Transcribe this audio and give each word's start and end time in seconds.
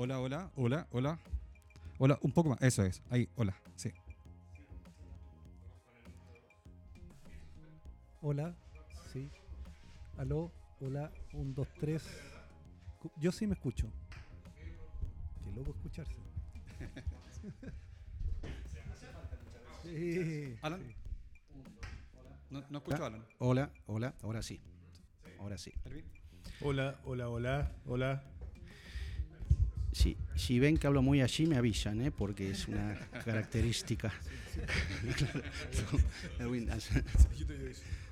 Hola, 0.00 0.20
hola, 0.20 0.48
hola, 0.54 0.86
hola. 0.92 1.18
Hola, 1.98 2.18
un 2.22 2.30
poco 2.30 2.50
más. 2.50 2.62
Eso 2.62 2.84
es. 2.84 3.02
Ahí, 3.10 3.28
hola. 3.34 3.60
Sí. 3.74 3.90
Hola, 8.22 8.54
sí. 9.12 9.28
Aló, 10.16 10.52
hola, 10.80 11.10
un, 11.32 11.52
dos, 11.52 11.66
tres. 11.80 12.04
Yo 13.16 13.32
sí 13.32 13.48
me 13.48 13.54
escucho. 13.54 13.90
Qué 15.42 15.50
loco 15.52 15.72
escucharse. 15.72 16.14
Sí, 19.82 20.56
Alan. 20.62 20.80
sí. 20.80 20.94
No, 22.50 22.62
no 22.70 22.78
escucho 22.78 23.02
a 23.02 23.06
Alan. 23.08 23.26
Hola, 23.38 23.72
hola, 23.86 24.14
ahora 24.22 24.42
sí. 24.42 24.60
Ahora 25.40 25.58
sí. 25.58 25.72
Hola, 26.60 27.00
hola, 27.04 27.28
hola, 27.28 27.72
hola. 27.84 28.37
Si, 29.92 30.16
si 30.36 30.58
ven 30.58 30.76
que 30.76 30.86
hablo 30.86 31.02
muy 31.02 31.22
allí, 31.22 31.46
me 31.46 31.56
avisan, 31.56 32.00
¿eh? 32.02 32.10
porque 32.10 32.50
es 32.50 32.68
una 32.68 32.94
característica. 33.24 34.12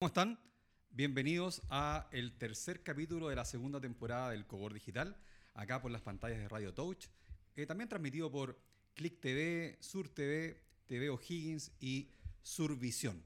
¿Cómo 0.00 0.08
están? 0.08 0.38
Bienvenidos 0.92 1.60
a 1.68 2.08
el 2.10 2.32
tercer 2.38 2.82
capítulo 2.82 3.28
de 3.28 3.36
la 3.36 3.44
segunda 3.44 3.82
temporada 3.82 4.30
del 4.30 4.46
Cogor 4.46 4.72
Digital, 4.72 5.14
acá 5.52 5.82
por 5.82 5.90
las 5.90 6.00
pantallas 6.00 6.38
de 6.38 6.48
Radio 6.48 6.72
Touch, 6.72 7.08
eh, 7.54 7.66
también 7.66 7.86
transmitido 7.86 8.30
por 8.30 8.58
Click 8.94 9.20
TV, 9.20 9.76
Sur 9.78 10.08
TV, 10.08 10.58
TV 10.86 11.10
O'Higgins 11.10 11.72
y 11.80 12.08
Survisión. 12.40 13.22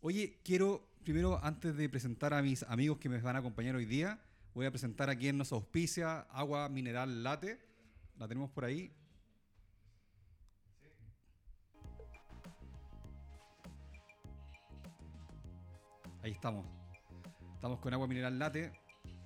Oye, 0.00 0.40
quiero 0.42 0.90
primero, 1.04 1.38
antes 1.40 1.76
de 1.76 1.88
presentar 1.88 2.34
a 2.34 2.42
mis 2.42 2.64
amigos 2.64 2.98
que 2.98 3.08
me 3.08 3.20
van 3.20 3.36
a 3.36 3.38
acompañar 3.38 3.76
hoy 3.76 3.86
día, 3.86 4.20
voy 4.54 4.66
a 4.66 4.72
presentar 4.72 5.08
a 5.10 5.16
quien 5.16 5.38
nos 5.38 5.52
auspicia, 5.52 6.22
Agua 6.22 6.68
Mineral 6.68 7.22
Late. 7.22 7.60
La 8.16 8.26
tenemos 8.26 8.50
por 8.50 8.64
ahí. 8.64 8.92
Ahí 16.28 16.34
estamos. 16.34 16.66
Estamos 17.54 17.78
con 17.80 17.94
Agua 17.94 18.06
Mineral 18.06 18.38
Late, 18.38 18.70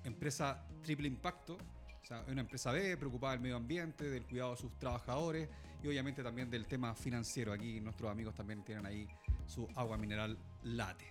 empresa 0.05 0.65
triple 0.81 1.09
impacto. 1.09 1.55
O 2.01 2.05
sea, 2.05 2.21
es 2.21 2.29
una 2.29 2.39
empresa 2.39 2.71
B 2.71 2.95
preocupada 2.95 3.33
del 3.33 3.41
medio 3.41 3.57
ambiente, 3.57 4.09
del 4.09 4.25
cuidado 4.25 4.51
de 4.51 4.57
sus 4.57 4.79
trabajadores 4.79 5.49
y 5.83 5.87
obviamente 5.89 6.23
también 6.23 6.49
del 6.49 6.65
tema 6.65 6.95
financiero. 6.95 7.51
Aquí 7.51 7.81
nuestros 7.81 8.09
amigos 8.09 8.33
también 8.35 8.63
tienen 8.63 8.85
ahí 8.85 9.05
su 9.45 9.67
agua 9.75 9.97
mineral 9.97 10.37
late. 10.63 11.05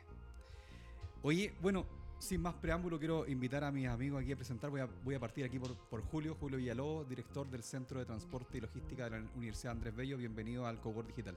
Oye, 1.21 1.53
bueno, 1.61 1.85
sin 2.19 2.41
más 2.41 2.55
preámbulo, 2.55 2.99
quiero 2.99 3.29
invitar 3.29 3.63
a 3.63 3.71
mis 3.71 3.87
amigos 3.87 4.23
aquí 4.23 4.33
a 4.33 4.37
presentar. 4.37 4.71
Voy 4.71 4.81
a, 4.81 4.89
voy 5.05 5.15
a 5.15 5.21
partir 5.21 5.45
aquí 5.45 5.59
por, 5.59 5.77
por 5.77 6.01
Julio, 6.05 6.39
Julio 6.41 6.57
Villalobos, 6.57 7.07
director 7.07 7.51
del 7.51 7.63
Centro 7.63 7.99
de 7.99 8.07
Transporte 8.07 8.57
y 8.57 8.63
Logística 8.63 9.11
de 9.11 9.21
la 9.21 9.27
Universidad 9.37 9.73
Andrés 9.73 9.95
Bello. 9.95 10.17
Bienvenido 10.17 10.67
al 10.67 10.81
Cogor 10.81 11.07
Digital. 11.07 11.37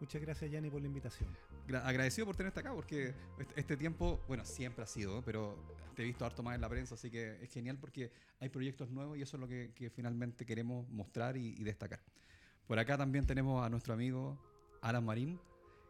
Muchas 0.00 0.22
gracias, 0.22 0.50
Yanni, 0.50 0.70
por 0.70 0.80
la 0.80 0.86
invitación. 0.86 1.28
Gra- 1.66 1.84
agradecido 1.84 2.24
por 2.26 2.36
tenerte 2.36 2.60
acá, 2.60 2.72
porque 2.72 3.14
este, 3.56 3.76
tiempo, 3.76 4.20
bueno, 4.28 4.44
siempre 4.44 4.84
ha 4.84 4.86
sido, 4.86 5.22
pero 5.22 5.56
te 5.96 6.02
he 6.02 6.04
visto 6.06 6.24
harto 6.24 6.42
más 6.42 6.54
en 6.54 6.60
la 6.60 6.68
prensa, 6.68 6.94
así 6.94 7.10
que 7.10 7.42
es 7.42 7.50
genial 7.52 7.78
porque 7.80 8.12
hay 8.38 8.48
proyectos 8.48 8.90
nuevos 8.90 9.18
y 9.18 9.22
eso 9.22 9.36
es 9.36 9.40
lo 9.40 9.48
que, 9.48 9.72
que 9.74 9.90
finalmente 9.90 10.46
queremos 10.46 10.88
mostrar 10.88 11.36
y, 11.36 11.48
y 11.58 11.64
destacar. 11.64 12.00
Por 12.68 12.78
acá 12.78 12.96
también 12.96 13.26
tenemos 13.26 13.64
a 13.64 13.68
nuestro 13.68 13.92
amigo 13.94 14.38
Alan 14.82 15.04
Marín, 15.04 15.40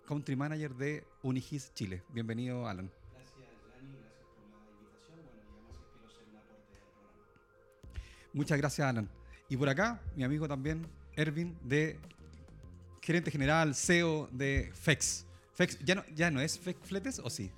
Country 0.06 0.36
Manager 0.36 0.74
de 0.74 1.04
Unigis 1.22 1.74
Chile. 1.74 2.02
Bienvenido, 2.08 2.66
Alan. 2.66 2.90
Gracias, 3.12 3.36
Dani, 3.74 3.98
gracias 3.98 4.26
por 4.34 4.48
la 4.48 4.70
invitación. 4.72 5.16
Bueno, 5.16 5.30
y 5.36 5.40
además 5.42 5.76
espero 5.76 6.10
ser 6.10 6.24
un 6.30 6.36
aporte 6.36 6.74
al 6.76 6.88
programa. 6.94 8.32
Muchas 8.32 8.56
gracias, 8.58 8.88
Alan. 8.88 9.10
Y 9.50 9.56
por 9.58 9.68
acá, 9.68 10.00
mi 10.16 10.24
amigo 10.24 10.48
también, 10.48 10.86
Ervin, 11.14 11.58
de 11.62 11.98
gerente 13.08 13.30
general, 13.30 13.74
CEO 13.74 14.28
de 14.30 14.70
FEX. 14.74 15.24
FEX, 15.54 15.78
¿ya 15.82 15.94
no, 15.94 16.04
ya 16.14 16.30
no 16.30 16.42
es 16.42 16.58
FEX 16.58 16.78
Fletes 16.86 17.18
o 17.20 17.30
sí? 17.30 17.50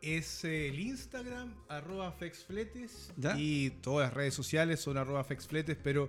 Es 0.00 0.44
eh, 0.44 0.68
el 0.68 0.78
Instagram, 0.78 1.52
arroba 1.68 2.12
fexfletes. 2.12 3.10
¿Ya? 3.16 3.36
Y 3.36 3.70
todas 3.82 4.06
las 4.06 4.14
redes 4.14 4.32
sociales 4.32 4.78
son 4.78 4.96
arroba 4.96 5.24
fexfletes, 5.24 5.76
pero, 5.82 6.08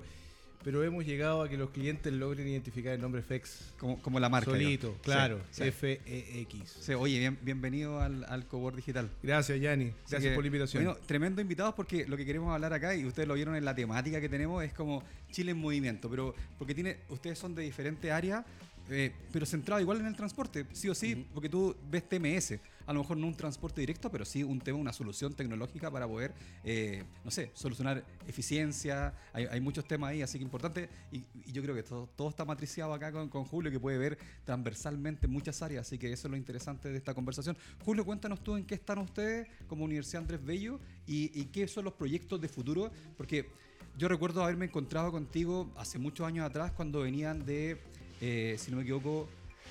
pero 0.66 0.84
hemos 0.84 1.06
llegado 1.06 1.44
a 1.44 1.48
que 1.48 1.58
los 1.58 1.70
clientes 1.70 2.12
logren 2.12 2.48
identificar 2.48 2.92
el 2.94 3.00
nombre 3.00 3.22
Fex 3.22 3.74
Como, 3.78 4.02
como 4.02 4.20
la 4.20 4.30
marca. 4.30 4.50
solito. 4.50 4.98
Claro, 5.04 5.40
Sí, 5.52 5.62
sí. 5.62 5.68
F-E-X. 5.70 6.78
Sí, 6.82 6.94
oye, 6.96 7.20
bien- 7.20 7.38
bienvenido 7.44 8.02
al, 8.02 8.26
al 8.28 8.48
Cobor 8.48 8.76
Digital. 8.76 9.10
Gracias, 9.22 9.62
Yanni. 9.62 9.94
Gracias 10.10 10.24
que, 10.24 10.32
por 10.34 10.44
la 10.44 10.48
invitación. 10.48 10.84
Bueno, 10.84 11.00
tremendo 11.06 11.40
invitados 11.40 11.76
porque 11.76 12.08
lo 12.08 12.18
que 12.18 12.26
queremos 12.26 12.52
hablar 12.54 12.74
acá, 12.74 12.96
y 12.96 13.06
ustedes 13.06 13.28
lo 13.28 13.36
vieron 13.36 13.56
en 13.56 13.64
la 13.64 13.76
temática 13.76 14.20
que 14.20 14.28
tenemos, 14.28 14.64
es 14.64 14.74
como 14.74 15.04
Chile 15.32 15.52
en 15.52 15.58
movimiento, 15.58 16.10
pero 16.10 16.34
porque 16.58 16.74
tiene, 16.74 16.98
ustedes 17.10 17.38
son 17.38 17.54
de 17.54 17.62
diferentes 17.62 18.12
áreas, 18.12 18.44
eh, 18.90 19.12
pero 19.32 19.46
centrado 19.46 19.82
igual 19.82 20.00
en 20.00 20.06
el 20.06 20.16
transporte, 20.16 20.66
sí 20.74 20.90
o 20.90 20.96
sí, 20.96 21.26
porque 21.34 21.50
tú 21.50 21.76
ves 21.90 22.08
TMS, 22.08 22.60
a 22.86 22.94
lo 22.94 23.00
mejor 23.00 23.18
no 23.18 23.28
un 23.28 23.36
transporte 23.36 23.82
directo, 23.82 24.12
pero 24.12 24.26
sí 24.26 24.44
un 24.44 24.60
tema, 24.60 24.78
una 24.78 24.94
solución 24.94 25.34
tecnológica 25.34 25.90
para 25.90 26.08
poder, 26.08 26.34
eh, 26.64 27.04
no 27.24 27.32
sé, 27.32 27.52
solucionar 27.54 28.04
eficiencia, 28.28 29.14
hay, 29.34 29.46
hay 29.46 29.60
muchos 29.60 29.88
temas 29.88 30.12
ahí, 30.12 30.22
así 30.22 30.38
que 30.38 30.44
importante, 30.44 30.90
y, 31.12 31.24
y 31.46 31.52
yo 31.52 31.64
creo 31.64 31.74
que 31.74 31.84
todo, 31.84 32.08
todo 32.16 32.30
está 32.30 32.46
matriciado 32.46 32.94
acá 32.94 33.12
con, 33.12 33.30
con 33.30 33.46
Julio, 33.46 33.72
que 33.72 33.80
puede 33.80 33.98
ver 33.98 34.18
transversalmente 34.44 35.28
muchas 35.28 35.62
áreas, 35.62 35.88
así 35.88 35.98
que 35.98 36.12
eso 36.12 36.28
es 36.28 36.32
lo 36.32 36.38
interesante 36.38 36.90
de 36.90 36.98
esta 36.98 37.14
conversación. 37.14 37.58
Julio, 37.84 38.06
cuéntanos 38.06 38.44
tú 38.44 38.56
en 38.56 38.66
qué 38.66 38.76
están 38.76 39.00
ustedes 39.00 39.48
como 39.68 39.84
Universidad 39.84 40.22
Andrés 40.22 40.44
Bello 40.46 40.80
y, 41.08 41.32
y 41.40 41.46
qué 41.46 41.68
son 41.68 41.86
los 41.86 41.94
proyectos 41.94 42.40
de 42.40 42.48
futuro, 42.50 42.92
porque 43.18 43.50
yo 43.98 44.10
recuerdo 44.10 44.44
haberme 44.44 44.66
encontrado 44.66 45.10
contigo 45.10 45.72
hace 45.78 45.98
muchos 45.98 46.28
años 46.28 46.46
atrás 46.46 46.74
cuando 46.74 47.00
venían 47.00 47.46
de, 47.46 47.82
eh, 48.22 48.56
si 48.58 48.72
no 48.72 48.78
me 48.78 48.84
equivoco, 48.84 49.28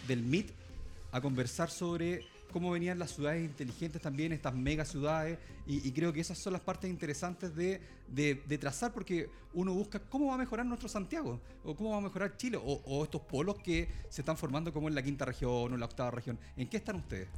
del 0.06 0.22
MIT 0.22 0.50
a 1.12 1.20
conversar 1.20 1.70
sobre 1.70 2.26
cómo 2.52 2.70
venían 2.70 2.98
las 2.98 3.12
ciudades 3.12 3.44
inteligentes 3.44 4.00
también, 4.00 4.32
estas 4.32 4.54
mega 4.54 4.84
ciudades, 4.84 5.38
y, 5.66 5.90
creo 5.92 6.12
que 6.12 6.20
esas 6.20 6.38
son 6.38 6.52
las 6.52 6.62
partes 6.62 6.88
interesantes 6.88 7.56
de, 7.56 7.80
de- 8.06 8.58
trazar, 8.58 8.92
porque 8.92 9.28
uno 9.54 9.72
busca 9.74 9.98
cómo 9.98 10.26
va 10.26 10.34
a 10.34 10.38
mejorar 10.38 10.64
nuestro 10.64 10.88
Santiago, 10.88 11.40
o 11.64 11.74
cómo 11.74 11.90
va 11.90 11.96
a 11.96 12.00
mejorar 12.00 12.36
Chile, 12.36 12.56
o, 12.56 12.80
o 12.84 13.02
estos 13.02 13.22
polos 13.22 13.56
que 13.58 13.88
se 14.08 14.20
están 14.20 14.36
formando 14.36 14.72
como 14.72 14.88
en 14.88 14.94
la 14.94 15.02
quinta 15.02 15.24
región 15.24 15.50
o 15.50 15.74
en 15.74 15.80
la 15.80 15.86
octava 15.86 16.12
región. 16.12 16.38
¿En 16.56 16.68
qué 16.68 16.76
están 16.76 16.96
ustedes? 16.96 17.28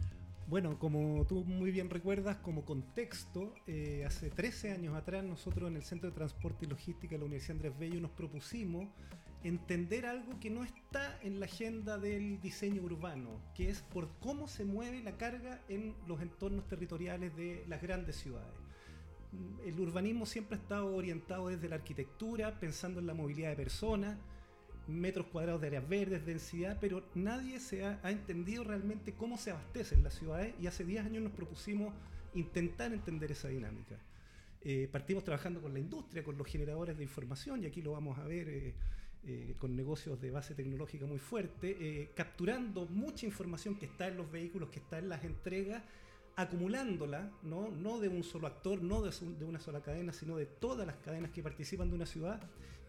Bueno, 0.48 0.78
como 0.78 1.24
tú 1.26 1.44
muy 1.44 1.70
bien 1.70 1.88
recuerdas, 1.90 2.36
como 2.36 2.64
contexto, 2.64 3.54
eh, 3.66 4.04
hace 4.06 4.30
13 4.30 4.72
años 4.72 4.94
atrás 4.94 5.24
nosotros 5.24 5.68
en 5.70 5.76
el 5.76 5.82
Centro 5.82 6.10
de 6.10 6.14
Transporte 6.14 6.66
y 6.66 6.68
Logística 6.68 7.14
de 7.14 7.18
la 7.18 7.24
Universidad 7.24 7.56
Andrés 7.56 7.78
Bello 7.78 8.00
nos 8.00 8.12
propusimos 8.12 8.86
entender 9.46 10.06
algo 10.06 10.38
que 10.40 10.50
no 10.50 10.64
está 10.64 11.18
en 11.22 11.38
la 11.40 11.46
agenda 11.46 11.98
del 11.98 12.40
diseño 12.40 12.82
urbano, 12.82 13.40
que 13.54 13.70
es 13.70 13.80
por 13.80 14.08
cómo 14.18 14.48
se 14.48 14.64
mueve 14.64 15.02
la 15.02 15.16
carga 15.16 15.60
en 15.68 15.94
los 16.06 16.20
entornos 16.20 16.66
territoriales 16.66 17.34
de 17.36 17.64
las 17.68 17.80
grandes 17.80 18.16
ciudades. 18.16 18.58
Mm, 19.32 19.68
El 19.68 19.80
urbanismo 19.80 20.26
siempre 20.26 20.56
ha 20.56 20.60
estado 20.60 20.94
orientado 20.94 21.48
desde 21.48 21.68
la 21.68 21.76
arquitectura, 21.76 22.58
pensando 22.58 23.00
en 23.00 23.06
la 23.06 23.14
movilidad 23.14 23.50
de 23.50 23.56
personas, 23.56 24.16
metros 24.88 25.26
cuadrados 25.26 25.60
de 25.60 25.68
áreas 25.68 25.88
verdes, 25.88 26.26
densidad, 26.26 26.78
pero 26.80 27.04
nadie 27.14 27.60
se 27.60 27.84
ha, 27.84 28.00
ha 28.02 28.10
entendido 28.10 28.64
realmente 28.64 29.14
cómo 29.14 29.36
se 29.36 29.50
abastecen 29.50 30.02
las 30.02 30.14
ciudades 30.14 30.54
y 30.60 30.66
hace 30.66 30.84
10 30.84 31.06
años 31.06 31.22
nos 31.22 31.32
propusimos 31.32 31.92
intentar 32.34 32.92
entender 32.92 33.32
esa 33.32 33.48
dinámica. 33.48 33.96
Eh, 34.62 34.88
partimos 34.90 35.22
trabajando 35.22 35.62
con 35.62 35.72
la 35.72 35.78
industria, 35.78 36.24
con 36.24 36.36
los 36.36 36.46
generadores 36.46 36.96
de 36.96 37.04
información, 37.04 37.62
y 37.62 37.66
aquí 37.66 37.82
lo 37.82 37.92
vamos 37.92 38.18
a 38.18 38.24
ver 38.24 38.48
eh, 38.48 38.74
eh, 39.24 39.56
con 39.58 39.74
negocios 39.74 40.20
de 40.20 40.30
base 40.30 40.54
tecnológica 40.54 41.04
muy 41.04 41.18
fuerte, 41.18 41.76
eh, 41.80 42.10
capturando 42.14 42.86
mucha 42.86 43.26
información 43.26 43.74
que 43.74 43.86
está 43.86 44.06
en 44.06 44.16
los 44.16 44.30
vehículos, 44.30 44.68
que 44.68 44.78
está 44.78 44.98
en 44.98 45.08
las 45.08 45.24
entregas, 45.24 45.82
acumulándola, 46.36 47.32
no, 47.42 47.98
de 47.98 48.08
un 48.08 48.22
solo 48.22 48.46
actor, 48.46 48.82
no 48.82 49.02
de, 49.02 49.44
una 49.44 49.58
sola 49.58 49.80
cadena, 49.80 50.12
sino 50.12 50.36
de 50.36 50.46
todas 50.46 50.86
las 50.86 50.96
cadenas 50.96 51.30
que 51.32 51.42
participan 51.42 51.88
de 51.88 51.96
una 51.96 52.06
ciudad 52.06 52.40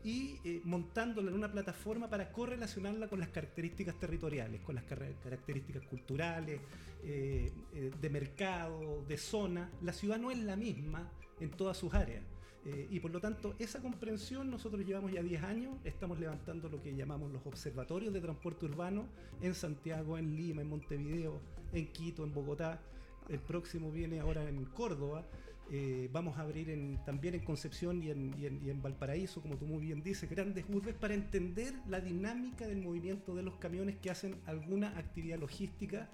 y 0.03 0.39
eh, 0.43 0.61
montándola 0.63 1.31
en 1.31 1.37
una 1.37 1.51
plataforma 1.51 2.09
para 2.09 2.31
correlacionarla 2.31 3.07
con 3.07 3.19
las 3.19 3.29
características 3.29 3.99
territoriales, 3.99 4.61
con 4.61 4.75
las 4.75 4.83
características 4.83 5.83
culturales, 5.87 6.59
de 7.03 8.09
mercado, 8.09 9.05
de 9.07 9.17
zona. 9.17 9.71
La 9.81 9.93
ciudad 9.93 10.19
no 10.19 10.29
es 10.29 10.39
la 10.39 10.57
misma 10.57 11.09
en 11.39 11.51
todas 11.51 11.77
sus 11.77 11.93
áreas. 11.93 12.23
Eh, 12.69 12.85
y 12.91 12.99
por 12.99 13.11
lo 13.11 13.21
tanto, 13.21 13.55
esa 13.59 13.81
comprensión 13.81 14.51
nosotros 14.51 14.85
llevamos 14.85 15.13
ya 15.13 15.23
10 15.23 15.41
años, 15.43 15.77
estamos 15.85 16.19
levantando 16.19 16.67
lo 16.67 16.81
que 16.81 16.93
llamamos 16.93 17.31
los 17.31 17.45
observatorios 17.45 18.13
de 18.13 18.19
transporte 18.19 18.65
urbano 18.65 19.07
en 19.41 19.53
Santiago, 19.55 20.17
en 20.17 20.35
Lima, 20.35 20.61
en 20.63 20.69
Montevideo, 20.69 21.39
en 21.71 21.87
Quito, 21.93 22.25
en 22.25 22.33
Bogotá. 22.33 22.81
El 23.29 23.39
próximo 23.39 23.89
viene 23.89 24.19
ahora 24.19 24.47
en 24.49 24.65
Córdoba. 24.65 25.25
Eh, 25.71 26.09
vamos 26.11 26.37
a 26.37 26.41
abrir 26.41 26.67
también 27.05 27.35
en 27.35 27.41
Concepción 27.45 28.03
y 28.03 28.09
en, 28.09 28.33
y 28.37 28.45
en- 28.47 28.61
y 28.65 28.69
en 28.69 28.81
Valparaíso, 28.81 29.41
como 29.41 29.55
tú 29.57 29.65
muy 29.65 29.81
bien 29.85 30.01
dices, 30.03 30.29
grandes 30.29 30.65
urbes 30.69 30.93
para 30.95 31.13
entender 31.13 31.73
la 31.87 32.01
dinámica 32.01 32.67
del 32.67 32.81
movimiento 32.81 33.33
de 33.33 33.43
los 33.43 33.55
camiones 33.57 33.95
que 33.97 34.09
hacen 34.09 34.35
alguna 34.45 34.97
actividad 34.97 35.39
logística 35.39 36.09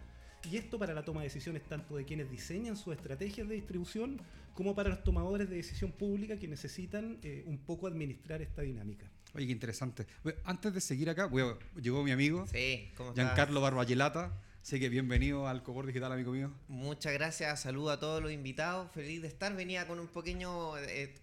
y 0.52 0.58
esto 0.58 0.78
para 0.78 0.94
la 0.94 1.04
toma 1.04 1.22
de 1.22 1.28
decisiones 1.28 1.64
tanto 1.64 1.96
de 1.96 2.06
quienes 2.06 2.30
diseñan 2.30 2.76
sus 2.78 2.94
estrategias 2.96 3.48
de 3.48 3.56
distribución 3.56 4.22
como 4.54 4.76
para 4.76 4.90
los 4.90 5.04
tomadores 5.04 5.50
de 5.50 5.56
decisión 5.56 5.92
pública 5.92 6.38
que 6.38 6.48
necesitan 6.48 7.18
eh, 7.24 7.44
un 7.48 7.58
poco 7.58 7.88
administrar 7.88 8.42
esta 8.42 8.62
dinámica. 8.62 9.10
Oye, 9.34 9.48
qué 9.48 9.52
interesante. 9.52 10.06
Bueno, 10.24 10.40
Antes 10.44 10.74
de 10.74 10.82
seguir 10.82 11.10
acá, 11.10 11.26
voy 11.26 11.42
a- 11.42 11.58
llegó 11.82 12.04
mi 12.04 12.12
amigo, 12.12 12.46
Sí, 12.48 12.90
¿cómo 12.96 13.10
estás? 13.10 13.26
Giancarlo 13.26 13.62
Barbayelata. 13.62 14.32
Así 14.62 14.80
que 14.80 14.88
bienvenido 14.90 15.48
al 15.48 15.62
Cobor 15.64 15.86
Digital, 15.88 16.12
amigo 16.12 16.32
mío. 16.32 16.52
Muchas 16.70 17.12
gracias, 17.14 17.62
saludo 17.62 17.90
a 17.92 18.00
todos 18.00 18.22
los 18.22 18.32
invitados, 18.32 18.90
feliz 18.92 19.22
de 19.22 19.28
estar. 19.28 19.54
Venía 19.56 19.88
con 19.88 20.00
un 20.00 20.08
pequeño 20.08 20.78
eh, 20.78 21.14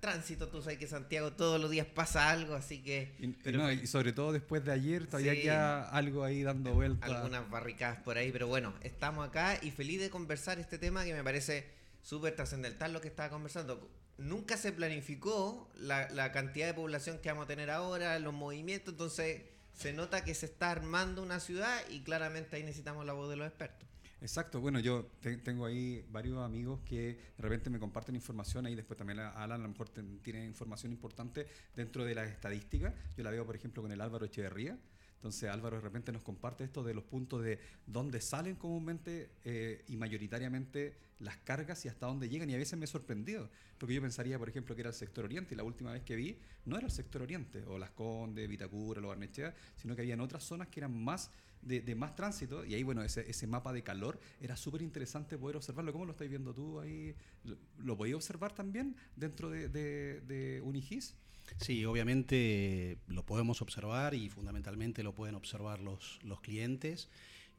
tránsito, 0.00 0.48
tú 0.48 0.60
sabes 0.62 0.78
que 0.78 0.86
Santiago 0.86 1.32
todos 1.32 1.60
los 1.60 1.70
días 1.70 1.86
pasa 1.86 2.30
algo, 2.30 2.54
así 2.54 2.82
que 2.82 3.14
Y, 3.18 3.28
Pero 3.28 3.58
no, 3.58 3.70
y 3.72 3.86
sobre 3.86 4.12
todo 4.12 4.32
después 4.32 4.64
de 4.64 4.72
ayer, 4.72 5.06
todavía 5.06 5.34
Sí. 5.34 5.42
queda 5.42 5.88
algo 5.88 6.24
ahí 6.24 6.42
dando 6.42 6.74
vuelta. 6.74 7.06
algunas 7.06 7.48
barricadas 7.50 7.98
por 8.02 8.18
ahí, 8.18 8.32
pero 8.32 8.46
bueno, 8.48 8.74
estamos 8.82 9.28
acá 9.28 9.58
y 9.62 9.70
feliz 9.70 10.00
de 10.00 10.10
conversar 10.10 10.58
este 10.58 10.78
tema 10.78 11.04
que 11.04 11.14
me 11.14 11.22
parece 11.22 11.68
súper 12.02 12.34
trascendental 12.34 12.92
lo 12.92 13.00
que 13.00 13.08
estaba 13.08 13.28
conversando. 13.30 13.88
Nunca 14.18 14.56
se 14.56 14.72
planificó 14.72 15.70
la, 15.76 16.08
la 16.10 16.32
cantidad 16.32 16.66
de 16.66 16.74
población 16.74 17.18
que 17.18 17.28
vamos 17.28 17.44
a 17.44 17.48
tener 17.48 17.70
ahora, 17.70 18.18
los 18.18 18.34
movimientos, 18.34 18.94
entonces 18.94 19.42
se 19.74 19.92
nota 19.92 20.24
que 20.24 20.34
se 20.34 20.46
está 20.46 20.72
armando 20.72 21.22
una 21.22 21.38
ciudad 21.38 21.80
y 21.88 22.00
claramente 22.00 22.56
ahí 22.56 22.64
necesitamos 22.64 23.06
la 23.06 23.12
voz 23.12 23.30
de 23.30 23.36
los 23.36 23.46
expertos. 23.46 23.87
Exacto, 24.20 24.60
bueno, 24.60 24.80
yo 24.80 25.04
te- 25.20 25.36
tengo 25.38 25.64
ahí 25.64 26.04
varios 26.10 26.38
amigos 26.38 26.80
que 26.84 27.14
de 27.36 27.42
repente 27.42 27.70
me 27.70 27.78
comparten 27.78 28.16
información, 28.16 28.66
ahí 28.66 28.74
después 28.74 28.98
también 28.98 29.20
Alan 29.20 29.60
a 29.60 29.62
lo 29.62 29.68
mejor 29.68 29.88
tiene 30.22 30.44
información 30.44 30.90
importante 30.90 31.46
dentro 31.76 32.04
de 32.04 32.14
las 32.16 32.28
estadísticas. 32.28 32.94
Yo 33.16 33.22
la 33.22 33.30
veo, 33.30 33.46
por 33.46 33.54
ejemplo, 33.54 33.80
con 33.82 33.92
el 33.92 34.00
Álvaro 34.00 34.26
Echeverría. 34.26 34.76
Entonces 35.14 35.50
Álvaro 35.50 35.76
de 35.76 35.82
repente 35.82 36.12
nos 36.12 36.22
comparte 36.22 36.62
esto 36.62 36.84
de 36.84 36.94
los 36.94 37.02
puntos 37.02 37.42
de 37.42 37.58
dónde 37.86 38.20
salen 38.20 38.54
comúnmente 38.54 39.30
eh, 39.44 39.84
y 39.88 39.96
mayoritariamente 39.96 40.96
las 41.18 41.36
cargas 41.38 41.84
y 41.84 41.88
hasta 41.88 42.06
dónde 42.06 42.28
llegan. 42.28 42.48
Y 42.50 42.54
a 42.54 42.58
veces 42.58 42.78
me 42.78 42.84
he 42.84 42.88
sorprendido, 42.88 43.50
porque 43.78 43.94
yo 43.94 44.00
pensaría, 44.00 44.38
por 44.38 44.48
ejemplo, 44.48 44.74
que 44.76 44.82
era 44.82 44.90
el 44.90 44.94
sector 44.94 45.24
oriente 45.24 45.54
y 45.54 45.56
la 45.56 45.64
última 45.64 45.92
vez 45.92 46.02
que 46.02 46.14
vi 46.14 46.38
no 46.66 46.76
era 46.76 46.86
el 46.86 46.92
sector 46.92 47.22
oriente, 47.22 47.64
o 47.66 47.78
Las 47.78 47.90
Condes, 47.90 48.48
Vitacura, 48.48 49.00
Los 49.00 49.08
Barnechea, 49.08 49.54
sino 49.76 49.96
que 49.96 50.02
habían 50.02 50.20
otras 50.20 50.44
zonas 50.44 50.68
que 50.68 50.78
eran 50.80 50.96
más 50.96 51.30
de, 51.68 51.94
más 51.94 52.16
tránsito 52.16 52.64
y 52.64 52.74
ahí 52.74 52.82
bueno 52.82 53.02
ese, 53.02 53.28
ese 53.30 53.46
mapa 53.46 53.72
de 53.72 53.82
calor 53.82 54.18
era 54.40 54.56
súper 54.56 54.82
interesante 54.82 55.38
poder 55.38 55.56
observarlo 55.56 55.92
¿cómo 55.92 56.04
lo 56.06 56.12
estáis 56.12 56.30
viendo 56.30 56.54
tú 56.54 56.80
ahí? 56.80 57.14
¿lo, 57.44 57.56
lo 57.78 57.96
podéis 57.96 58.16
observar 58.16 58.54
también 58.54 58.96
dentro 59.16 59.50
de, 59.50 59.68
de, 59.68 60.20
de 60.22 60.60
Unigis? 60.62 61.14
Sí, 61.56 61.84
obviamente 61.84 62.98
lo 63.06 63.24
podemos 63.24 63.62
observar 63.62 64.14
y 64.14 64.28
fundamentalmente 64.28 65.02
lo 65.02 65.14
pueden 65.14 65.34
observar 65.34 65.80
los, 65.80 66.18
los 66.22 66.40
clientes. 66.40 67.08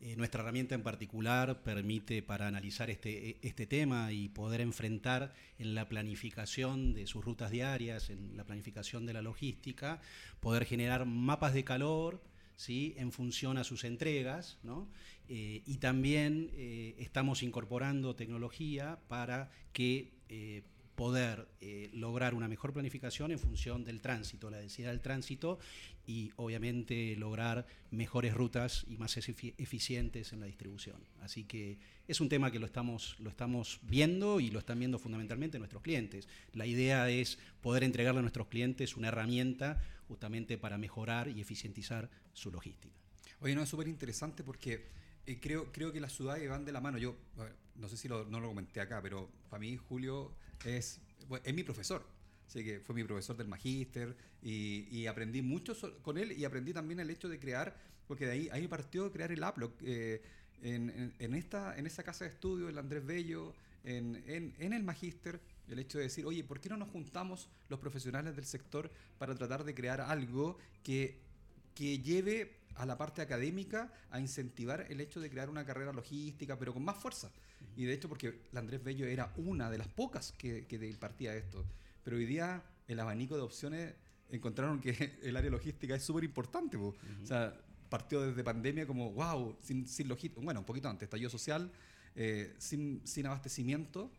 Eh, 0.02 0.16
nuestra 0.16 0.42
herramienta 0.42 0.76
en 0.76 0.84
particular 0.84 1.62
permite 1.62 2.24
para 2.24 2.48
analizar 2.48 2.90
este, 2.90 3.38
este 3.46 3.68
tema 3.68 4.14
y 4.14 4.30
poder 4.30 4.62
enfrentar 4.62 5.34
en 5.58 5.76
la 5.76 5.90
planificación 5.90 6.94
de 6.94 7.06
sus 7.06 7.26
rutas 7.26 7.52
diarias, 7.52 8.10
en 8.10 8.38
la 8.38 8.46
planificación 8.46 9.06
de 9.06 9.14
la 9.14 9.22
logística, 9.22 10.00
poder 10.40 10.64
generar 10.64 11.06
mapas 11.06 11.54
de 11.54 11.66
calor, 11.66 12.22
¿sí? 12.60 12.94
en 12.98 13.14
función 13.14 13.58
a 13.58 13.64
sus 13.64 13.86
entregas, 13.86 14.58
¿no? 14.64 14.90
Eh, 15.30 15.64
y 15.66 15.78
también 15.78 16.52
eh, 16.54 16.94
estamos 17.00 17.42
incorporando 17.42 18.16
tecnología 18.16 19.00
para 19.08 19.50
que 19.72 20.12
eh, 20.28 20.64
poder 21.00 21.48
eh, 21.62 21.90
lograr 21.94 22.34
una 22.34 22.50
mejor 22.50 22.74
planificación 22.74 23.32
en 23.32 23.40
función 23.40 23.86
del 23.86 24.02
tránsito, 24.02 24.50
la 24.50 24.58
densidad 24.58 24.90
del 24.92 25.00
tránsito 25.00 25.58
y 26.06 26.32
obviamente 26.36 27.16
lograr 27.16 27.66
mejores 27.90 28.34
rutas 28.34 28.86
y 28.86 28.98
más 28.98 29.16
efi- 29.18 29.54
eficientes 29.58 30.34
en 30.34 30.42
la 30.42 30.46
distribución. 30.46 30.98
Así 31.22 31.46
que 31.46 31.78
es 32.06 32.20
un 32.20 32.28
tema 32.28 32.52
que 32.52 32.60
lo 32.60 32.66
estamos, 32.66 33.16
lo 33.20 33.30
estamos 33.30 33.80
viendo 33.84 34.42
y 34.42 34.52
lo 34.52 34.60
están 34.60 34.78
viendo 34.78 35.00
fundamentalmente 35.00 35.58
nuestros 35.58 35.82
clientes. 35.84 36.28
La 36.52 36.66
idea 36.66 37.10
es 37.10 37.40
poder 37.62 37.86
entregarle 37.86 38.20
a 38.20 38.24
nuestros 38.24 38.48
clientes 38.48 38.98
una 38.98 39.08
herramienta 39.08 39.82
justamente 40.10 40.58
para 40.58 40.78
mejorar 40.78 41.30
y 41.30 41.40
eficientizar 41.40 42.10
su 42.34 42.52
logística. 42.52 42.94
Oye, 43.40 43.56
no, 43.56 43.64
es 43.64 43.70
súper 43.70 43.88
interesante 43.88 44.44
porque 44.44 44.90
eh, 45.26 45.40
creo, 45.40 45.72
creo 45.72 45.94
que 45.94 46.02
las 46.02 46.12
ciudades 46.12 46.50
van 46.50 46.66
de 46.66 46.74
la 46.74 46.82
mano. 46.82 46.98
Yo 46.98 47.16
no 47.76 47.88
sé 47.88 47.96
si 47.96 48.10
lo, 48.10 48.26
no 48.26 48.42
lo 48.42 48.50
comenté 48.50 48.82
acá, 48.82 49.02
pero 49.02 49.30
para 49.50 49.62
mí 49.62 49.78
Julio 49.78 50.36
es, 50.66 51.00
es 51.44 51.54
mi 51.54 51.64
profesor. 51.64 52.06
Así 52.48 52.64
que 52.64 52.80
fue 52.80 52.96
mi 52.96 53.04
profesor 53.04 53.38
del 53.38 53.48
magíster 53.48 54.16
y, 54.42 54.88
y 54.90 55.06
aprendí 55.08 55.42
mucho 55.42 55.76
con 56.02 56.18
él 56.18 56.32
y 56.32 56.46
aprendí 56.46 56.74
también 56.74 57.00
el 57.00 57.10
hecho 57.12 57.30
de 57.30 57.40
crear, 57.40 57.76
porque 58.08 58.26
de 58.26 58.32
ahí, 58.32 58.50
ahí 58.52 58.68
partió 58.68 59.12
crear 59.12 59.32
el 59.32 59.44
Upload. 59.44 59.72
eh, 59.84 60.22
en, 60.62 60.90
en- 60.90 61.14
en 61.20 61.36
esta, 61.36 61.78
en 61.78 61.86
esa 61.88 62.04
casa 62.04 62.26
de 62.26 62.32
estudio, 62.32 62.68
el 62.68 62.78
Andrés 62.78 63.06
Bello, 63.06 63.56
en, 63.84 64.22
en, 64.28 64.54
en 64.60 64.74
el 64.74 64.84
magíster, 64.84 65.40
el 65.70 65.80
hecho 65.80 66.00
de 66.00 66.06
decir, 66.06 66.26
oye, 66.26 66.44
¿por 66.44 66.60
qué 66.60 66.68
no 66.70 66.76
nos 66.78 66.90
juntamos 66.90 67.48
los 67.70 67.80
profesionales 67.80 68.36
del 68.36 68.46
sector 68.46 68.92
para 69.18 69.36
tratar 69.36 69.64
de 69.64 69.74
crear 69.74 70.02
algo 70.02 70.58
que 70.84 71.20
que 71.76 72.00
lleve 72.00 72.58
a 72.76 72.86
la 72.86 72.98
parte 72.98 73.22
académica 73.22 73.94
a 74.12 74.20
incentivar 74.20 74.86
el 74.90 75.00
hecho 75.02 75.22
de 75.22 75.30
crear 75.30 75.50
una 75.50 75.66
carrera 75.66 75.94
logística, 75.94 76.58
pero 76.58 76.74
con 76.74 76.84
más 76.84 76.98
fuerza. 76.98 77.32
Y 77.76 77.86
de 77.86 77.94
hecho, 77.94 78.10
porque 78.10 78.42
la 78.52 78.60
Andrés 78.60 78.84
Bello 78.84 79.06
era 79.06 79.32
una 79.38 79.70
de 79.70 79.78
las 79.78 79.88
pocas 79.88 80.34
que, 80.38 80.66
que 80.68 80.76
impartía 80.88 81.36
esto. 81.36 81.66
Pero 82.04 82.18
hoy 82.18 82.26
día, 82.26 82.64
el 82.88 83.00
abanico 83.00 83.36
de 83.36 83.42
opciones 83.42 83.94
encontraron 84.30 84.80
que 84.80 85.18
el 85.24 85.36
área 85.38 85.52
logística 85.52 85.96
es 85.96 86.04
súper 86.04 86.24
importante. 86.24 86.78
po. 86.78 86.96
O 87.24 87.26
sea, 87.26 87.56
partió 87.90 88.22
desde 88.22 88.44
pandemia 88.44 88.86
como, 88.86 89.12
wow, 89.12 89.56
sin, 89.62 89.88
sin 89.88 90.08
logística, 90.08 90.42
bueno, 90.42 90.62
un 90.62 90.66
poquito 90.66 90.90
antes, 90.90 91.08
estallido 91.08 91.30
social, 91.30 91.72
eh, 92.16 92.54
sin, 92.58 93.02
sin 93.06 93.26
abastecimiento, 93.26 94.12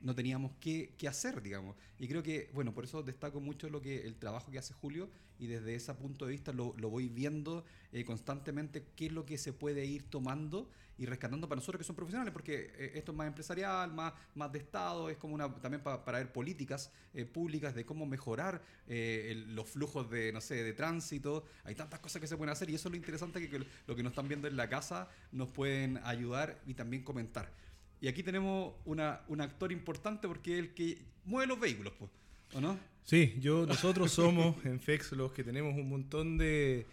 no 0.00 0.14
teníamos 0.14 0.52
qué, 0.60 0.94
qué 0.98 1.08
hacer, 1.08 1.42
digamos. 1.42 1.76
Y 1.98 2.08
creo 2.08 2.22
que, 2.22 2.50
bueno, 2.54 2.72
por 2.74 2.84
eso 2.84 3.02
destaco 3.02 3.40
mucho 3.40 3.68
lo 3.68 3.80
que 3.80 4.06
el 4.06 4.16
trabajo 4.16 4.50
que 4.50 4.58
hace 4.58 4.74
Julio 4.74 5.08
y 5.38 5.46
desde 5.46 5.74
ese 5.74 5.94
punto 5.94 6.26
de 6.26 6.32
vista 6.32 6.52
lo, 6.52 6.74
lo 6.78 6.90
voy 6.90 7.08
viendo 7.08 7.64
eh, 7.92 8.04
constantemente 8.04 8.84
qué 8.96 9.06
es 9.06 9.12
lo 9.12 9.24
que 9.24 9.38
se 9.38 9.52
puede 9.52 9.84
ir 9.86 10.04
tomando 10.04 10.70
y 10.96 11.06
rescatando 11.06 11.48
para 11.48 11.60
nosotros 11.60 11.78
que 11.78 11.84
son 11.84 11.94
profesionales, 11.94 12.32
porque 12.32 12.72
eh, 12.76 12.92
esto 12.96 13.12
es 13.12 13.18
más 13.18 13.28
empresarial, 13.28 13.92
más, 13.92 14.12
más 14.34 14.50
de 14.52 14.58
Estado, 14.58 15.08
es 15.10 15.16
como 15.16 15.34
una 15.34 15.52
también 15.60 15.80
pa- 15.80 16.04
para 16.04 16.18
ver 16.18 16.32
políticas 16.32 16.90
eh, 17.14 17.24
públicas 17.24 17.72
de 17.74 17.86
cómo 17.86 18.04
mejorar 18.04 18.60
eh, 18.88 19.28
el- 19.30 19.54
los 19.54 19.68
flujos 19.68 20.10
de, 20.10 20.32
no 20.32 20.40
sé, 20.40 20.62
de 20.64 20.72
tránsito. 20.72 21.44
Hay 21.64 21.76
tantas 21.76 22.00
cosas 22.00 22.20
que 22.20 22.26
se 22.26 22.36
pueden 22.36 22.50
hacer 22.52 22.68
y 22.70 22.74
eso 22.74 22.88
es 22.88 22.92
lo 22.92 22.96
interesante 22.96 23.40
que, 23.40 23.48
que 23.48 23.64
lo 23.86 23.94
que 23.94 24.02
nos 24.02 24.10
están 24.10 24.26
viendo 24.26 24.48
en 24.48 24.56
la 24.56 24.68
casa 24.68 25.08
nos 25.30 25.48
pueden 25.50 25.98
ayudar 26.02 26.60
y 26.66 26.74
también 26.74 27.04
comentar. 27.04 27.52
Y 28.00 28.08
aquí 28.08 28.22
tenemos 28.22 28.74
una, 28.84 29.20
un 29.28 29.40
actor 29.40 29.72
importante 29.72 30.28
porque 30.28 30.54
es 30.54 30.58
el 30.60 30.74
que 30.74 30.98
mueve 31.24 31.46
los 31.48 31.58
vehículos, 31.60 31.92
pues, 31.98 32.10
¿o 32.54 32.60
no? 32.60 32.78
Sí, 33.04 33.34
yo, 33.40 33.66
nosotros 33.66 34.12
somos 34.12 34.54
en 34.64 34.80
FEX 34.80 35.12
los 35.12 35.32
que 35.32 35.42
tenemos 35.42 35.74
un 35.74 35.88
montón 35.88 36.38
de, 36.38 36.86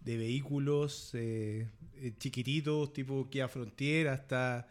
de 0.00 0.16
vehículos 0.16 1.10
eh, 1.14 1.68
eh, 1.96 2.12
chiquititos, 2.18 2.92
tipo 2.92 3.28
Kia 3.28 3.48
Frontier, 3.48 4.08
hasta, 4.08 4.68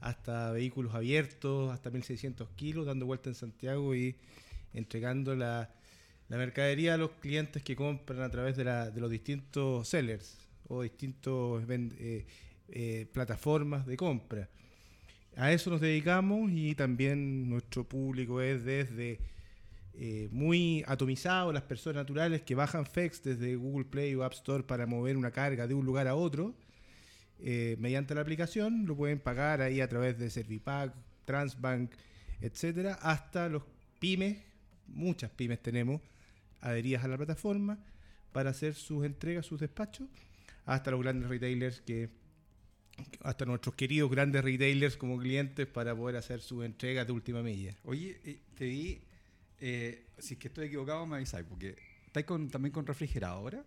hasta 0.00 0.50
vehículos 0.52 0.94
abiertos, 0.94 1.70
hasta 1.72 1.90
1600 1.90 2.48
kilos, 2.56 2.86
dando 2.86 3.06
vuelta 3.06 3.28
en 3.28 3.34
Santiago 3.34 3.94
y 3.94 4.16
entregando 4.74 5.36
la, 5.36 5.70
la 6.28 6.36
mercadería 6.36 6.94
a 6.94 6.96
los 6.96 7.10
clientes 7.12 7.62
que 7.62 7.76
compran 7.76 8.22
a 8.22 8.30
través 8.30 8.56
de, 8.56 8.64
la- 8.64 8.90
de 8.90 9.00
los 9.00 9.10
distintos 9.10 9.86
sellers 9.88 10.38
o 10.66 10.82
distintos 10.82 11.62
eh, 11.68 13.06
plataformas 13.12 13.86
de 13.86 13.96
compra. 13.96 14.48
A 15.38 15.52
eso 15.52 15.70
nos 15.70 15.80
dedicamos 15.80 16.50
y 16.50 16.74
también 16.74 17.48
nuestro 17.48 17.84
público 17.88 18.40
es 18.40 18.64
desde 18.64 19.20
eh, 19.94 20.28
muy 20.32 20.82
atomizado, 20.88 21.52
las 21.52 21.62
personas 21.62 22.02
naturales 22.02 22.42
que 22.42 22.56
bajan 22.56 22.84
FEX 22.84 23.22
desde 23.22 23.54
Google 23.54 23.84
Play 23.84 24.16
o 24.16 24.24
App 24.24 24.32
Store 24.32 24.64
para 24.64 24.84
mover 24.86 25.16
una 25.16 25.30
carga 25.30 25.68
de 25.68 25.74
un 25.74 25.86
lugar 25.86 26.08
a 26.08 26.16
otro. 26.16 26.56
eh, 27.38 27.76
mediante 27.78 28.16
la 28.16 28.22
aplicación 28.22 28.84
lo 28.84 28.96
pueden 28.96 29.20
pagar 29.20 29.62
ahí 29.62 29.80
a 29.80 29.88
través 29.88 30.18
de 30.18 30.28
Servipack, 30.28 30.92
Transbank, 31.24 31.92
etcétera, 32.40 32.94
hasta 32.94 33.48
los 33.48 33.62
pymes, 34.00 34.38
muchas 34.88 35.30
pymes 35.30 35.62
tenemos 35.62 36.00
adheridas 36.60 37.04
a 37.04 37.08
la 37.08 37.16
plataforma 37.16 37.78
para 38.32 38.50
hacer 38.50 38.74
sus 38.74 39.04
entregas, 39.06 39.46
sus 39.46 39.60
despachos, 39.60 40.08
hasta 40.66 40.90
los 40.90 41.00
grandes 41.00 41.28
retailers 41.28 41.80
que 41.80 42.10
hasta 43.22 43.44
nuestros 43.44 43.74
queridos 43.74 44.10
grandes 44.10 44.42
retailers 44.44 44.96
como 44.96 45.18
clientes 45.18 45.66
para 45.66 45.94
poder 45.94 46.16
hacer 46.16 46.40
sus 46.40 46.64
entregas 46.64 47.06
de 47.06 47.12
última 47.12 47.42
milla. 47.42 47.74
Oye, 47.84 48.18
eh, 48.24 48.38
te 48.56 48.64
vi, 48.66 49.00
eh, 49.60 50.04
si 50.18 50.34
es 50.34 50.40
que 50.40 50.48
estoy 50.48 50.66
equivocado 50.66 51.06
me 51.06 51.16
avisáis, 51.16 51.46
porque 51.48 51.76
estáis 52.06 52.26
con, 52.26 52.48
también 52.48 52.72
con 52.72 52.86
refrigeradora. 52.86 53.64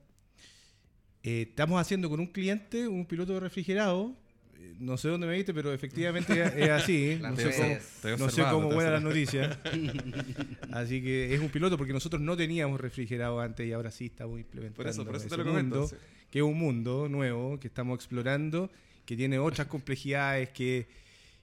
Eh, 1.24 1.46
estamos 1.50 1.80
haciendo 1.80 2.10
con 2.10 2.20
un 2.20 2.28
cliente 2.28 2.88
un 2.88 3.06
piloto 3.06 3.34
de 3.34 3.40
refrigerado. 3.42 4.16
Eh, 4.58 4.74
No 4.80 4.98
sé 4.98 5.08
dónde 5.08 5.28
me 5.28 5.36
viste, 5.36 5.54
pero 5.54 5.72
efectivamente 5.72 6.34
es 6.56 6.70
así. 6.70 7.18
No 7.22 7.36
sé 7.36 7.80
cómo, 8.02 8.18
no 8.26 8.30
sé 8.30 8.42
cómo 8.42 8.62
las 8.70 8.74
observando. 8.76 9.10
noticias. 9.10 9.58
Así 10.72 11.02
que 11.02 11.34
es 11.34 11.40
un 11.40 11.50
piloto 11.50 11.78
porque 11.78 11.94
nosotros 11.94 12.22
no 12.22 12.36
teníamos 12.36 12.80
refrigerado 12.82 13.40
antes 13.40 13.68
y 13.68 13.72
ahora 13.74 13.92
sí 13.92 14.06
estamos 14.08 14.40
implementando 14.40 14.78
Por 14.84 14.88
eso, 14.88 15.06
por 15.06 15.16
eso 15.16 15.28
te 15.28 15.38
lo 15.38 15.44
comento. 15.46 15.80
mundo, 15.82 15.96
que 16.32 16.40
es 16.40 16.44
un 16.46 16.58
mundo 16.58 17.08
nuevo 17.10 17.60
que 17.60 17.68
estamos 17.68 17.96
explorando, 17.96 18.72
que 19.06 19.16
tiene 19.16 19.40
otras 19.40 19.68
complejidades, 19.68 20.50
que, 20.50 20.88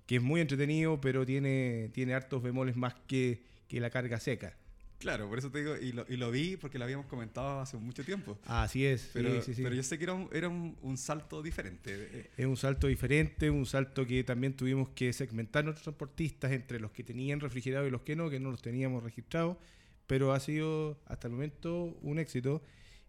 que 0.07 0.17
es 0.17 0.23
muy 0.23 0.41
entretenido, 0.41 1.01
pero 1.01 1.25
tiene, 1.27 1.91
tiene 1.93 2.15
hartos 2.15 2.43
bemoles 2.43 2.77
más 2.77 2.95
que, 3.07 3.41
que 3.69 3.81
la 3.81 3.91
carga 3.91 4.19
seca. 4.21 4.55
Claro, 4.99 5.29
por 5.29 5.39
eso 5.39 5.49
te 5.51 5.59
digo, 5.61 5.77
y 5.77 5.93
lo, 5.93 6.05
y 6.09 6.17
lo 6.17 6.31
vi 6.33 6.57
porque 6.57 6.77
lo 6.77 6.83
habíamos 6.85 7.07
comentado 7.07 7.61
hace 7.61 7.77
mucho 7.77 8.03
tiempo. 8.05 8.37
Así 8.47 8.85
es, 8.85 9.11
Pero, 9.13 9.41
sí, 9.43 9.55
sí. 9.55 9.63
pero 9.63 9.77
yo 9.77 9.83
sé 9.85 9.97
que 9.97 10.05
era 10.05 10.13
un, 10.13 10.29
era 10.33 10.49
un, 10.49 10.77
un 10.83 10.97
salto 10.97 11.41
diferente. 11.41 12.31
Es 12.37 12.47
un 12.47 12.57
salto 12.57 12.89
diferente, 12.89 13.49
un 13.49 13.65
salto 13.65 14.05
que 14.05 14.25
también 14.25 14.55
tuvimos 14.55 14.89
que 14.97 15.13
segmentar 15.13 15.65
nuestros 15.65 15.85
transportistas 15.85 16.51
entre 16.51 16.81
los 16.81 16.91
que 16.91 17.05
tenían 17.05 17.39
refrigerado 17.39 17.87
y 17.87 17.91
los 17.91 18.03
que 18.03 18.17
no, 18.17 18.29
que 18.29 18.41
no 18.41 18.51
los 18.51 18.61
teníamos 18.61 19.05
registrados, 19.05 19.57
pero 20.09 20.33
ha 20.33 20.41
sido 20.41 20.99
hasta 21.07 21.29
el 21.29 21.35
momento 21.35 21.97
un 22.03 22.19
éxito 22.19 22.61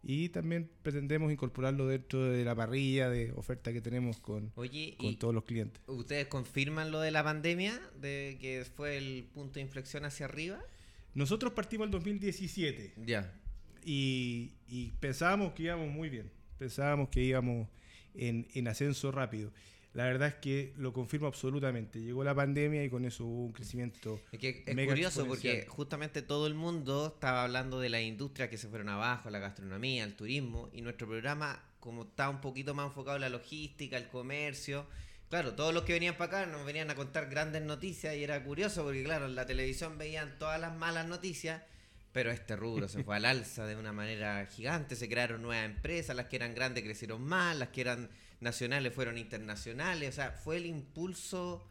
y 0.01 0.29
también 0.29 0.69
pretendemos 0.81 1.31
incorporarlo 1.31 1.87
dentro 1.87 2.23
de 2.23 2.43
la 2.45 2.55
parrilla 2.55 3.09
de 3.09 3.31
oferta 3.33 3.73
que 3.73 3.81
tenemos 3.81 4.19
con, 4.19 4.51
Oye, 4.55 4.95
con 4.97 5.07
¿y 5.07 5.15
todos 5.17 5.33
los 5.33 5.43
clientes. 5.43 5.81
ustedes 5.87 6.27
confirman 6.27 6.91
lo 6.91 7.01
de 7.01 7.11
la 7.11 7.23
pandemia? 7.23 7.79
¿De 7.99 8.37
que 8.39 8.65
fue 8.75 8.97
el 8.97 9.25
punto 9.33 9.55
de 9.55 9.61
inflexión 9.61 10.05
hacia 10.05 10.25
arriba? 10.25 10.59
Nosotros 11.15 11.53
partimos 11.53 11.85
el 11.85 11.91
2017 11.91 12.93
Ya. 13.05 13.33
y, 13.83 14.53
y 14.67 14.91
pensábamos 14.99 15.53
que 15.53 15.63
íbamos 15.63 15.89
muy 15.89 16.09
bien, 16.09 16.31
pensábamos 16.57 17.09
que 17.09 17.21
íbamos 17.23 17.67
en, 18.13 18.47
en 18.53 18.67
ascenso 18.67 19.11
rápido. 19.11 19.51
La 19.93 20.03
verdad 20.03 20.27
es 20.27 20.36
que 20.36 20.74
lo 20.77 20.93
confirmo 20.93 21.27
absolutamente. 21.27 22.00
Llegó 22.00 22.24
la 22.24 22.36
pandemia 22.36 22.84
y 22.84 22.89
con 22.89 23.05
eso 23.05 23.25
hubo 23.25 23.46
un 23.46 23.53
crecimiento 23.53 24.22
Es 24.31 24.39
que 24.39 24.63
es 24.65 24.75
Mega 24.75 24.91
curioso 24.91 25.25
porque 25.25 25.65
justamente 25.67 26.22
todo 26.22 26.46
el 26.46 26.53
mundo 26.53 27.13
estaba 27.15 27.43
hablando 27.43 27.79
de 27.79 27.89
la 27.89 28.00
industria 28.00 28.50
que 28.50 28.58
se 28.58 28.67
fueron 28.67 28.89
abajo, 28.89 29.29
la 29.29 29.39
gastronomía, 29.39 30.03
el 30.03 30.15
turismo, 30.15 30.69
y 30.74 30.81
nuestro 30.81 31.08
programa, 31.08 31.63
como 31.79 32.03
está 32.03 32.29
un 32.29 32.39
poquito 32.39 32.75
más 32.75 32.88
enfocado 32.88 33.15
en 33.15 33.22
la 33.22 33.29
logística, 33.29 33.98
el 33.98 34.10
comercio, 34.10 34.86
claro, 35.29 35.55
todos 35.55 35.74
los 35.74 35.84
que 35.84 35.93
venían 35.93 36.15
para 36.17 36.41
acá 36.41 36.51
nos 36.51 36.65
venían 36.65 36.91
a 36.91 36.96
contar 36.96 37.27
grandes 37.27 37.63
noticias 37.63 38.15
y 38.15 38.24
era 38.24 38.43
curioso 38.43 38.84
porque, 38.84 39.03
claro, 39.03 39.25
en 39.25 39.34
la 39.34 39.48
televisión 39.48 39.98
veían 39.98 40.38
todas 40.38 40.62
las 40.62 40.75
malas 40.75 41.08
noticias, 41.08 41.63
pero 42.12 42.31
este 42.31 42.55
rubro 42.55 42.88
se 42.88 43.03
fue 43.03 43.15
al 43.15 43.25
alza 43.25 43.65
de 43.65 43.75
una 43.75 43.91
manera 43.91 44.46
gigante, 44.46 44.96
se 44.96 45.10
crearon 45.10 45.41
nuevas 45.41 45.65
empresas, 45.65 46.15
las 46.15 46.27
que 46.27 46.36
eran 46.36 46.53
grandes 46.53 46.84
crecieron 46.84 47.24
más, 47.24 47.58
las 47.58 47.69
que 47.69 47.81
eran 47.81 48.10
nacionales 48.41 48.93
fueron 48.93 49.17
internacionales, 49.17 50.10
o 50.10 50.12
sea, 50.13 50.31
fue 50.31 50.58
el 50.58 50.65
impulso 50.65 51.67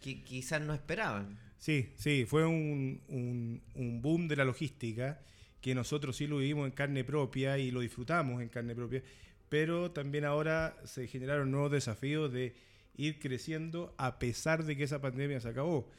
que 0.00 0.22
quizás 0.22 0.60
no 0.60 0.74
esperaban. 0.74 1.38
Sí, 1.58 1.92
sí, 1.96 2.26
fue 2.26 2.44
un, 2.46 3.00
un- 3.08 4.02
boom 4.02 4.28
de 4.28 4.36
la 4.36 4.44
logística 4.44 5.20
que 5.60 5.74
nosotros 5.74 6.16
sí 6.16 6.26
lo 6.26 6.36
vivimos 6.38 6.66
en 6.66 6.72
carne 6.72 7.04
propia 7.04 7.56
y 7.58 7.70
lo 7.70 7.80
disfrutamos 7.80 8.42
en 8.42 8.48
carne 8.50 8.74
propia, 8.74 9.02
pero 9.48 9.90
también 9.92 10.24
ahora 10.26 10.76
se 10.84 11.06
generaron 11.06 11.50
nuevos 11.50 11.70
desafíos 11.72 12.32
de 12.32 12.54
ir 12.96 13.18
creciendo 13.18 13.94
a 13.96 14.18
pesar 14.18 14.64
de 14.64 14.76
que 14.76 14.84
esa 14.84 15.00
pandemia 15.00 15.40
se 15.40 15.48
acabó. 15.48 15.90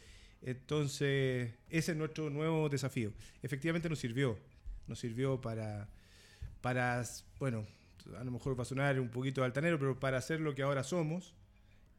Entonces, 0.44 1.52
ese 1.70 1.92
es 1.94 1.98
nuestro 1.98 2.30
nuevo 2.30 2.70
desafío. 2.70 3.12
Efectivamente 3.42 3.90
nos 3.90 3.98
sirvió, 4.00 4.38
nos 4.88 5.00
sirvió 5.00 5.42
para, 5.42 5.90
para, 6.62 7.04
bueno, 7.40 7.66
a 8.20 8.24
lo 8.24 8.32
mejor 8.32 8.58
va 8.58 8.64
a 8.64 8.66
sonar 8.66 9.00
un 9.00 9.10
poquito 9.10 9.44
altanero, 9.44 9.80
pero 9.80 10.00
para 10.00 10.18
hacer 10.18 10.40
lo 10.40 10.56
que 10.56 10.64
ahora 10.64 10.84
somos, 10.84 11.34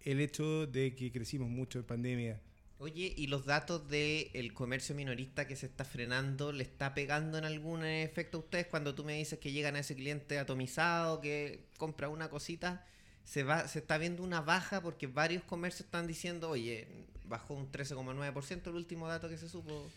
el 0.05 0.21
hecho 0.21 0.67
de 0.67 0.95
que 0.95 1.11
crecimos 1.11 1.49
mucho 1.49 1.79
en 1.79 1.85
pandemia 1.85 2.41
Oye, 2.79 3.15
¿y 3.17 3.29
los 3.29 3.47
datos 3.47 3.89
del 3.89 4.53
comercio 4.53 4.95
minorista 4.95 5.47
que 5.47 5.57
se 5.57 5.65
está 5.65 5.85
frenando, 5.87 6.53
le 6.53 6.63
está 6.63 6.93
pegando 6.93 7.39
en 7.39 7.45
algún 7.45 7.83
efecto 7.87 8.37
a 8.37 8.41
ustedes 8.41 8.67
cuando 8.67 8.95
tú 8.95 9.03
me 9.03 9.15
dices 9.15 9.39
que 9.39 9.51
llegan 9.51 9.77
a 9.77 9.79
ese 9.79 9.97
cliente 9.97 10.39
atomizado, 10.39 11.23
que 11.23 11.65
compra 11.79 12.11
una 12.11 12.29
cosita? 12.29 12.85
Se, 13.25 13.45
va, 13.45 13.67
se 13.67 13.79
está 13.79 13.97
viendo 13.97 14.23
una 14.23 14.43
baja 14.43 14.83
porque 14.83 15.07
varios 15.07 15.43
comercios 15.45 15.87
están 15.87 16.07
diciendo, 16.07 16.51
oye, 16.51 16.87
bajó 17.25 17.55
un 17.55 17.73
13,9% 17.73 18.69
el 18.69 18.75
último 18.75 19.09
dato 19.09 19.31
que 19.31 19.39
se 19.39 19.49
supo 19.49 19.91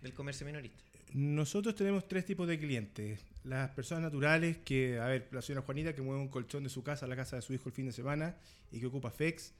del 0.00 0.14
comercio 0.14 0.46
minorista. 0.46 0.78
Nosotros 1.12 1.74
tenemos 1.74 2.06
tres 2.06 2.24
tipos 2.24 2.46
de 2.46 2.60
clientes. 2.60 3.20
Las 3.44 3.70
personas 3.70 4.02
naturales, 4.04 4.58
que, 4.58 4.98
a 4.98 5.06
ver, 5.06 5.28
la 5.32 5.40
señora 5.40 5.64
Juanita 5.64 5.94
que 5.94 6.02
mueve 6.02 6.20
un 6.20 6.28
colchón 6.28 6.62
de 6.62 6.68
su 6.70 6.82
casa 6.82 7.06
a 7.06 7.08
la 7.08 7.16
casa 7.16 7.36
de 7.36 7.42
su 7.42 7.54
hijo 7.54 7.68
el 7.70 7.74
fin 7.74 7.86
de 7.86 7.92
semana 7.92 8.36
y 8.70 8.80
que 8.80 8.86
ocupa 8.86 9.10
FEX, 9.10 9.54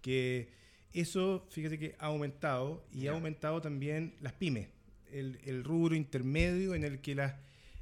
que 0.00 0.48
eso, 0.92 1.46
fíjate 1.50 1.78
que 1.78 1.96
ha 1.98 2.06
aumentado 2.06 2.86
y 2.92 3.00
Ya. 3.02 3.10
ha 3.10 3.14
aumentado 3.14 3.60
también 3.60 4.14
las 4.20 4.32
pymes, 4.32 4.68
el, 5.10 5.40
el 5.44 5.64
rubro 5.64 5.94
intermedio 5.96 6.74
en 6.74 6.84
el 6.84 7.00
que 7.00 7.14
las, 7.16 7.34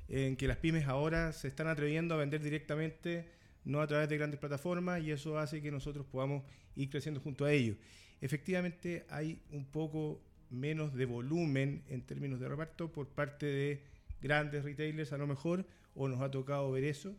en 0.08 0.36
que 0.36 0.48
las 0.48 0.56
pymes 0.56 0.86
ahora 0.88 1.32
se 1.32 1.48
están 1.48 1.66
atreviendo 1.68 2.14
a 2.14 2.18
vender 2.18 2.42
directamente, 2.42 3.28
no 3.64 3.80
a 3.80 3.86
través 3.86 4.08
de 4.08 4.16
grandes 4.16 4.40
plataformas, 4.40 5.02
y 5.02 5.10
eso 5.10 5.38
hace 5.38 5.60
que 5.60 5.70
nosotros 5.70 6.06
podamos 6.10 6.42
ir 6.76 6.88
creciendo 6.90 7.20
junto 7.20 7.44
a 7.44 7.52
ellos. 7.52 7.76
Efectivamente, 8.20 9.04
hay 9.10 9.42
un 9.50 9.66
poco 9.66 10.22
menos 10.50 10.94
de 10.94 11.04
volumen 11.04 11.82
en 11.88 12.02
términos 12.02 12.40
de 12.40 12.48
reparto 12.48 12.90
por 12.90 13.08
parte 13.08 13.46
de 13.46 13.82
grandes 14.25 14.64
retailers 14.64 15.12
a 15.12 15.19
lo 15.19 15.26
mejor, 15.28 15.64
o 15.95 16.09
nos 16.09 16.21
ha 16.21 16.31
tocado 16.31 16.73
ver 16.73 16.83
eso, 16.85 17.14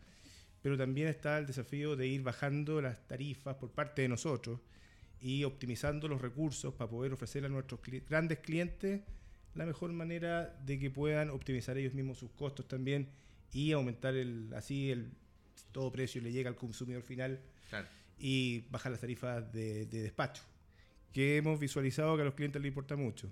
pero 0.62 0.76
también 0.78 1.08
está 1.08 1.38
el 1.38 1.46
desafío 1.46 1.96
de 1.96 2.08
ir 2.08 2.24
bajando 2.24 2.82
las 2.82 3.08
tarifas 3.08 3.56
por 3.56 3.70
parte 3.72 4.02
de 4.02 4.10
nosotros 4.10 4.60
y 5.22 5.44
optimizando 5.44 6.08
los 6.08 6.20
recursos 6.22 6.74
para 6.74 6.90
poder 6.90 7.14
ofrecer 7.14 7.46
a 7.46 7.50
nuestros 7.50 7.80
cli- 7.82 8.04
grandes 8.10 8.40
clientes 8.40 9.02
la 9.54 9.66
mejor 9.66 9.94
manera 9.94 10.50
de 10.66 10.78
que 10.80 10.90
puedan 10.90 11.30
optimizar 11.30 11.78
ellos 11.78 11.94
mismos 11.94 12.18
sus 12.18 12.32
costos 12.32 12.68
también 12.68 13.08
y 13.54 13.72
aumentar 13.72 14.16
el 14.16 14.52
así 14.56 14.92
el 14.92 15.12
todo 15.72 15.92
precio 15.92 16.22
le 16.22 16.32
llega 16.32 16.50
al 16.50 16.56
consumidor 16.58 17.04
final 17.04 17.40
Claro. 17.70 17.88
y 18.20 18.62
bajar 18.72 18.92
las 18.92 19.02
tarifas 19.02 19.52
de, 19.54 19.86
de 19.86 20.02
despacho. 20.02 20.42
que 21.14 21.38
hemos 21.38 21.60
visualizado 21.60 22.16
que 22.18 22.24
a 22.24 22.26
los 22.26 22.34
clientes 22.34 22.62
les 22.62 22.70
importa 22.70 22.96
mucho. 22.98 23.32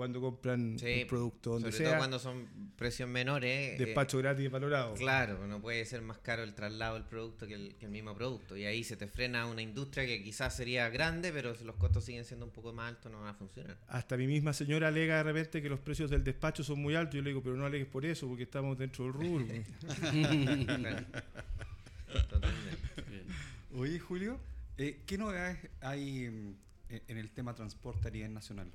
Cuando 0.00 0.18
compran 0.18 0.78
Sí, 0.78 1.02
un 1.02 1.08
producto 1.08 1.50
donde 1.50 1.70
Sobre 1.70 1.84
todo 1.84 1.90
sea, 1.90 1.98
cuando 1.98 2.18
son 2.18 2.48
precios 2.74 3.06
menores. 3.06 3.78
eh, 3.78 3.84
despacho 3.84 4.16
gratis 4.16 4.46
y 4.46 4.48
valorado. 4.48 4.94
Claro, 4.94 5.46
no 5.46 5.60
puede 5.60 5.84
ser 5.84 6.00
más 6.00 6.16
caro 6.16 6.42
el 6.42 6.54
traslado 6.54 6.94
del 6.94 7.04
producto 7.04 7.46
que 7.46 7.52
el, 7.52 7.74
que 7.74 7.84
el 7.84 7.92
mismo 7.92 8.14
producto. 8.14 8.56
Y 8.56 8.64
ahí 8.64 8.82
se 8.82 8.96
te 8.96 9.06
frena 9.06 9.44
una 9.44 9.60
industria 9.60 10.06
que 10.06 10.22
quizás 10.22 10.56
sería 10.56 10.88
grande, 10.88 11.32
pero 11.34 11.54
si 11.54 11.64
los 11.64 11.76
costos 11.76 12.02
siguen 12.06 12.24
siendo 12.24 12.46
un 12.46 12.50
poco 12.50 12.72
más 12.72 12.88
altos, 12.88 13.12
no 13.12 13.20
va 13.20 13.28
a 13.28 13.34
funcionar. 13.34 13.76
Hasta 13.88 14.16
mi 14.16 14.26
misma 14.26 14.54
señora 14.54 14.88
alega 14.88 15.18
de 15.18 15.22
repente 15.22 15.60
que 15.60 15.68
los 15.68 15.80
precios 15.80 16.08
del 16.08 16.24
despacho 16.24 16.64
son 16.64 16.80
muy 16.80 16.94
altos. 16.94 17.16
Yo 17.16 17.20
le 17.20 17.28
digo, 17.28 17.42
pero 17.42 17.56
no 17.56 17.66
alegues 17.66 17.86
por 17.86 18.06
eso, 18.06 18.26
porque 18.26 18.44
estamos 18.44 18.78
dentro 18.78 19.04
del 19.04 19.12
rubro. 19.12 19.44
Claro. 20.64 21.04
Totalmente. 22.30 23.02
Bien. 23.06 23.24
Oye, 23.74 23.98
Julio, 23.98 24.40
eh, 24.78 25.02
¿qué 25.06 25.18
novedades 25.18 25.58
hay 25.82 26.30
mm, 26.30 26.54
en 26.88 27.18
el 27.18 27.30
tema 27.32 27.54
transporte 27.54 28.08
a 28.08 28.10
nivel 28.10 28.32
nacional? 28.32 28.72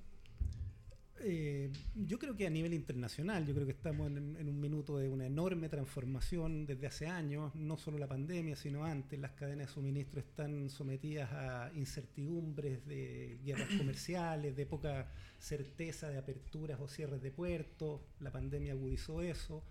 Eh, 1.22 1.72
yo 1.96 2.20
creo 2.20 2.36
que 2.36 2.46
a 2.46 2.50
nivel 2.50 2.74
internacional, 2.74 3.46
yo 3.46 3.54
creo 3.54 3.66
que 3.66 3.72
estamos 3.72 4.08
en, 4.08 4.36
en 4.38 4.50
un 4.50 4.60
minuto 4.60 4.98
de 4.98 5.10
una 5.10 5.26
enorme 5.26 5.70
transformación 5.70 6.66
desde 6.66 6.88
hace 6.88 7.08
años, 7.08 7.56
no 7.56 7.78
solo 7.78 7.98
la 7.98 8.08
pandemia, 8.08 8.56
sino 8.56 8.84
antes. 8.84 9.20
Las 9.20 9.32
cadenas 9.32 9.68
de 9.68 9.74
suministro 9.74 10.20
están 10.20 10.70
sometidas 10.70 11.32
a 11.32 11.72
incertidumbres 11.76 12.86
de 12.86 13.40
guerras 13.46 13.70
comerciales, 13.78 14.56
de 14.56 14.66
poca 14.66 15.10
certeza 15.40 16.10
de 16.10 16.18
aperturas 16.18 16.80
o 16.82 16.88
cierres 16.88 17.22
de 17.22 17.32
puertos. 17.32 18.02
La 18.20 18.32
pandemia 18.32 18.74
agudizó 18.74 19.22
eso. 19.22 19.64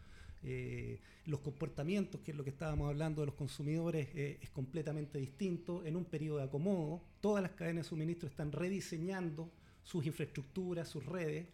Eh, 0.42 1.00
los 1.26 1.40
comportamientos, 1.40 2.20
que 2.20 2.32
es 2.32 2.36
lo 2.36 2.44
que 2.44 2.50
estábamos 2.50 2.88
hablando 2.88 3.22
de 3.22 3.26
los 3.26 3.34
consumidores, 3.34 4.08
eh, 4.14 4.38
es 4.42 4.50
completamente 4.50 5.18
distinto. 5.18 5.84
En 5.84 5.96
un 5.96 6.04
periodo 6.04 6.38
de 6.38 6.44
acomodo, 6.44 7.02
todas 7.20 7.42
las 7.42 7.52
cadenas 7.52 7.84
de 7.84 7.88
suministro 7.88 8.28
están 8.28 8.52
rediseñando 8.52 9.50
sus 9.84 10.04
infraestructuras, 10.06 10.88
sus 10.88 11.04
redes. 11.06 11.46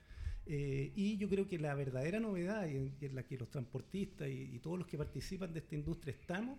eh, 0.47 0.93
y 0.97 1.17
yo 1.19 1.29
creo 1.29 1.47
que 1.47 1.59
la 1.59 1.75
verdadera 1.75 2.19
novedad, 2.21 2.67
en, 2.69 2.93
la 3.15 3.23
que 3.25 3.37
los 3.37 3.51
transportistas 3.51 4.29
y, 4.29 4.59
todos 4.61 4.79
los 4.79 4.87
que 4.89 4.97
participan 4.99 5.53
de 5.53 5.61
esta 5.61 5.75
industria 5.75 6.13
estamos, 6.15 6.59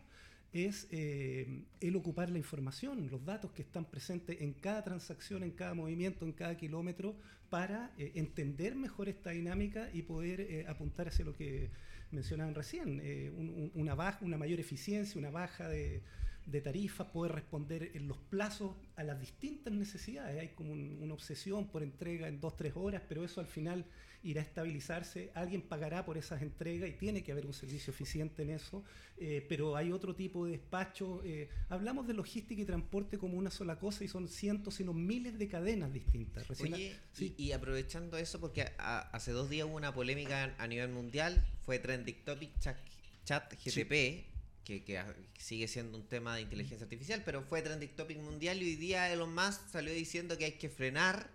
es 0.54 0.88
eh, 0.92 1.64
el 1.80 1.96
ocupar 1.96 2.30
la 2.30 2.38
información, 2.38 3.10
los 3.10 3.24
datos 3.26 3.52
que 3.52 3.62
están 3.64 3.86
presentes 3.86 4.42
en 4.42 4.54
cada 4.54 4.84
transacción, 4.84 5.44
en 5.44 5.52
cada 5.52 5.74
movimiento, 5.74 6.26
en 6.26 6.34
cada 6.34 6.56
kilómetro, 6.58 7.16
para 7.50 7.92
eh, 7.98 8.12
entender 8.16 8.76
mejor 8.76 9.10
esta 9.10 9.32
dinámica 9.32 9.90
y 9.94 10.04
poder 10.04 10.68
apuntar 10.70 11.08
hacia 11.08 11.26
lo 11.26 11.34
que 11.36 11.70
mencionaban 12.12 12.54
recién, 12.56 13.00
un- 13.38 13.50
un- 13.50 13.72
una, 13.76 13.96
baja, 13.96 14.20
una 14.22 14.38
mayor 14.38 14.60
eficiencia, 14.60 15.18
una 15.20 15.32
baja 15.32 15.68
de, 15.70 16.02
de 16.46 16.62
tarifas, 16.62 17.08
poder 17.08 17.32
responder 17.34 17.92
en 17.94 18.08
los 18.08 18.18
plazos 18.18 18.76
a 18.96 19.04
las 19.04 19.20
distintas 19.20 19.74
necesidades. 19.74 20.40
Hay 20.40 20.50
como 20.50 20.72
un- 20.74 20.98
una 21.02 21.14
obsesión 21.14 21.68
por 21.70 21.84
entrega 21.84 22.28
en 22.28 22.40
dos, 22.42 22.56
tres 22.58 22.74
horas, 22.76 23.02
pero 23.08 23.24
eso 23.24 23.40
al 23.40 23.48
final 23.48 23.86
irá 24.24 24.42
a 24.42 24.46
estabilizarse. 24.46 25.32
Alguien 25.34 25.62
pagará 25.64 26.06
por 26.06 26.18
esas 26.18 26.42
entregas 26.44 26.88
y 26.90 26.94
tiene 26.94 27.24
que 27.24 27.32
haber 27.32 27.46
un 27.48 27.54
servicio 27.54 27.92
eficiente 27.92 28.44
en 28.44 28.52
eso, 28.52 28.84
eh, 29.18 29.46
pero 29.50 29.76
hay 29.76 29.92
otro 29.92 30.16
tipo 30.16 30.46
de 30.46 30.52
despacho. 30.54 31.22
eh, 31.24 31.50
hablamos 31.70 32.06
de 32.08 32.14
logística 32.14 32.62
y 32.62 32.66
transporte 32.66 33.18
como 33.18 33.38
una 33.38 33.50
sola 33.50 33.80
cosa 33.80 34.04
y 34.04 34.08
son 34.08 34.28
cientos, 34.28 34.76
sino 34.76 34.94
miles 34.94 35.38
de 35.40 35.48
cadenas 35.48 35.92
distintas. 35.94 36.48
Recién- 36.48 36.74
Oye, 36.74 36.96
sí. 37.14 37.34
y, 37.38 37.46
y 37.46 37.52
aprovechando 37.52 38.18
eso, 38.18 38.40
porque 38.40 38.64
a- 38.78 39.10
hace 39.12 39.32
dos 39.32 39.50
días 39.50 39.68
hubo 39.68 39.76
una 39.76 39.94
polémica 39.94 40.54
a 40.58 40.68
nivel 40.68 40.90
mundial, 40.90 41.44
fue 41.62 41.80
Trending 41.80 42.24
Topic 42.26 42.52
Chat, 42.60 42.78
chat 43.24 43.54
GTP, 43.64 44.26
que, 44.63 44.84
que 44.84 45.02
sigue 45.38 45.67
siendo 45.67 45.97
un 45.97 46.08
tema 46.08 46.36
de 46.36 46.41
inteligencia 46.41 46.86
artificial, 46.86 47.21
pero 47.26 47.43
fue 47.43 47.62
Trending 47.62 47.95
Topic 47.95 48.17
mundial 48.19 48.62
y 48.62 48.65
hoy 48.65 48.76
día 48.76 49.12
Elon 49.12 49.34
Musk 49.34 49.69
salió 49.71 49.93
diciendo 49.93 50.38
que 50.38 50.45
hay 50.45 50.52
que 50.54 50.69
frenar 50.69 51.30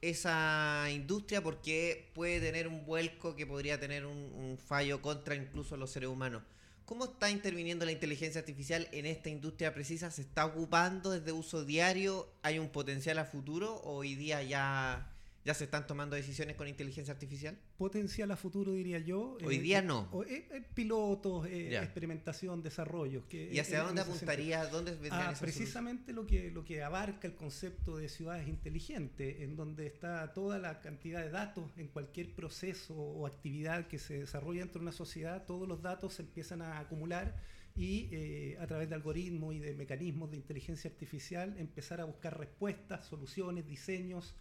esa 0.00 0.86
industria 0.90 1.42
porque 1.42 2.10
puede 2.14 2.40
tener 2.40 2.68
un 2.68 2.84
vuelco 2.84 3.34
que 3.34 3.46
podría 3.46 3.80
tener 3.80 4.06
un, 4.06 4.16
un 4.16 4.58
fallo 4.58 5.02
contra 5.02 5.34
incluso 5.34 5.76
los 5.76 5.90
seres 5.90 6.08
humanos. 6.08 6.42
¿Cómo 6.88 7.04
está 7.04 7.30
interviniendo 7.30 7.84
la 7.84 7.92
inteligencia 7.92 8.40
artificial 8.40 8.88
en 8.92 9.04
esta 9.04 9.28
industria 9.28 9.74
precisa? 9.74 10.10
¿Se 10.10 10.22
está 10.22 10.46
ocupando 10.46 11.10
desde 11.10 11.32
uso 11.32 11.66
diario? 11.66 12.32
¿Hay 12.42 12.58
un 12.58 12.70
potencial 12.70 13.18
a 13.18 13.26
futuro? 13.26 13.74
¿O 13.74 13.96
hoy 13.96 14.14
día 14.14 14.42
ya, 14.42 15.12
ya 15.44 15.54
se 15.54 15.64
están 15.64 15.86
tomando 15.86 16.14
decisiones 16.16 16.56
con 16.56 16.68
inteligencia 16.68 17.12
artificial? 17.14 17.56
potencial 17.78 18.30
a 18.32 18.36
futuro, 18.36 18.72
diría 18.72 18.98
yo. 18.98 19.38
Hoy 19.44 19.58
día 19.58 19.80
no. 19.80 20.08
o- 20.12 20.24
eh, 20.24 20.46
eh, 20.50 20.62
pilotos, 20.74 21.46
eh, 21.46 21.76
experimentación, 21.78 22.62
desarrollos. 22.62 23.24
Que, 23.26 23.50
¿Y 23.52 23.58
hacia 23.58 23.82
dónde 23.82 24.02
apuntaría? 24.02 24.66
¿Dónde 24.66 24.90
vendrían 24.92 25.14
Ah, 25.14 25.24
esas 25.26 25.38
soluciones? 25.38 25.54
precisamente 25.56 26.12
lo 26.12 26.26
que, 26.26 26.50
lo 26.50 26.64
que 26.64 26.82
abarca 26.82 27.28
el 27.28 27.34
concepto 27.34 27.96
de 27.96 28.08
ciudades 28.08 28.48
inteligentes, 28.48 29.40
en 29.40 29.56
donde 29.56 29.86
está 29.86 30.32
toda 30.34 30.58
la 30.58 30.80
cantidad 30.80 31.22
de 31.22 31.30
datos 31.30 31.70
en 31.76 31.88
cualquier 31.88 32.34
proceso 32.34 32.94
o 32.94 33.26
actividad 33.26 33.86
que 33.86 33.98
se 33.98 34.18
desarrolla 34.20 34.60
dentro 34.60 34.80
de 34.80 34.84
una 34.86 34.92
sociedad, 34.92 35.46
todos 35.46 35.66
los 35.68 35.80
datos 35.82 36.14
se 36.14 36.22
empiezan 36.22 36.62
a 36.62 36.80
acumular 36.80 37.36
y 37.76 38.08
eh, 38.10 38.56
a 38.60 38.66
través 38.66 38.88
de 38.88 38.96
algoritmos 38.96 39.54
y 39.54 39.60
de 39.60 39.74
mecanismos 39.76 40.30
de 40.32 40.36
inteligencia 40.36 40.90
artificial 40.90 41.54
empezar 41.58 42.00
a 42.00 42.04
buscar 42.04 42.36
respuestas, 42.36 43.06
soluciones, 43.06 43.66
diseños, 43.66 44.34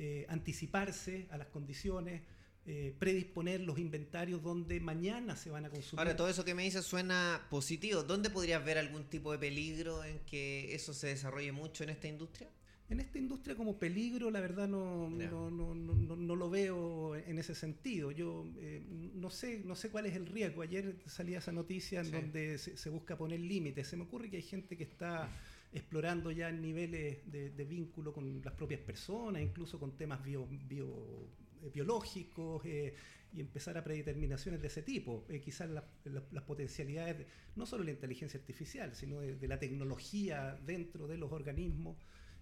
eh, 0.00 0.26
anticiparse 0.28 1.26
a 1.30 1.36
las 1.38 1.48
condiciones. 1.48 2.22
eh, 2.66 2.94
predisponer 2.98 3.62
los 3.62 3.78
inventarios 3.78 4.42
donde 4.42 4.78
mañana 4.80 5.34
se 5.34 5.48
van 5.50 5.64
a 5.64 5.70
consumir. 5.70 5.98
Ahora, 5.98 6.14
todo 6.14 6.28
eso 6.28 6.44
que 6.44 6.54
me 6.54 6.62
dices 6.62 6.84
suena 6.84 7.40
positivo. 7.50 8.02
¿Dónde 8.02 8.28
podrías 8.28 8.62
ver 8.62 8.76
algún 8.76 9.04
tipo 9.04 9.32
de 9.32 9.38
peligro 9.38 10.04
en 10.04 10.18
que 10.26 10.74
eso 10.74 10.92
se 10.92 11.06
desarrolle 11.08 11.52
mucho 11.52 11.84
en 11.84 11.90
esta 11.90 12.06
industria? 12.06 12.48
En 12.90 13.00
esta 13.00 13.16
industria 13.18 13.56
como 13.56 13.78
peligro, 13.78 14.30
la 14.30 14.40
verdad 14.40 14.68
no, 14.68 15.08
no, 15.08 15.50
no, 15.50 15.74
no, 15.74 15.94
no- 15.94 16.16
no 16.16 16.36
lo 16.36 16.50
veo 16.50 17.16
en 17.16 17.38
ese 17.38 17.54
sentido. 17.54 18.10
Yo 18.12 18.46
eh, 18.58 18.82
no 19.14 19.30
sé 19.30 19.62
no 19.64 19.74
sé 19.74 19.88
cuál 19.88 20.04
es 20.06 20.14
el 20.14 20.26
riesgo. 20.26 20.60
Ayer 20.62 20.96
salía 21.06 21.38
esa 21.38 21.52
noticia 21.52 22.00
en 22.00 22.06
Sí. 22.06 22.12
donde 22.12 22.58
se, 22.58 22.76
se 22.76 22.90
busca 22.90 23.16
poner 23.16 23.40
límites. 23.40 23.88
Se 23.88 23.96
me 23.96 24.02
ocurre 24.04 24.28
que 24.28 24.36
hay 24.36 24.42
gente 24.42 24.76
que 24.76 24.84
está 24.84 25.30
explorando 25.72 26.30
ya 26.30 26.50
niveles 26.50 27.30
de, 27.30 27.50
vínculo 27.64 28.12
con 28.12 28.42
las 28.42 28.54
propias 28.54 28.80
personas, 28.80 29.42
incluso 29.42 29.78
con 29.78 29.96
temas 29.96 30.20
eh, 30.26 31.70
biológicos 31.72 32.62
eh, 32.64 32.94
y 33.32 33.40
empezar 33.40 33.78
a 33.78 33.84
predeterminaciones 33.84 34.60
de 34.60 34.66
ese 34.66 34.82
tipo. 34.82 35.24
Eh, 35.28 35.40
quizás 35.40 35.70
la- 35.70 35.84
la- 36.04 36.24
las 36.32 36.44
potencialidades, 36.44 37.18
de- 37.18 37.26
no 37.56 37.66
solo 37.66 37.82
de 37.82 37.86
la 37.86 37.92
inteligencia 37.92 38.40
artificial, 38.40 38.94
sino 38.94 39.20
de, 39.20 39.48
la 39.48 39.58
tecnología 39.60 40.58
dentro 40.66 41.06
de 41.06 41.16
los 41.18 41.30
organismos 41.32 41.96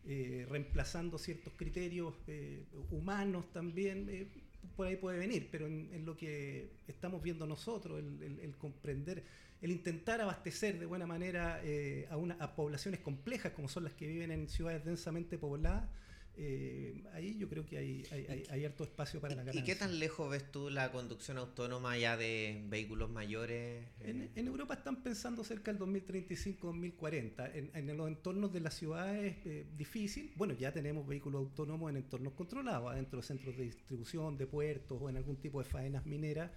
eh, 0.04 0.46
reemplazando 0.48 1.18
ciertos 1.18 1.52
criterios 1.54 2.14
humanos 2.90 3.52
también, 3.52 4.08
por 4.76 4.86
ahí 4.86 4.96
puede 4.96 5.18
venir, 5.18 5.48
pero 5.50 5.66
en, 5.66 6.04
lo 6.06 6.16
que 6.16 6.70
estamos 6.86 7.22
viendo 7.22 7.46
nosotros, 7.46 7.98
el- 7.98 8.38
el 8.40 8.56
comprender, 8.56 9.24
el 9.60 9.70
intentar 9.72 10.20
abastecer 10.20 10.78
de 10.78 10.86
buena 10.86 11.06
manera 11.06 11.60
eh, 11.64 12.06
a, 12.10 12.16
una, 12.16 12.34
a 12.36 12.54
poblaciones 12.54 13.00
complejas 13.00 13.52
como 13.52 13.68
son 13.68 13.84
las 13.84 13.92
que 13.94 14.06
viven 14.06 14.30
en 14.30 14.48
ciudades 14.48 14.84
densamente 14.84 15.36
pobladas, 15.38 15.88
eh, 16.40 17.02
ahí 17.14 17.36
yo 17.36 17.48
creo 17.48 17.66
que 17.66 17.78
hay, 17.78 18.04
hay, 18.12 18.26
hay- 18.28 18.44
hay 18.48 18.64
harto 18.64 18.84
espacio 18.84 19.20
para 19.20 19.34
la 19.34 19.42
¿Y 19.42 19.46
ganancia. 19.46 19.64
qué 19.64 19.74
tan 19.76 19.98
lejos 19.98 20.30
ves 20.30 20.48
tú 20.52 20.70
la 20.70 20.92
conducción 20.92 21.36
autónoma 21.36 21.98
ya 21.98 22.16
de 22.16 22.62
vehículos 22.68 23.10
mayores? 23.10 23.84
En, 23.98 24.30
en 24.36 24.46
Europa 24.46 24.74
están 24.74 25.02
pensando 25.02 25.42
cerca 25.42 25.72
del 25.72 25.80
2035-2040. 25.80 27.50
En, 27.54 27.70
en 27.90 27.96
los 27.96 28.06
entornos 28.08 28.52
de 28.52 28.60
las 28.60 28.74
ciudades 28.74 29.36
es 29.38 29.46
eh, 29.46 29.66
difícil. 29.76 30.32
Bueno, 30.36 30.54
ya 30.54 30.72
tenemos 30.72 31.06
vehículos 31.08 31.40
autónomos 31.40 31.90
en 31.90 31.96
entornos 31.96 32.32
controlados, 32.34 32.92
adentro 32.92 33.20
de 33.20 33.26
centros 33.26 33.56
de 33.56 33.64
distribución, 33.64 34.36
de 34.38 34.46
puertos 34.46 34.98
o 35.00 35.08
en 35.08 35.16
algún 35.16 35.36
tipo 35.36 35.62
de 35.62 35.68
faenas 35.68 36.06
mineras. 36.06 36.50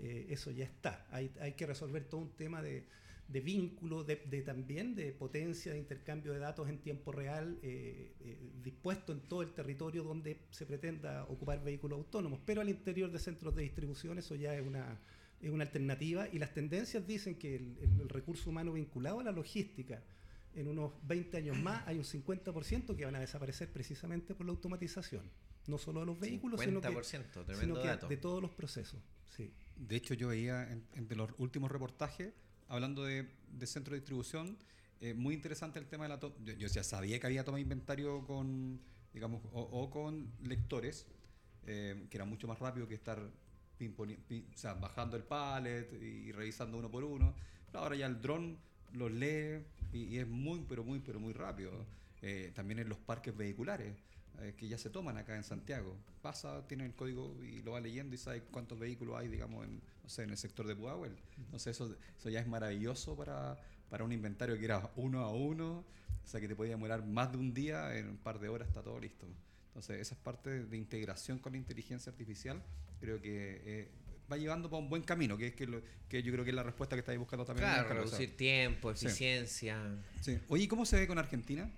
Eh, 0.00 0.26
eso 0.30 0.50
ya 0.50 0.64
está. 0.64 1.06
Hay, 1.10 1.30
hay 1.40 1.52
que 1.52 1.66
resolver 1.66 2.04
todo 2.04 2.20
un 2.20 2.30
tema 2.36 2.62
de, 2.62 2.86
de 3.28 3.40
vínculo, 3.40 4.04
de, 4.04 4.16
de 4.16 4.42
también 4.42 4.94
de 4.94 5.12
potencia, 5.12 5.72
de 5.72 5.78
intercambio 5.78 6.32
de 6.32 6.38
datos 6.38 6.68
en 6.68 6.78
tiempo 6.78 7.12
real, 7.12 7.58
eh, 7.62 8.14
eh, 8.20 8.50
dispuesto 8.62 9.12
en 9.12 9.20
todo 9.20 9.42
el 9.42 9.52
territorio 9.52 10.02
donde 10.02 10.40
se 10.50 10.64
pretenda 10.64 11.24
ocupar 11.24 11.62
vehículos 11.62 11.98
autónomos. 11.98 12.40
Pero 12.46 12.62
al 12.62 12.70
interior 12.70 13.12
de 13.12 13.18
centros 13.18 13.54
de 13.54 13.62
distribución 13.62 14.18
eso 14.18 14.34
ya 14.34 14.54
es 14.54 14.66
una, 14.66 14.98
es 15.42 15.50
una 15.50 15.64
alternativa 15.64 16.26
y 16.32 16.38
las 16.38 16.54
tendencias 16.54 17.06
dicen 17.06 17.34
que 17.34 17.56
el, 17.56 18.08
recurso 18.08 18.48
humano 18.48 18.72
vinculado 18.72 19.20
a 19.20 19.24
la 19.24 19.32
logística 19.32 20.02
en 20.54 20.66
unos 20.66 20.92
20 21.06 21.36
años 21.36 21.58
más 21.58 21.86
hay 21.86 21.98
un 21.98 22.04
50% 22.04 22.96
que 22.96 23.04
van 23.04 23.14
a 23.14 23.20
desaparecer 23.20 23.70
precisamente 23.70 24.34
por 24.34 24.46
la 24.46 24.52
automatización. 24.52 25.30
No 25.66 25.76
solo 25.76 26.00
de 26.00 26.06
los 26.06 26.18
vehículos, 26.18 26.62
sino 26.62 26.80
que, 26.80 26.88
50%, 26.88 27.60
sino 27.60 27.74
que 27.74 27.88
dato. 27.88 28.08
de 28.08 28.16
todos 28.16 28.40
los 28.40 28.50
procesos. 28.52 29.02
Sí. 29.36 29.52
De 29.78 29.96
hecho, 29.96 30.14
yo 30.14 30.28
veía 30.28 30.70
en- 30.70 30.84
entre 30.94 31.16
los 31.16 31.30
últimos 31.38 31.70
reportajes, 31.70 32.32
hablando 32.68 33.04
de, 33.04 33.28
de 33.52 33.66
centro 33.66 33.94
de 33.94 34.00
distribución, 34.00 34.56
eh, 35.00 35.14
muy 35.14 35.34
interesante 35.34 35.78
el 35.78 35.86
tema 35.86 36.04
de 36.04 36.08
la 36.10 36.18
toma. 36.20 36.34
Yo, 36.44 36.66
ya 36.68 36.82
sabía 36.84 37.20
que 37.20 37.26
había 37.26 37.44
toma 37.44 37.56
de 37.58 37.62
inventario 37.62 38.24
con, 38.26 38.80
digamos, 39.14 39.42
o, 39.52 39.90
con 39.90 40.32
lectores, 40.42 41.06
eh, 41.66 42.06
que 42.10 42.16
era 42.16 42.24
mucho 42.24 42.48
más 42.48 42.58
rápido 42.58 42.88
que 42.88 42.94
estar 42.94 43.20
bajando 44.80 45.16
el 45.16 45.22
pallet 45.24 45.92
y 46.02 46.32
revisando 46.32 46.78
uno 46.78 46.90
por 46.90 47.04
uno. 47.04 47.34
Ahora 47.72 47.96
ya 47.96 48.06
el 48.06 48.20
dron 48.20 48.58
los 48.92 49.10
lee 49.12 49.62
y, 49.92 50.04
y 50.04 50.18
es 50.18 50.26
muy, 50.26 50.64
pero 50.68 50.84
muy, 50.84 50.98
pero 51.00 51.20
muy 51.20 51.32
rápido. 51.32 51.70
eh, 52.22 52.50
también 52.54 52.80
en 52.80 52.88
los 52.88 52.98
parques 52.98 53.36
vehiculares 53.36 53.94
eh, 54.40 54.54
que 54.56 54.68
ya 54.68 54.78
se 54.78 54.90
toman 54.90 55.16
acá 55.16 55.36
en 55.36 55.44
Santiago. 55.44 55.96
Pasa, 56.22 56.66
tiene 56.66 56.84
el 56.86 56.94
código 56.94 57.34
y 57.44 57.62
lo 57.62 57.72
va 57.72 57.80
leyendo 57.80 58.14
y 58.14 58.18
sabe 58.18 58.42
cuántos 58.42 58.78
vehículos 58.78 59.16
hay, 59.18 59.28
digamos, 59.28 59.64
en, 59.64 59.80
no 60.02 60.08
sé, 60.08 60.22
en 60.24 60.30
el 60.30 60.36
sector 60.36 60.66
de 60.66 60.74
Pudahuel. 60.76 61.16
Entonces 61.38 61.76
eso, 61.76 61.94
eso 62.18 62.28
ya 62.30 62.40
es 62.40 62.46
maravilloso 62.46 63.16
para, 63.16 63.56
para 63.90 64.04
un 64.04 64.12
inventario 64.12 64.58
que 64.58 64.64
era 64.64 64.90
uno 64.96 65.20
a 65.24 65.32
uno, 65.32 65.84
o 66.24 66.26
sea 66.28 66.40
que 66.40 66.48
te 66.48 66.54
podía 66.56 66.72
demorar 66.72 67.04
más 67.06 67.32
de 67.32 67.38
un 67.38 67.52
día, 67.54 67.96
en 67.96 68.08
un 68.10 68.16
par 68.16 68.38
de 68.38 68.48
horas 68.48 68.68
está 68.68 68.82
todo 68.82 68.98
listo. 69.00 69.26
Entonces 69.68 70.00
esa 70.00 70.14
es 70.14 70.20
parte 70.20 70.64
de 70.64 70.76
integración 70.76 71.38
con 71.38 71.52
la 71.52 71.58
inteligencia 71.58 72.10
artificial, 72.10 72.62
creo 73.00 73.20
que 73.20 73.62
eh, 73.64 73.88
va 74.30 74.36
llevando 74.36 74.68
para 74.68 74.82
un 74.82 74.88
buen 74.90 75.02
camino, 75.02 75.38
que 75.38 75.48
es 75.48 75.54
que, 75.54 75.66
lo- 75.66 75.80
que 76.08 76.22
yo 76.22 76.32
creo 76.32 76.44
que 76.44 76.50
es 76.50 76.56
la 76.56 76.62
respuesta 76.62 76.96
que 76.96 77.00
estáis 77.00 77.18
buscando 77.18 77.44
también. 77.44 77.68
Claro, 77.68 77.88
reducir 77.94 78.36
tiempo, 78.36 78.94
Sí. 78.94 79.06
eficiencia. 79.06 79.80
Sí. 80.20 80.38
Oye, 80.48 80.64
¿y 80.64 80.68
cómo 80.68 80.84
se 80.84 80.96
ve 80.98 81.06
con 81.06 81.18
Argentina? 81.18 81.70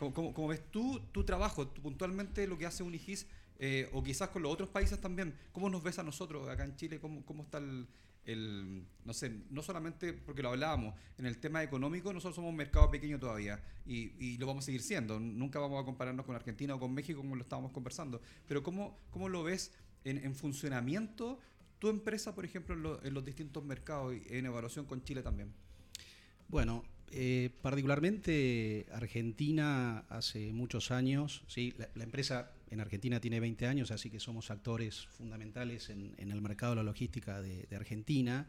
¿Cómo, 0.00 0.14
cómo- 0.14 0.32
cómo 0.34 0.48
ves 0.48 0.62
tú 0.72 0.98
tu 1.12 1.24
trabajo, 1.24 1.68
puntualmente 1.74 2.46
lo 2.46 2.56
que 2.56 2.64
hace 2.66 2.82
Unigis, 2.82 3.26
eh, 3.58 3.88
o 3.92 4.02
quizás 4.02 4.30
con 4.30 4.40
los 4.42 4.50
otros 4.50 4.70
países 4.70 4.98
también? 4.98 5.34
¿Cómo 5.52 5.68
nos 5.68 5.82
ves 5.82 5.98
a 5.98 6.02
nosotros 6.02 6.48
acá 6.48 6.64
en 6.64 6.74
Chile? 6.76 6.98
¿Cómo, 6.98 7.22
cómo 7.26 7.42
está 7.42 7.58
el, 7.58 7.86
no 9.04 9.12
sé, 9.12 9.30
no 9.50 9.62
solamente 9.62 10.12
porque 10.14 10.42
lo 10.42 10.48
hablábamos, 10.50 10.94
en 11.18 11.26
el 11.26 11.36
tema 11.38 11.62
económico 11.62 12.12
nosotros 12.12 12.36
somos 12.36 12.50
un 12.50 12.56
mercado 12.56 12.90
pequeño 12.90 13.18
todavía 13.18 13.62
y, 13.86 14.12
y 14.18 14.38
lo 14.38 14.46
vamos 14.46 14.64
a 14.64 14.66
seguir 14.66 14.82
siendo. 14.82 15.20
Nunca 15.20 15.58
vamos 15.58 15.82
a 15.82 15.84
compararnos 15.84 16.24
con 16.24 16.34
Argentina 16.34 16.74
o 16.74 16.80
con 16.80 16.94
México 16.94 17.20
como 17.20 17.36
lo 17.36 17.42
estábamos 17.42 17.72
conversando. 17.72 18.22
Pero 18.48 18.62
¿cómo, 18.62 18.96
cómo 19.10 19.28
lo 19.28 19.42
ves 19.42 19.72
en, 20.04 20.18
en 20.24 20.34
funcionamiento 20.34 21.38
tu 21.78 21.88
empresa, 21.88 22.34
por 22.34 22.44
ejemplo, 22.46 22.74
en, 23.00 23.06
en 23.06 23.14
los 23.14 23.24
distintos 23.24 23.64
mercados 23.64 24.14
y 24.14 24.22
en 24.34 24.46
evaluación 24.46 24.86
con 24.86 25.02
Chile 25.04 25.22
también? 25.22 25.52
Bueno, 26.48 26.84
eh, 27.12 27.50
particularmente 27.62 28.86
Argentina 28.92 30.04
hace 30.08 30.52
muchos 30.52 30.90
años, 30.90 31.42
¿sí? 31.48 31.74
la, 31.94 32.04
empresa 32.04 32.52
en 32.70 32.80
Argentina 32.80 33.20
tiene 33.20 33.40
20 33.40 33.66
años, 33.66 33.90
así 33.90 34.10
que 34.10 34.20
somos 34.20 34.50
actores 34.50 35.06
fundamentales 35.18 35.90
en, 35.90 36.14
el 36.18 36.40
mercado 36.40 36.72
de 36.72 36.76
la 36.76 36.82
logística 36.84 37.42
de, 37.42 37.66
de 37.68 37.76
Argentina 37.76 38.46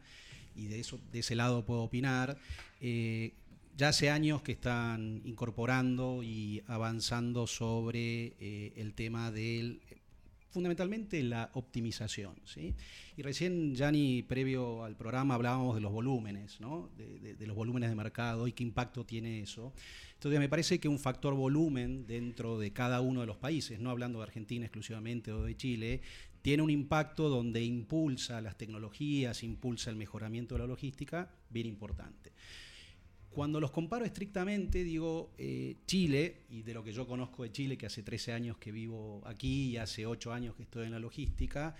y 0.54 0.66
de, 0.66 0.80
eso, 0.80 1.00
de 1.12 1.20
ese 1.20 1.34
lado 1.34 1.64
puedo 1.64 1.82
opinar. 1.82 2.38
Eh, 2.80 3.32
ya 3.76 3.88
hace 3.88 4.10
años 4.10 4.42
que 4.42 4.52
están 4.52 5.22
incorporando 5.24 6.22
y 6.22 6.62
avanzando 6.66 7.46
sobre 7.46 8.34
eh, 8.38 8.72
el 8.76 8.92
tema 8.92 9.30
del 9.30 9.80
fundamentalmente 10.52 11.22
la 11.22 11.50
optimización. 11.54 12.34
¿sí? 12.44 12.74
Y 13.16 13.22
recién, 13.22 13.74
Gianni, 13.74 14.22
previo 14.22 14.84
al 14.84 14.96
programa, 14.96 15.34
hablábamos 15.34 15.74
de 15.74 15.80
los 15.80 15.90
volúmenes, 15.90 16.60
¿no? 16.60 16.90
de, 16.96 17.18
de- 17.18 17.34
de 17.34 17.46
los 17.46 17.56
volúmenes 17.56 17.90
de 17.90 17.96
mercado 17.96 18.46
y 18.46 18.52
qué 18.52 18.62
impacto 18.62 19.04
tiene 19.04 19.40
eso. 19.40 19.72
Entonces, 20.14 20.38
me 20.38 20.48
parece 20.48 20.78
que 20.78 20.86
un 20.88 20.98
factor 21.00 21.34
volumen 21.34 22.06
dentro 22.06 22.58
de 22.58 22.72
cada 22.72 23.00
uno 23.00 23.22
de 23.22 23.26
los 23.26 23.38
países, 23.38 23.80
no 23.80 23.90
hablando 23.90 24.18
de 24.20 24.24
Argentina 24.24 24.64
exclusivamente 24.64 25.32
o 25.32 25.42
de 25.42 25.56
Chile, 25.56 26.00
tiene 26.42 26.62
un 26.62 26.70
impacto 26.70 27.28
donde 27.28 27.62
impulsa 27.64 28.40
las 28.40 28.56
tecnologías, 28.56 29.42
impulsa 29.42 29.90
el 29.90 29.96
mejoramiento 29.96 30.54
de 30.54 30.60
la 30.60 30.66
logística, 30.66 31.30
bien 31.50 31.66
importante. 31.66 32.32
Cuando 33.32 33.60
los 33.60 33.70
comparo 33.70 34.04
estrictamente, 34.04 34.84
digo, 34.84 35.32
eh, 35.38 35.76
Chile, 35.86 36.42
y 36.50 36.62
de 36.62 36.74
lo 36.74 36.84
que 36.84 36.92
yo 36.92 37.06
conozco 37.06 37.44
de 37.44 37.52
Chile, 37.52 37.78
que 37.78 37.86
hace 37.86 38.02
13 38.02 38.32
años 38.32 38.58
que 38.58 38.70
vivo 38.72 39.22
aquí 39.24 39.70
y 39.70 39.76
hace 39.78 40.04
8 40.04 40.32
años 40.32 40.54
que 40.54 40.64
estoy 40.64 40.84
en 40.86 40.92
la 40.92 40.98
logística, 40.98 41.74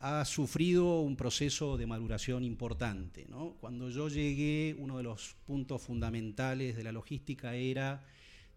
ha 0.00 0.24
sufrido 0.26 1.00
un 1.00 1.16
proceso 1.16 1.78
de 1.78 1.86
maduración 1.86 2.44
importante. 2.44 3.26
Cuando 3.60 3.88
yo 3.88 4.08
llegué, 4.08 4.76
uno 4.78 4.98
de 4.98 5.02
los 5.02 5.36
puntos 5.46 5.80
fundamentales 5.80 6.76
de 6.76 6.84
la 6.84 6.92
logística 6.92 7.54
era 7.54 8.04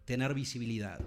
tener 0.04 0.34
visibilidad, 0.34 1.00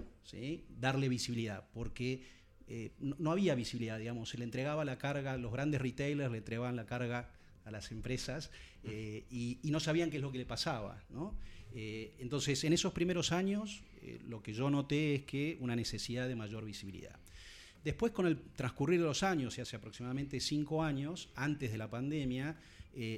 darle 0.80 1.08
visibilidad, 1.08 1.68
porque 1.72 2.22
eh, 2.66 2.92
no 2.98 3.30
había 3.30 3.54
visibilidad, 3.54 3.98
digamos, 3.98 4.28
se 4.28 4.38
le 4.38 4.44
entregaba 4.44 4.84
la 4.84 4.98
carga, 4.98 5.36
los 5.38 5.52
grandes 5.52 5.80
retailers 5.80 6.30
le 6.32 6.38
entregaban 6.38 6.74
la 6.74 6.86
carga 6.86 7.30
a 7.68 7.70
las 7.70 7.92
empresas 7.92 8.50
eh, 8.84 9.24
y, 9.30 9.58
no 9.64 9.80
sabían 9.80 10.10
qué 10.10 10.16
es 10.16 10.22
lo 10.22 10.32
que 10.32 10.38
le 10.38 10.46
pasaba. 10.46 11.02
¿no? 11.10 11.36
Eh, 11.74 12.14
entonces, 12.18 12.62
en 12.64 12.72
esos 12.72 12.92
primeros 12.92 13.32
años, 13.32 13.82
eh, 14.02 14.18
lo 14.26 14.42
que 14.42 14.52
yo 14.52 14.70
noté 14.70 15.16
es 15.16 15.22
que 15.24 15.56
una 15.60 15.76
necesidad 15.76 16.26
de 16.26 16.34
mayor 16.34 16.64
visibilidad. 16.64 17.16
Después, 17.84 18.12
con 18.12 18.26
el 18.26 18.38
transcurrir 18.56 19.00
de 19.00 19.06
los 19.06 19.22
años, 19.22 19.56
y 19.56 19.60
hace 19.60 19.76
aproximadamente 19.76 20.40
cinco 20.40 20.82
años, 20.82 21.28
antes 21.36 21.70
de 21.70 21.78
la 21.78 21.88
pandemia, 21.88 22.56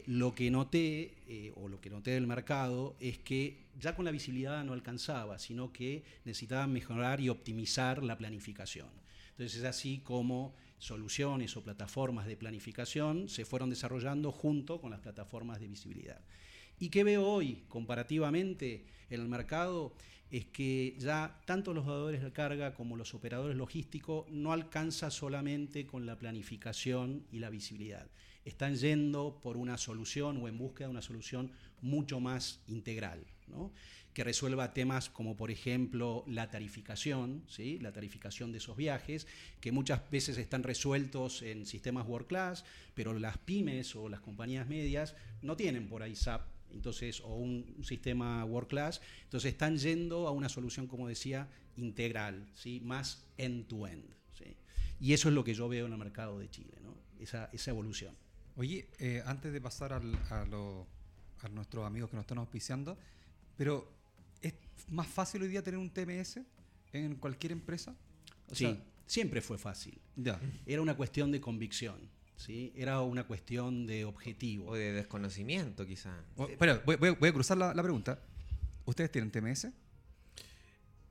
lo 0.06 0.34
que 0.34 0.50
noté, 0.50 1.52
o 1.54 1.66
lo 1.66 1.80
que 1.80 1.88
noté 1.88 2.10
del 2.10 2.26
mercado, 2.26 2.94
es 3.00 3.18
que 3.18 3.56
ya 3.80 3.96
con 3.96 4.04
la 4.04 4.10
visibilidad 4.10 4.62
no 4.62 4.74
alcanzaba, 4.74 5.38
sino 5.38 5.72
que 5.72 6.04
necesitaban 6.26 6.72
mejorar 6.74 7.22
y 7.22 7.30
optimizar 7.30 8.02
la 8.02 8.18
planificación. 8.18 8.88
Entonces 9.30 9.60
es 9.60 9.64
así 9.64 10.02
como 10.04 10.54
soluciones 10.80 11.56
o 11.56 11.62
plataformas 11.62 12.26
de 12.26 12.36
planificación 12.36 13.28
se 13.28 13.44
fueron 13.44 13.70
desarrollando 13.70 14.32
junto 14.32 14.80
con 14.80 14.90
las 14.90 15.00
plataformas 15.00 15.60
de 15.60 15.68
visibilidad. 15.68 16.20
¿Y 16.80 16.88
qué 16.88 17.04
veo 17.04 17.24
hoy 17.24 17.62
comparativamente 17.68 18.86
en 19.10 19.20
el 19.20 19.28
mercado? 19.28 19.94
Es 20.30 20.46
que 20.46 20.96
ya 20.98 21.40
tanto 21.44 21.74
los 21.74 21.86
dadores 21.86 22.22
de 22.22 22.32
carga 22.32 22.74
como 22.74 22.96
los 22.96 23.14
operadores 23.14 23.56
logísticos 23.56 24.28
no 24.30 24.52
alcanza 24.52 25.10
solamente 25.10 25.86
con 25.86 26.06
la 26.06 26.18
planificación 26.18 27.26
y 27.30 27.40
la 27.40 27.50
visibilidad. 27.50 28.08
Están 28.44 28.76
yendo 28.76 29.38
por 29.42 29.58
una 29.58 29.76
solución 29.76 30.38
o 30.38 30.48
en 30.48 30.56
búsqueda 30.56 30.86
de 30.86 30.92
una 30.92 31.02
solución 31.02 31.52
mucho 31.82 32.20
más 32.20 32.62
integral, 32.68 33.26
¿no? 33.48 33.72
Resuelva 34.24 34.72
temas 34.74 35.10
como 35.10 35.36
por 35.36 35.50
ejemplo 35.50 36.24
la 36.26 36.50
tarificación, 36.50 37.44
¿sí? 37.46 37.78
la 37.78 37.92
tarificación 37.92 38.52
de 38.52 38.58
esos 38.58 38.76
viajes, 38.76 39.26
que 39.60 39.72
muchas 39.72 40.08
veces 40.10 40.38
están 40.38 40.62
resueltos 40.62 41.42
en 41.42 41.66
sistemas 41.66 42.06
world 42.06 42.26
class, 42.26 42.64
pero 42.94 43.12
las 43.18 43.38
pymes 43.38 43.94
o 43.96 44.08
las 44.08 44.20
compañías 44.20 44.68
medias 44.68 45.14
no 45.42 45.56
tienen 45.56 45.88
por 45.88 46.02
ahí 46.02 46.16
SAP 46.16 46.42
entonces, 46.72 47.20
o 47.20 47.34
un, 47.34 47.76
sistema 47.82 48.44
world 48.44 48.68
class, 48.68 49.00
entonces 49.24 49.52
están 49.52 49.76
yendo 49.76 50.28
a 50.28 50.30
una 50.30 50.48
solución, 50.48 50.86
como 50.86 51.08
decía, 51.08 51.48
integral, 51.76 52.48
¿sí? 52.54 52.80
más 52.80 53.26
end-to-end. 53.38 54.04
¿sí? 54.32 54.56
Y 55.00 55.12
eso 55.12 55.28
es 55.28 55.34
lo 55.34 55.44
que 55.44 55.54
yo 55.54 55.68
veo 55.68 55.86
en 55.86 55.92
el 55.92 55.98
mercado 55.98 56.38
de 56.38 56.48
Chile, 56.50 56.78
¿no? 56.82 56.94
esa, 57.18 57.50
evolución. 57.70 58.14
Oye, 58.56 58.88
eh, 58.98 59.22
antes 59.24 59.52
de 59.52 59.60
pasar 59.60 59.92
a, 59.92 60.44
lo- 60.44 60.86
a 61.42 61.48
nuestros 61.48 61.86
amigos 61.86 62.10
que 62.10 62.16
nos 62.16 62.24
están 62.24 62.38
auspiciando, 62.38 62.98
pero 63.56 63.90
¿es 63.90 63.99
más 64.88 65.06
fácil 65.06 65.42
hoy 65.42 65.48
día 65.48 65.62
tener 65.62 65.78
un 65.78 65.90
TMS 65.90 66.40
en 66.92 67.14
cualquier 67.16 67.52
empresa? 67.52 67.94
O 68.48 68.54
sí, 68.54 68.64
sea, 68.64 68.76
siempre 69.06 69.40
fue 69.40 69.58
fácil. 69.58 69.98
ya. 70.16 70.40
Era 70.66 70.82
una 70.82 70.96
cuestión 70.96 71.30
de 71.32 71.40
convicción, 71.40 71.98
¿sí? 72.36 72.72
era 72.76 73.00
una 73.02 73.24
cuestión 73.26 73.86
de 73.86 74.04
objetivo. 74.04 74.66
O 74.70 74.74
de 74.74 74.92
desconocimiento, 74.92 75.86
quizá. 75.86 76.14
O- 76.36 76.48
espera, 76.48 76.82
voy, 76.84 76.96
voy- 76.96 77.10
voy 77.18 77.28
a 77.28 77.32
cruzar 77.32 77.56
la, 77.58 77.74
la 77.74 77.82
pregunta. 77.82 78.18
¿Ustedes 78.86 79.10
tienen 79.12 79.30
TMS? 79.30 79.68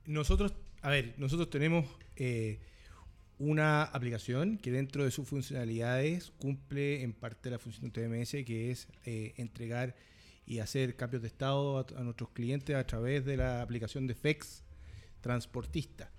Nosotros, 0.06 0.54
a 0.82 0.90
ver, 0.90 1.14
nosotros 1.18 1.50
tenemos 1.50 1.86
eh, 2.16 2.58
una 3.38 3.84
aplicación 3.84 4.58
que 4.58 4.70
dentro 4.70 5.04
de 5.04 5.10
sus 5.10 5.28
funcionalidades 5.28 6.32
cumple 6.38 7.02
en 7.02 7.12
parte 7.12 7.50
la 7.50 7.58
función 7.58 7.90
de 7.90 8.02
TMS, 8.02 8.30
que 8.44 8.70
es 8.70 8.88
eh, 9.04 9.34
entregar 9.36 9.94
y 10.50 10.58
hacer 10.58 10.96
cambios 10.96 11.22
de 11.22 11.28
estado 11.28 11.78
a, 11.78 12.02
nuestros 12.02 12.30
clientes 12.30 12.74
a 12.74 12.84
través 12.84 13.24
de 13.24 13.36
la 13.36 13.62
aplicación 13.62 14.08
de 14.08 14.16
FEX 14.16 14.64
Transportista. 15.20 16.10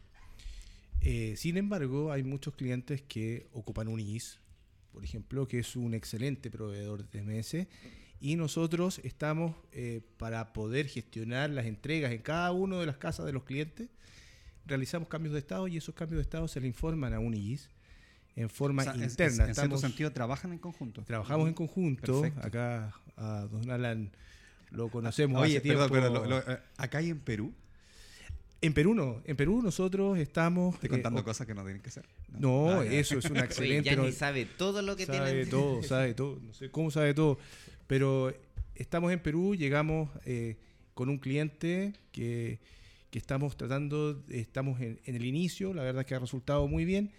Eh, 1.02 1.34
sin 1.36 1.58
embargo, 1.58 2.14
hay 2.14 2.24
muchos 2.24 2.56
clientes 2.56 3.02
que 3.02 3.50
ocupan 3.52 3.90
un 3.90 4.00
IS, 4.00 4.40
por 4.94 5.04
ejemplo, 5.04 5.50
que 5.50 5.60
es 5.60 5.76
un 5.76 5.94
excelente 5.94 6.50
proveedor 6.50 7.06
de 7.06 7.20
TMS, 7.20 7.68
y 8.22 8.38
nosotros 8.38 9.02
estamos 9.04 9.54
eh, 9.74 10.00
para 10.16 10.54
poder 10.54 10.88
gestionar 10.88 11.50
las 11.50 11.66
entregas 11.66 12.14
en 12.14 12.22
cada 12.22 12.54
una 12.54 12.80
de 12.80 12.86
las 12.86 12.96
casas 12.96 13.26
de 13.26 13.34
los 13.34 13.44
clientes, 13.44 13.90
realizamos 14.66 15.10
cambios 15.10 15.34
de 15.34 15.40
estado 15.40 15.68
y 15.68 15.76
esos 15.76 15.94
cambios 15.94 16.20
de 16.20 16.24
estado 16.24 16.48
se 16.48 16.62
le 16.62 16.68
informan 16.68 17.14
a 17.14 17.20
un 17.20 17.34
IS 17.34 17.70
en 18.36 18.50
forma 18.50 18.82
O 18.82 18.86
sea, 18.86 18.94
en- 18.96 19.04
interna. 19.04 19.28
En, 19.28 19.36
cierto 19.36 19.52
Estamos- 19.52 19.82
sentido, 19.82 20.12
trabajan 20.12 20.54
en 20.54 20.60
conjunto. 20.60 21.04
Trabajamos 21.04 21.48
en 21.48 21.54
conjunto. 21.54 22.22
Perfecto. 22.22 22.48
Acá 22.48 22.94
a 23.18 23.48
Don 23.52 23.70
Alan 23.70 24.10
lo 24.72 24.90
conocemos 24.90 25.42
Oye, 25.42 25.58
hace 25.58 25.62
tiempo. 25.62 25.88
perdón, 25.90 26.12
perdón, 26.14 26.30
lo- 26.30 26.40
lo- 26.40 26.52
eh, 26.54 26.60
acá 26.78 27.02
y 27.02 27.10
en 27.10 27.20
Perú, 27.20 27.54
En 28.64 28.74
Perú 28.76 28.94
no. 28.94 29.24
En 29.26 29.36
Perú 29.36 29.60
nosotros 29.64 30.20
estamos... 30.20 30.76
estoy 30.76 30.88
eh, 30.88 30.92
contando 30.92 31.22
o- 31.22 31.24
cosas 31.24 31.48
que 31.48 31.56
no 31.56 31.64
tienen 31.64 31.82
que 31.82 31.90
ser. 31.90 32.06
No, 32.38 32.70
Ah, 32.82 32.86
eso 32.86 33.18
es 33.18 33.26
una 33.26 33.40
Oye, 33.42 33.46
excelente... 33.48 33.96
no- 33.96 34.12
sabe 34.12 34.46
todo 34.46 34.84
lo 34.84 34.96
que 34.96 35.08
sabe 35.08 35.32
tienen. 35.32 35.50
todo, 35.50 35.82
sabe 35.84 36.14
todo. 36.14 36.40
No 36.40 36.54
sé 36.54 36.70
cómo 36.70 36.92
sabe 36.92 37.14
todo. 37.16 37.40
Pero 37.88 38.32
estamos 38.76 39.12
en 39.12 39.20
Perú, 39.20 39.56
llegamos 39.56 40.10
eh, 40.26 40.58
con 40.94 41.10
un 41.10 41.18
cliente 41.18 41.94
que, 42.12 42.60
que 43.10 43.18
estamos 43.18 43.58
tratando, 43.58 44.24
estamos 44.30 44.80
en, 44.80 45.00
en 45.06 45.16
el 45.16 45.26
inicio, 45.26 45.74
la 45.74 45.82
verdad 45.82 46.02
es 46.02 46.06
que 46.08 46.14
ha 46.16 46.20
resultado 46.20 46.68
muy 46.68 46.86
bien 46.86 47.12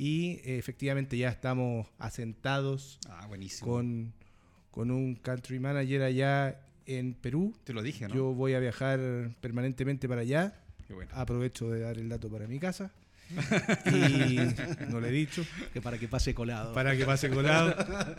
y 0.00 0.40
eh, 0.44 0.58
efectivamente 0.58 1.18
ya 1.18 1.28
estamos 1.28 1.88
asentados 1.98 2.98
Ah, 3.08 3.26
buenísimo. 3.26 3.70
con, 3.72 4.12
con 4.70 4.90
un 4.92 5.16
country 5.16 5.58
manager 5.58 6.02
allá 6.02 6.60
en 6.86 7.14
Perú. 7.14 7.52
Te 7.64 7.72
lo 7.72 7.82
dije, 7.82 8.06
¿no? 8.06 8.14
Yo 8.14 8.32
voy 8.32 8.54
a 8.54 8.60
viajar 8.60 9.00
permanentemente 9.40 10.08
para 10.08 10.20
allá 10.22 10.54
Qué 10.86 10.94
bueno. 10.94 11.10
Aprovecho 11.14 11.68
de 11.70 11.80
dar 11.80 11.98
el 11.98 12.08
dato 12.08 12.30
para 12.30 12.46
mi 12.46 12.58
casa. 12.58 12.90
y 13.92 14.38
no 14.88 15.00
le 15.00 15.08
he 15.08 15.12
dicho. 15.12 15.44
Que 15.74 15.82
para 15.82 15.98
que 15.98 16.08
pase 16.08 16.32
colado. 16.34 16.72
Para 16.72 16.96
que 16.96 17.04
pase 17.04 17.28
colado. 17.28 17.74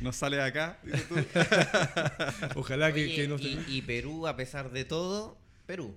No 0.00 0.12
sale 0.12 0.36
de 0.36 0.42
acá. 0.44 0.78
tú. 1.08 1.16
Ojalá 2.60 2.92
que, 2.92 3.04
Oye, 3.04 3.14
que 3.16 3.26
no 3.28 3.36
se- 3.38 3.44
y, 3.48 3.64
y 3.68 3.82
Perú, 3.82 4.26
a 4.28 4.36
pesar 4.36 4.70
de 4.70 4.84
todo, 4.84 5.36
Perú. 5.66 5.92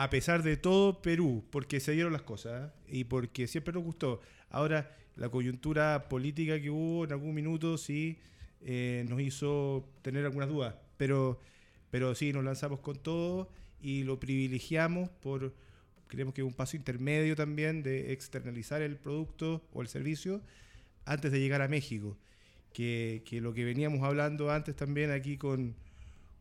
A 0.00 0.10
pesar 0.10 0.44
de 0.44 0.56
todo, 0.56 1.02
Perú, 1.02 1.44
porque 1.50 1.80
se 1.80 1.90
dieron 1.90 2.12
las 2.12 2.22
cosas 2.22 2.70
¿eh? 2.86 2.98
y 2.98 3.04
porque 3.04 3.48
siempre 3.48 3.74
nos 3.74 3.82
gustó. 3.82 4.20
Ahora, 4.48 4.94
la 5.16 5.28
coyuntura 5.28 6.08
política 6.08 6.60
que 6.60 6.70
hubo 6.70 7.04
en 7.04 7.10
algún 7.10 7.34
minuto 7.34 7.76
sí 7.76 8.16
eh, 8.60 9.04
nos 9.08 9.20
hizo 9.20 9.90
tener 10.02 10.24
algunas 10.24 10.50
dudas, 10.50 10.76
pero, 10.96 11.40
pero 11.90 12.14
sí, 12.14 12.32
nos 12.32 12.44
lanzamos 12.44 12.78
con 12.78 12.96
todo 12.96 13.50
y 13.82 14.04
lo 14.04 14.20
privilegiamos 14.20 15.08
por, 15.08 15.52
creemos 16.06 16.32
que 16.32 16.44
un 16.44 16.54
paso 16.54 16.76
intermedio 16.76 17.34
también 17.34 17.82
de 17.82 18.12
externalizar 18.12 18.82
el 18.82 18.94
producto 18.98 19.66
o 19.72 19.82
el 19.82 19.88
servicio 19.88 20.40
antes 21.06 21.32
de 21.32 21.40
llegar 21.40 21.60
a 21.60 21.66
México. 21.66 22.16
Que, 22.72 23.24
que 23.26 23.40
lo 23.40 23.52
que 23.52 23.64
veníamos 23.64 24.04
hablando 24.04 24.52
antes 24.52 24.76
también 24.76 25.10
aquí 25.10 25.38
con, 25.38 25.74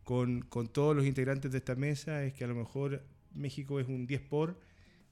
con, 0.04 0.41
con 0.41 0.67
todos 0.67 0.96
los 0.96 1.08
integrantes 1.08 1.52
de 1.52 1.58
esta 1.58 1.74
mesa 1.74 2.24
es 2.24 2.34
que 2.34 2.43
a 2.43 2.48
lo 2.48 2.54
mejor 2.54 3.02
México 3.38 3.80
es 3.80 3.88
un 3.88 4.06
10 4.08 4.21
por, 4.21 4.60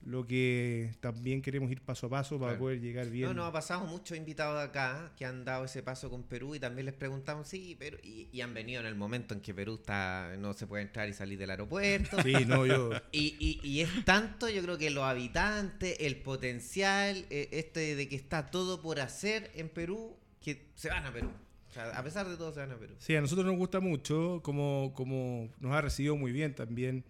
lo 0.03 0.27
que 0.27 0.91
también 0.99 1.41
queremos 1.41 1.71
ir 1.71 1.81
paso 1.81 2.05
a 2.05 2.09
paso 2.11 2.37
para 2.37 2.51
Claro. 2.51 2.59
poder 2.59 2.79
llegar 2.79 3.09
bien. 3.09 3.27
No, 3.27 3.33
nos 3.33 3.47
ha 3.49 3.51
pasado 3.51 3.85
muchos 3.87 4.15
invitados 4.15 4.59
de 4.59 4.65
acá 4.65 5.11
que 5.17 5.25
han 5.25 5.43
dado 5.45 5.65
ese 5.65 5.81
paso 5.81 6.11
con 6.11 6.21
Perú 6.23 6.53
y 6.53 6.59
también 6.59 6.85
les 6.85 6.93
preguntamos, 6.93 7.47
sí, 7.47 7.75
pero 7.79 7.97
y, 8.03 8.27
y 8.31 8.41
han 8.41 8.53
venido 8.53 8.81
en 8.81 8.85
el 8.85 8.93
momento 8.93 9.33
en 9.33 9.41
que 9.41 9.53
Perú 9.55 9.75
está 9.81 10.35
no 10.37 10.53
se 10.53 10.67
puede 10.67 10.83
entrar 10.83 11.09
y 11.09 11.13
salir 11.13 11.39
del 11.39 11.49
aeropuerto. 11.49 12.21
Sí, 12.21 12.33
no, 12.45 12.67
yo. 12.67 12.91
Y, 13.11 13.35
y- 13.39 13.59
y 13.67 13.81
es 13.81 14.05
tanto, 14.05 14.47
yo 14.47 14.61
creo 14.61 14.77
que 14.77 14.91
los 14.91 15.03
habitantes, 15.05 15.97
el 15.99 16.17
potencial, 16.17 17.25
eh, 17.31 17.49
este 17.51 17.95
de 17.95 18.07
que 18.07 18.15
está 18.15 18.45
todo 18.51 18.81
por 18.83 18.99
hacer 18.99 19.49
en 19.55 19.69
Perú, 19.69 20.15
que 20.39 20.67
se 20.75 20.89
van 20.89 21.05
a 21.05 21.11
Perú. 21.11 21.31
O 21.69 21.73
sea, 21.73 21.89
a 21.97 22.03
pesar 22.03 22.27
de 22.29 22.37
todo, 22.37 22.53
se 22.53 22.59
van 22.59 22.71
a 22.71 22.77
Perú. 22.77 22.93
Sí, 22.99 23.15
a 23.15 23.21
nosotros 23.21 23.45
nos 23.47 23.57
gusta 23.57 23.79
mucho, 23.79 24.39
como, 24.43 24.93
como 24.95 25.49
nos 25.59 25.73
ha 25.73 25.81
recibido 25.81 26.15
muy 26.15 26.31
bien 26.31 26.53
también 26.53 27.03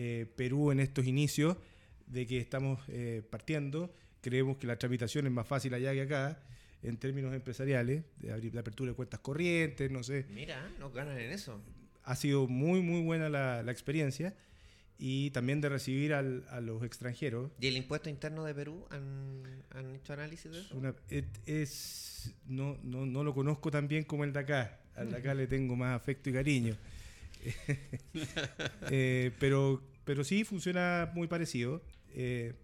eh, 0.00 0.26
Perú 0.36 0.70
en 0.70 0.78
estos 0.80 1.06
inicios 1.06 1.56
de 2.06 2.24
que 2.26 2.38
estamos 2.38 2.78
eh, 2.88 3.22
partiendo. 3.28 3.92
Creemos 4.22 4.56
que 4.56 4.66
la 4.66 4.78
tramitación 4.78 5.26
es 5.26 5.32
más 5.32 5.46
fácil 5.46 5.74
allá 5.74 5.92
que 5.92 6.02
acá, 6.02 6.40
en 6.82 6.96
términos 6.96 7.34
empresariales, 7.34 8.04
de 8.20 8.32
abrir 8.32 8.54
la 8.54 8.60
apertura 8.60 8.92
de 8.92 8.96
cuentas 8.96 9.18
corrientes, 9.20 9.90
no 9.90 10.02
sé. 10.04 10.24
Mira, 10.30 10.70
nos 10.78 10.94
ganan 10.94 11.18
en 11.18 11.32
eso. 11.32 11.60
Ha 12.04 12.14
sido 12.16 12.46
muy, 12.46 12.80
muy 12.80 13.02
buena 13.02 13.28
la, 13.28 13.62
la 13.64 13.72
experiencia 13.72 14.34
y 14.98 15.30
también 15.30 15.60
de 15.60 15.68
recibir 15.68 16.14
al- 16.14 16.44
a 16.50 16.60
los 16.60 16.82
extranjeros. 16.84 17.50
¿Y 17.60 17.66
el 17.66 17.76
impuesto 17.76 18.08
interno 18.08 18.44
de 18.44 18.54
Perú? 18.54 18.86
¿Han, 18.90 19.42
han 19.70 19.94
hecho 19.96 20.12
análisis 20.12 20.50
de 20.50 20.58
Es 20.60 20.66
eso? 20.66 20.76
una- 20.76 20.94
es, 21.46 22.34
no, 22.46 22.78
no, 22.82 23.04
no 23.06 23.22
lo 23.24 23.34
conozco 23.34 23.70
tan 23.70 23.88
bien 23.88 24.04
como 24.04 24.24
el 24.24 24.32
de 24.32 24.38
acá. 24.40 24.80
Al 24.96 25.10
de 25.10 25.16
acá 25.18 25.34
le 25.34 25.46
tengo 25.46 25.76
más 25.76 25.94
afecto 25.94 26.30
y 26.30 26.32
cariño. 26.32 26.76
Eh, 28.90 29.32
pero, 29.38 29.82
pero 30.04 30.24
sí 30.24 30.44
funciona 30.44 31.10
muy 31.14 31.28
parecido. 31.28 31.82
Eh, 32.14 32.54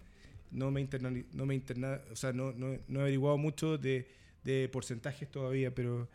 no 0.50 0.70
me 0.70 0.80
interna, 0.80 1.12
no 1.32 1.46
me 1.46 1.54
interna, 1.54 2.00
o 2.12 2.16
sea, 2.16 2.32
no, 2.32 2.52
no- 2.52 2.78
no 2.88 3.00
he 3.00 3.02
averiguado 3.02 3.38
mucho 3.38 3.78
de, 3.78 4.08
de 4.44 4.68
porcentajes 4.68 5.30
todavía, 5.30 5.74
pero, 5.74 6.08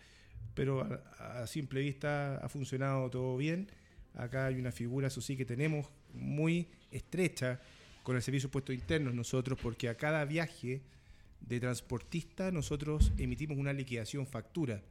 pero 0.55 0.81
a, 1.19 1.41
a 1.43 1.47
simple 1.47 1.81
vista 1.81 2.37
ha 2.37 2.49
funcionado 2.49 3.09
todo 3.09 3.37
bien. 3.37 3.69
Acá 4.15 4.47
hay 4.47 4.59
una 4.59 4.71
figura, 4.71 5.07
eso 5.07 5.21
sí, 5.21 5.37
que 5.37 5.45
tenemos 5.45 5.87
muy 6.13 6.67
estrecha 6.91 7.61
con 8.03 8.15
el 8.15 8.21
servicio 8.21 8.49
de 8.49 8.53
puestos 8.53 8.75
internos 8.75 9.13
nosotros, 9.13 9.59
porque 9.61 9.89
a 9.89 9.95
cada 9.97 10.25
viaje 10.25 10.81
de 11.41 11.59
transportista 11.59 12.51
nosotros 12.51 13.11
emitimos 13.17 13.57
una 13.57 13.73
liquidación 13.73 14.27
factura, 14.27 14.81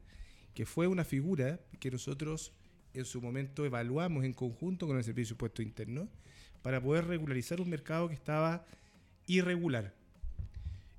que 0.54 0.66
fue 0.66 0.86
una 0.86 1.04
figura 1.04 1.60
que 1.80 1.90
nosotros 1.90 2.52
en 2.94 3.04
su 3.04 3.20
momento 3.20 3.64
evaluamos 3.64 4.24
en 4.24 4.32
conjunto 4.32 4.86
con 4.86 4.96
el 4.96 5.04
servicio 5.04 5.34
de 5.34 5.38
puestos 5.38 5.64
internos 5.64 6.08
para 6.62 6.80
poder 6.80 7.06
regularizar 7.06 7.60
un 7.60 7.70
mercado 7.70 8.08
que 8.08 8.14
estaba 8.14 8.66
irregular. 9.26 9.94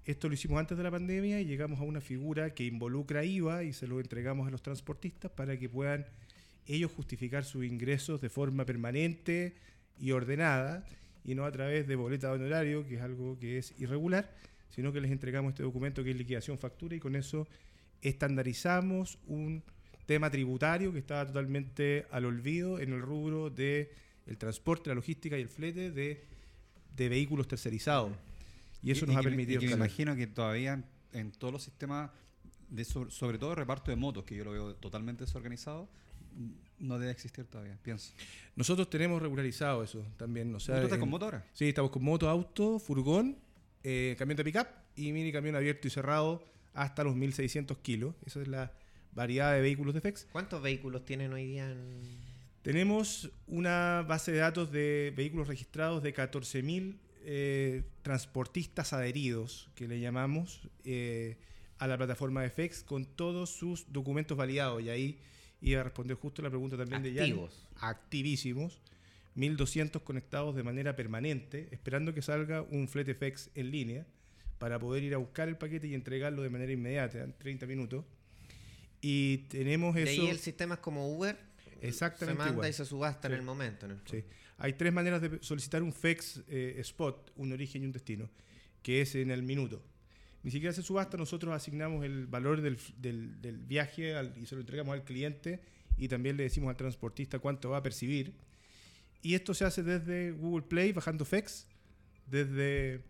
Esto 0.06 0.28
lo 0.28 0.34
hicimos 0.34 0.60
antes 0.60 0.78
de 0.78 0.84
la 0.84 0.92
pandemia 0.92 1.42
y 1.42 1.46
llegamos 1.46 1.80
a 1.80 1.84
una 1.84 2.02
figura 2.02 2.54
que 2.54 2.66
involucra 2.66 3.24
IVA 3.24 3.64
y 3.64 3.74
se 3.74 3.88
lo 3.88 4.00
entregamos 4.00 4.48
a 4.48 4.52
los 4.52 4.62
transportistas 4.62 5.32
para 5.32 5.58
que 5.60 5.70
puedan 5.70 6.06
ellos 6.66 6.92
justificar 6.92 7.44
sus 7.44 7.66
ingresos 7.66 8.22
de 8.22 8.30
forma 8.30 8.66
permanente 8.66 9.56
y 10.00 10.12
ordenada 10.12 10.86
y 11.24 11.36
no 11.36 11.46
a 11.46 11.52
través 11.52 11.88
de 11.88 11.96
boleta 11.96 12.28
de 12.30 12.34
honorario, 12.36 12.88
que 12.88 12.96
es 12.96 13.02
algo 13.02 13.38
que 13.38 13.58
es 13.58 13.74
irregular, 13.80 14.34
sino 14.70 14.94
que 14.94 15.02
les 15.02 15.12
entregamos 15.12 15.52
este 15.52 15.64
documento 15.64 16.04
que 16.04 16.12
es 16.12 16.18
liquidación 16.18 16.58
factura 16.58 16.96
y 16.96 17.00
con 17.00 17.16
eso 17.16 17.48
estandarizamos 18.02 19.20
un 19.28 19.64
tema 20.10 20.32
tributario 20.32 20.92
que 20.92 20.98
estaba 20.98 21.24
totalmente 21.28 22.08
al 22.10 22.26
olvido 22.26 22.80
en 22.80 22.94
el 22.94 23.02
rubro 23.02 23.52
de 23.52 23.92
el 24.26 24.38
transporte, 24.40 24.90
la 24.90 24.96
logística 24.96 25.38
y 25.38 25.42
el 25.44 25.50
flete 25.50 25.92
de, 25.92 26.24
de 26.96 27.10
vehículos 27.10 27.48
tercerizados. 27.48 28.12
Y 28.82 28.90
eso 28.90 29.06
nos 29.06 29.16
ha 29.16 29.20
que 29.20 29.26
me- 29.26 29.30
permitido 29.36 29.60
y 29.60 29.66
que 29.66 29.70
me 29.70 29.76
imagino 29.76 30.16
que 30.16 30.26
todavía 30.26 30.84
en, 31.14 31.32
todos 31.32 31.54
los 31.54 31.64
sistemas, 31.64 32.10
de 32.70 32.86
sobre, 32.86 33.12
sobre 33.12 33.38
todo 33.38 33.54
reparto 33.54 33.92
de 33.92 33.98
motos, 33.98 34.24
que 34.24 34.36
yo 34.36 34.44
lo 34.46 34.52
veo 34.52 34.74
totalmente 34.76 35.26
desorganizado, 35.26 35.88
no 36.80 36.98
debe 36.98 37.12
existir 37.12 37.46
todavía, 37.46 37.78
pienso. 37.84 38.12
Nosotros 38.56 38.90
tenemos 38.90 39.22
regularizado 39.22 39.84
eso 39.84 40.04
también. 40.18 40.54
O 40.56 40.60
sea, 40.60 40.78
¿Tú 40.78 40.82
estás 40.86 40.96
en- 40.98 41.02
con 41.02 41.10
moto 41.10 41.26
ahora? 41.26 41.46
Sí, 41.54 41.66
estamos 41.70 41.92
con 41.92 42.04
moto, 42.04 42.28
auto, 42.30 42.80
furgón, 42.80 43.38
eh, 43.84 44.16
camión 44.18 44.38
de 44.38 44.44
pickup 44.44 44.68
y 44.96 45.12
mini 45.12 45.32
camión 45.32 45.56
abierto 45.56 45.88
y 45.88 45.92
cerrado 45.92 46.44
hasta 46.74 47.04
los 47.04 47.16
1600 47.16 47.78
kilos. 47.80 48.16
Esa 48.26 48.42
es 48.42 48.48
la 48.48 48.72
variedad 49.14 49.54
de 49.54 49.62
vehículos 49.62 49.94
de 49.94 50.02
FEX. 50.02 50.28
¿Cuántos 50.32 50.62
vehículos 50.62 51.06
tienen 51.06 51.34
hoy 51.34 51.46
día 51.46 51.72
en...? 51.72 52.30
Tenemos 52.62 53.32
una 53.48 54.06
base 54.08 54.32
de 54.32 54.40
datos 54.40 54.72
de 54.72 55.14
vehículos 55.16 55.48
registrados 55.48 56.04
de 56.04 56.14
14.000 56.14 56.98
eh, 57.24 57.84
transportistas 58.02 58.92
adheridos, 58.94 59.70
que 59.76 59.88
le 59.88 60.00
llamamos, 60.00 60.68
eh, 60.84 61.38
a 61.78 61.88
la 61.88 61.98
plataforma 61.98 62.42
de 62.42 62.50
FEX 62.50 62.84
con 62.84 63.06
todos 63.06 63.50
sus 63.50 63.92
documentos 63.92 64.38
validados. 64.38 64.82
Y 64.84 64.90
ahí 64.90 65.20
iba 65.62 65.82
a 65.82 65.84
responder 65.84 66.18
justo 66.18 66.42
la 66.42 66.50
pregunta 66.50 66.78
también 66.78 67.02
de 67.02 67.14
Yanni. 67.14 67.30
Activos. 67.30 67.68
Activísimos. 67.78 68.82
1.200 69.38 70.04
conectados 70.04 70.56
de 70.56 70.64
manera 70.64 70.96
permanente, 70.96 71.70
esperando 71.72 72.14
que 72.14 72.22
salga 72.22 72.62
un 72.64 72.90
flete 72.90 73.14
FEX 73.14 73.52
en 73.56 73.72
línea 73.72 74.06
para 74.58 74.80
poder 74.80 75.04
ir 75.04 75.14
a 75.14 75.18
buscar 75.18 75.48
el 75.48 75.56
paquete 75.56 75.88
y 75.88 75.94
entregarlo 75.94 76.42
de 76.42 76.50
manera 76.50 76.74
inmediata, 76.74 77.24
en 77.24 77.34
30 77.34 77.66
minutos. 77.66 78.04
Y 79.02 79.38
tenemos 79.50 79.96
De 79.96 80.04
eso... 80.04 80.22
ahí 80.24 80.28
el 80.30 80.40
sistema 80.40 80.76
es 80.76 80.80
como 80.82 81.10
Uber. 81.16 81.38
Exactamente 81.82 82.34
Se 82.34 82.38
manda 82.38 82.54
igual. 82.54 82.70
y 82.70 82.74
se 82.74 82.86
subasta 82.86 83.28
Sí. 83.28 83.34
en 83.34 83.40
el 83.40 83.46
momento. 83.46 83.86
en 83.86 83.94
el. 83.94 84.00
Sí. 84.06 84.24
Hay 84.58 84.74
tres 84.74 84.92
maneras 84.92 85.22
de 85.22 85.40
solicitar 85.42 85.82
un 85.82 85.94
FEX 85.94 86.42
eh, 86.50 86.76
spot, 86.80 87.32
un 87.38 87.54
origen 87.54 87.84
y 87.84 87.86
un 87.86 87.92
destino, 87.94 88.30
que 88.84 89.02
es 89.02 89.16
en 89.16 89.32
el 89.32 89.42
minuto. 89.44 89.82
Ni 90.44 90.52
siquiera 90.52 90.74
se 90.74 90.82
subasta, 90.82 91.16
nosotros 91.18 91.54
asignamos 91.54 92.04
el 92.04 92.28
valor 92.28 92.62
del, 92.62 92.78
del- 92.98 93.42
del 93.42 93.58
viaje 93.58 94.16
al- 94.16 94.34
y 94.38 94.46
se 94.46 94.56
lo 94.56 94.62
entregamos 94.62 94.94
al 94.94 95.04
cliente 95.06 95.62
y 95.98 96.08
también 96.10 96.36
le 96.38 96.44
decimos 96.44 96.70
al 96.70 96.76
transportista 96.78 97.40
cuánto 97.40 97.70
va 97.70 97.78
a 97.78 97.84
percibir. 97.84 98.34
Y 99.22 99.34
esto 99.36 99.54
se 99.54 99.64
hace 99.66 99.84
desde 99.84 100.32
Google 100.32 100.66
Play 100.66 100.92
bajando 100.94 101.24
FEX, 101.26 101.68
desde 102.28 103.02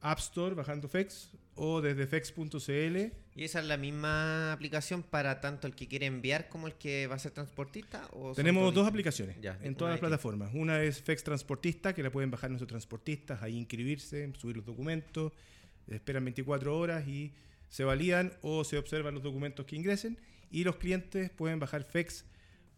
App 0.00 0.18
Store 0.18 0.54
bajando 0.54 0.88
FEX 0.88 1.30
o 1.56 1.80
desde 1.80 2.06
FEX.cl 2.06 2.96
¿Y 3.34 3.44
esa 3.44 3.60
es 3.60 3.66
la 3.66 3.76
misma 3.76 4.52
aplicación 4.52 5.02
para 5.02 5.40
tanto 5.40 5.66
el 5.66 5.74
que 5.74 5.88
quiere 5.88 6.06
enviar 6.06 6.48
como 6.48 6.68
el 6.68 6.74
que 6.74 7.06
va 7.06 7.16
a 7.16 7.18
ser 7.18 7.32
transportista? 7.32 8.08
¿O 8.12 8.32
Tenemos 8.34 8.72
dos 8.72 8.86
aplicaciones 8.86 9.36
Ya, 9.42 9.58
en 9.62 9.74
todas 9.74 9.92
las 9.92 10.00
plataformas. 10.00 10.50
Una 10.54 10.82
es 10.82 11.02
FEX 11.02 11.22
Transportista, 11.24 11.94
que 11.94 12.02
la 12.02 12.10
pueden 12.10 12.30
bajar 12.30 12.50
nuestros 12.50 12.68
transportistas, 12.68 13.42
ahí 13.42 13.58
inscribirse, 13.58 14.32
subir 14.38 14.56
los 14.56 14.64
documentos, 14.64 15.32
esperan 15.86 16.24
24 16.24 16.78
horas 16.78 17.06
y 17.06 17.34
se 17.68 17.84
validan 17.84 18.32
o 18.40 18.64
se 18.64 18.78
observan 18.78 19.14
los 19.14 19.22
documentos 19.22 19.66
que 19.66 19.76
ingresen. 19.76 20.18
Y 20.50 20.64
los 20.64 20.76
clientes 20.76 21.28
pueden 21.30 21.58
bajar 21.58 21.84
FEX, 21.84 22.24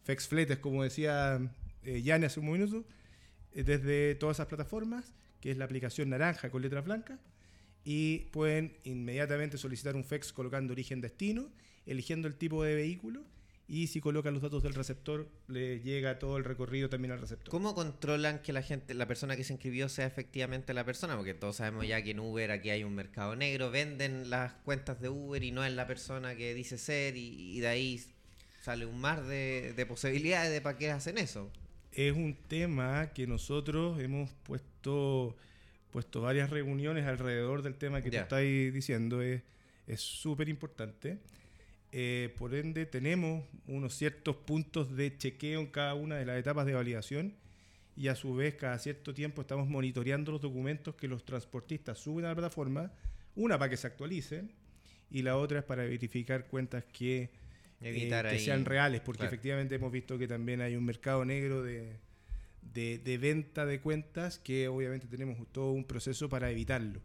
FEX 0.02 0.26
Fletes, 0.26 0.58
como 0.58 0.82
decía 0.82 1.40
eh, 1.84 2.12
hace 2.12 2.40
un 2.40 2.50
minuto, 2.50 2.84
eh, 3.52 3.62
desde 3.62 4.16
todas 4.16 4.38
esas 4.38 4.46
plataformas, 4.46 5.14
que 5.40 5.52
es 5.52 5.56
la 5.56 5.66
aplicación 5.66 6.10
naranja 6.10 6.50
con 6.50 6.62
letras 6.62 6.84
blancas. 6.84 7.20
Y 7.84 8.30
pueden 8.32 8.76
inmediatamente 8.84 9.58
solicitar 9.58 9.96
un 9.96 10.04
FEX 10.04 10.32
colocando 10.32 10.72
origen-destino, 10.72 11.50
eligiendo 11.86 12.28
el 12.28 12.34
tipo 12.34 12.62
de 12.62 12.74
vehículo. 12.74 13.24
Y 13.70 13.88
si 13.88 14.00
colocan 14.00 14.32
los 14.32 14.42
datos 14.42 14.62
del 14.62 14.72
receptor, 14.72 15.28
le 15.46 15.80
llega 15.80 16.18
todo 16.18 16.38
el 16.38 16.44
recorrido 16.44 16.88
también 16.88 17.12
al 17.12 17.20
receptor. 17.20 17.50
¿Cómo 17.50 17.74
controlan 17.74 18.40
que 18.40 18.54
la 18.54 18.62
gente, 18.62 18.94
la 18.94 19.06
persona 19.06 19.36
que 19.36 19.44
se 19.44 19.52
inscribió 19.52 19.90
sea 19.90 20.06
efectivamente 20.06 20.72
la 20.72 20.84
persona? 20.84 21.16
Porque 21.16 21.34
todos 21.34 21.56
sabemos 21.56 21.86
ya 21.86 22.02
que 22.02 22.12
en 22.12 22.20
Uber 22.20 22.50
aquí 22.50 22.70
hay 22.70 22.82
un 22.82 22.94
mercado 22.94 23.36
negro, 23.36 23.70
venden 23.70 24.30
las 24.30 24.54
cuentas 24.64 25.02
de 25.02 25.10
Uber 25.10 25.42
y 25.42 25.50
no 25.50 25.64
es 25.64 25.72
la 25.74 25.86
persona 25.86 26.34
que 26.34 26.54
dice 26.54 26.78
ser 26.78 27.18
y, 27.18 27.56
y 27.56 27.60
de 27.60 27.68
ahí 27.68 28.02
sale 28.62 28.86
un 28.86 28.98
mar 29.00 29.24
de, 29.26 29.74
de 29.76 29.86
posibilidades 29.86 30.50
de 30.50 30.62
para 30.62 30.78
qué 30.78 30.90
hacen 30.90 31.18
eso. 31.18 31.50
Es 31.92 32.14
un 32.14 32.36
tema 32.48 33.12
que 33.12 33.26
nosotros 33.26 34.00
hemos 34.00 34.30
puesto 34.44 35.36
puesto, 35.90 36.20
varias 36.20 36.50
reuniones 36.50 37.06
alrededor 37.06 37.62
del 37.62 37.74
tema 37.76 38.02
que 38.02 38.10
Ya. 38.10 38.20
tú 38.28 38.34
estás 38.36 38.74
diciendo. 38.74 39.22
Es 39.22 39.42
es 39.86 40.00
súper 40.02 40.48
importante. 40.50 41.18
Eh, 41.92 42.34
por 42.36 42.54
ende, 42.54 42.84
tenemos 42.84 43.42
unos 43.66 43.94
ciertos 43.94 44.36
puntos 44.36 44.94
de 44.94 45.16
chequeo 45.16 45.60
en 45.60 45.66
cada 45.68 45.94
una 45.94 46.16
de 46.16 46.26
las 46.26 46.38
etapas 46.38 46.66
de 46.66 46.74
validación 46.74 47.32
y 47.96 48.08
a 48.08 48.14
su 48.14 48.34
vez 48.34 48.54
cada 48.56 48.78
cierto 48.78 49.14
tiempo 49.14 49.40
estamos 49.40 49.66
monitoreando 49.66 50.30
los 50.32 50.42
documentos 50.42 50.94
que 50.94 51.08
los 51.08 51.24
transportistas 51.24 51.98
suben 51.98 52.26
a 52.26 52.28
la 52.28 52.34
plataforma, 52.34 52.92
una 53.34 53.58
para 53.58 53.70
que 53.70 53.78
se 53.78 53.86
actualicen 53.86 54.52
y 55.10 55.22
la 55.22 55.38
otra 55.38 55.60
es 55.60 55.64
para 55.64 55.84
verificar 55.84 56.46
cuentas 56.48 56.84
que, 56.92 57.30
eh, 57.80 57.94
que 58.08 58.14
ahí- 58.14 58.38
sean 58.40 58.66
reales, 58.66 59.00
porque 59.00 59.20
claro. 59.20 59.32
efectivamente 59.32 59.76
hemos 59.76 59.90
visto 59.90 60.18
que 60.18 60.28
también 60.28 60.60
hay 60.60 60.76
un 60.76 60.84
mercado 60.84 61.24
negro 61.24 61.62
de, 61.62 61.96
de, 62.74 62.98
de 62.98 63.18
venta 63.18 63.66
de 63.66 63.80
cuentas 63.80 64.38
que 64.38 64.68
obviamente 64.68 65.06
tenemos 65.06 65.36
todo 65.52 65.72
un 65.72 65.84
proceso 65.84 66.28
para 66.28 66.50
evitarlo. 66.50 67.00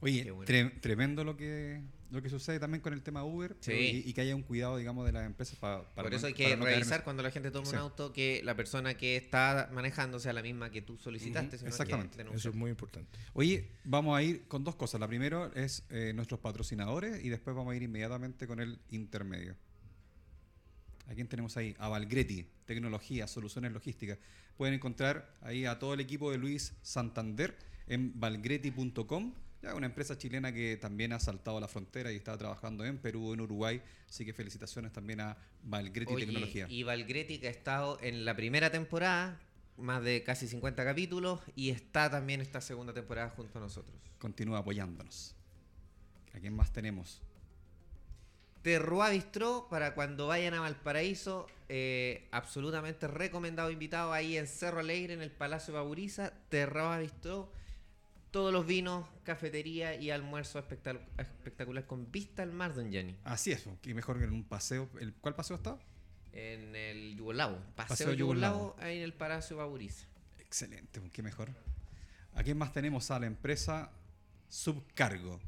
Oye, 0.00 0.24
Qué 0.24 0.30
bueno. 0.30 0.50
tre- 0.50 0.80
tremendo 0.80 1.24
lo 1.24 1.36
que 1.36 1.80
lo 2.10 2.20
que 2.22 2.28
sucede 2.28 2.58
también 2.58 2.80
con 2.82 2.92
el 2.92 3.02
tema 3.02 3.22
Uber 3.22 3.52
Sí. 3.60 3.70
pero- 3.70 3.78
y, 3.80 4.02
y 4.04 4.12
que 4.14 4.22
haya 4.22 4.34
un 4.34 4.42
cuidado, 4.42 4.76
digamos, 4.78 5.06
de 5.06 5.12
las 5.12 5.24
empresas 5.24 5.56
pa- 5.60 5.84
para 5.94 6.08
Por 6.08 6.14
eso 6.14 6.26
hay 6.26 6.34
que 6.34 6.42
para 6.42 6.56
no 6.56 6.64
revisar 6.64 7.04
cuando 7.04 7.22
la 7.22 7.30
gente 7.30 7.52
toma 7.52 7.66
Sí. 7.66 7.76
un 7.76 7.82
auto 7.82 8.12
que 8.12 8.40
la 8.42 8.56
persona 8.56 8.94
que 8.94 9.14
está 9.16 9.70
manejando 9.72 10.18
sea 10.18 10.32
la 10.32 10.42
misma 10.42 10.70
que 10.70 10.82
tú 10.82 10.96
solicitaste. 10.98 11.54
Exactamente. 11.64 12.20
Eso 12.34 12.48
es 12.48 12.54
muy 12.56 12.68
importante. 12.70 13.16
Oye, 13.32 13.68
vamos 13.84 14.18
a 14.18 14.24
ir 14.24 14.42
con 14.48 14.64
dos 14.64 14.74
cosas. 14.74 15.00
La 15.00 15.06
primera 15.06 15.52
es 15.54 15.84
eh, 15.90 16.12
nuestros 16.12 16.40
patrocinadores 16.40 17.24
y 17.24 17.28
después 17.28 17.54
vamos 17.54 17.72
a 17.74 17.76
ir 17.76 17.82
inmediatamente 17.84 18.48
con 18.48 18.58
el 18.58 18.80
intermedio. 18.90 19.54
¿A 21.10 21.14
quién 21.14 21.26
tenemos 21.26 21.56
ahí? 21.56 21.74
A 21.80 21.88
Valgretti, 21.88 22.46
tecnología, 22.66 23.26
soluciones 23.26 23.72
logísticas. 23.72 24.16
Pueden 24.56 24.74
encontrar 24.74 25.34
ahí 25.40 25.66
a 25.66 25.76
todo 25.80 25.94
el 25.94 26.00
equipo 26.00 26.30
de 26.30 26.38
Luis 26.38 26.72
Santander 26.82 27.58
en 27.88 28.18
valgretti.com. 28.20 29.34
Ya 29.60 29.74
una 29.74 29.86
empresa 29.86 30.16
chilena 30.16 30.52
que 30.52 30.76
también 30.76 31.12
ha 31.12 31.18
saltado 31.18 31.58
la 31.58 31.66
frontera 31.66 32.12
y 32.12 32.16
está 32.16 32.38
trabajando 32.38 32.84
en 32.84 32.98
Perú, 32.98 33.34
en 33.34 33.40
Uruguay. 33.40 33.82
Así 34.08 34.24
que 34.24 34.32
felicitaciones 34.32 34.92
también 34.92 35.20
a 35.20 35.36
Valgretti 35.64 36.14
Oye, 36.14 36.26
Tecnología. 36.26 36.66
Y 36.70 36.84
Valgretti 36.84 37.38
que 37.38 37.48
ha 37.48 37.50
estado 37.50 37.98
en 38.00 38.24
la 38.24 38.36
primera 38.36 38.70
temporada, 38.70 39.40
más 39.78 40.04
de 40.04 40.22
casi 40.22 40.46
50 40.46 40.84
capítulos, 40.84 41.40
y 41.56 41.70
está 41.70 42.08
también 42.08 42.40
esta 42.40 42.60
segunda 42.60 42.94
temporada 42.94 43.30
junto 43.30 43.58
a 43.58 43.62
nosotros. 43.62 44.00
Continúa 44.20 44.58
apoyándonos. 44.58 45.34
¿A 46.32 46.38
quién 46.38 46.54
más 46.54 46.72
tenemos? 46.72 47.20
Terroir 48.62 49.12
Bistró 49.12 49.66
para 49.70 49.94
cuando 49.94 50.26
vayan 50.26 50.54
a 50.54 50.60
Valparaíso, 50.60 51.46
eh, 51.68 52.28
absolutamente 52.30 53.06
recomendado 53.08 53.70
invitado 53.70 54.12
ahí 54.12 54.36
en 54.36 54.46
Cerro 54.46 54.80
Alegre, 54.80 55.14
en 55.14 55.22
el 55.22 55.30
Palacio 55.30 55.72
Bauriza. 55.74 56.32
Terroir 56.50 57.00
Bistró, 57.00 57.50
todos 58.30 58.52
los 58.52 58.66
vinos, 58.66 59.06
cafetería 59.24 59.94
y 59.96 60.10
almuerzo 60.10 60.58
espectac- 60.58 61.00
espectacular 61.18 61.86
con 61.86 62.10
vista 62.12 62.42
al 62.42 62.52
mar, 62.52 62.74
don 62.74 62.90
Jenny. 62.92 63.16
Así 63.24 63.50
es, 63.52 63.66
que 63.80 63.94
mejor 63.94 64.18
que 64.18 64.24
en 64.24 64.32
un 64.32 64.44
paseo. 64.44 64.88
¿El, 65.00 65.14
¿Cuál 65.14 65.34
paseo 65.34 65.56
está? 65.56 65.78
En 66.32 66.76
el 66.76 67.16
Yugoslavo, 67.16 67.56
Paseo, 67.74 68.06
Paseo 68.08 68.76
ahí 68.78 68.98
en 68.98 69.02
el 69.02 69.14
Palacio 69.14 69.56
Bauriza. 69.56 70.06
Excelente, 70.38 71.00
qué 71.12 71.22
mejor. 71.22 71.48
¿A 72.34 72.42
quién 72.44 72.56
más 72.56 72.72
tenemos? 72.72 73.10
A 73.10 73.18
la 73.18 73.26
empresa 73.26 73.90
Subcargo, 74.48 75.40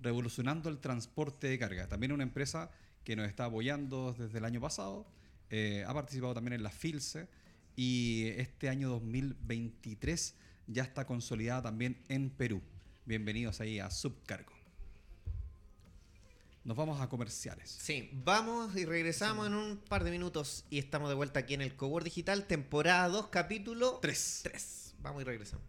revolucionando 0.00 0.68
el 0.68 0.78
transporte 0.78 1.48
de 1.48 1.58
carga. 1.58 1.88
También 1.88 2.12
una 2.12 2.22
empresa 2.22 2.70
que 3.04 3.16
nos 3.16 3.28
está 3.28 3.46
apoyando 3.46 4.14
desde 4.18 4.38
el 4.38 4.44
año 4.44 4.60
pasado. 4.60 5.06
eh, 5.50 5.84
ha 5.86 5.92
participado 5.92 6.32
también 6.34 6.52
en 6.52 6.62
la 6.62 6.70
FILSE 6.70 7.28
y 7.74 8.26
este 8.36 8.68
año 8.68 8.88
2023 8.88 10.34
ya 10.68 10.82
está 10.84 11.06
consolidada 11.06 11.62
también 11.62 12.00
en 12.08 12.30
Perú. 12.30 12.62
Bienvenidos 13.04 13.60
ahí 13.60 13.80
a 13.80 13.90
Subcargo. 13.90 14.52
Nos 16.62 16.76
vamos 16.76 17.00
a 17.00 17.08
comerciales. 17.08 17.70
Sí, 17.70 18.10
vamos 18.12 18.76
y 18.76 18.84
regresamos 18.84 19.46
en 19.46 19.54
un 19.54 19.78
par 19.78 20.04
de 20.04 20.10
minutos 20.10 20.66
y 20.70 20.78
estamos 20.78 21.08
de 21.08 21.14
vuelta 21.14 21.40
aquí 21.40 21.54
en 21.54 21.62
el 21.62 21.74
Cowork 21.74 22.04
Digital, 22.04 22.46
temporada 22.46 23.08
2, 23.08 23.28
capítulo 23.28 23.98
Tres. 24.00 24.40
3. 24.44 24.94
Vamos 25.00 25.22
y 25.22 25.24
regresamos. 25.24 25.64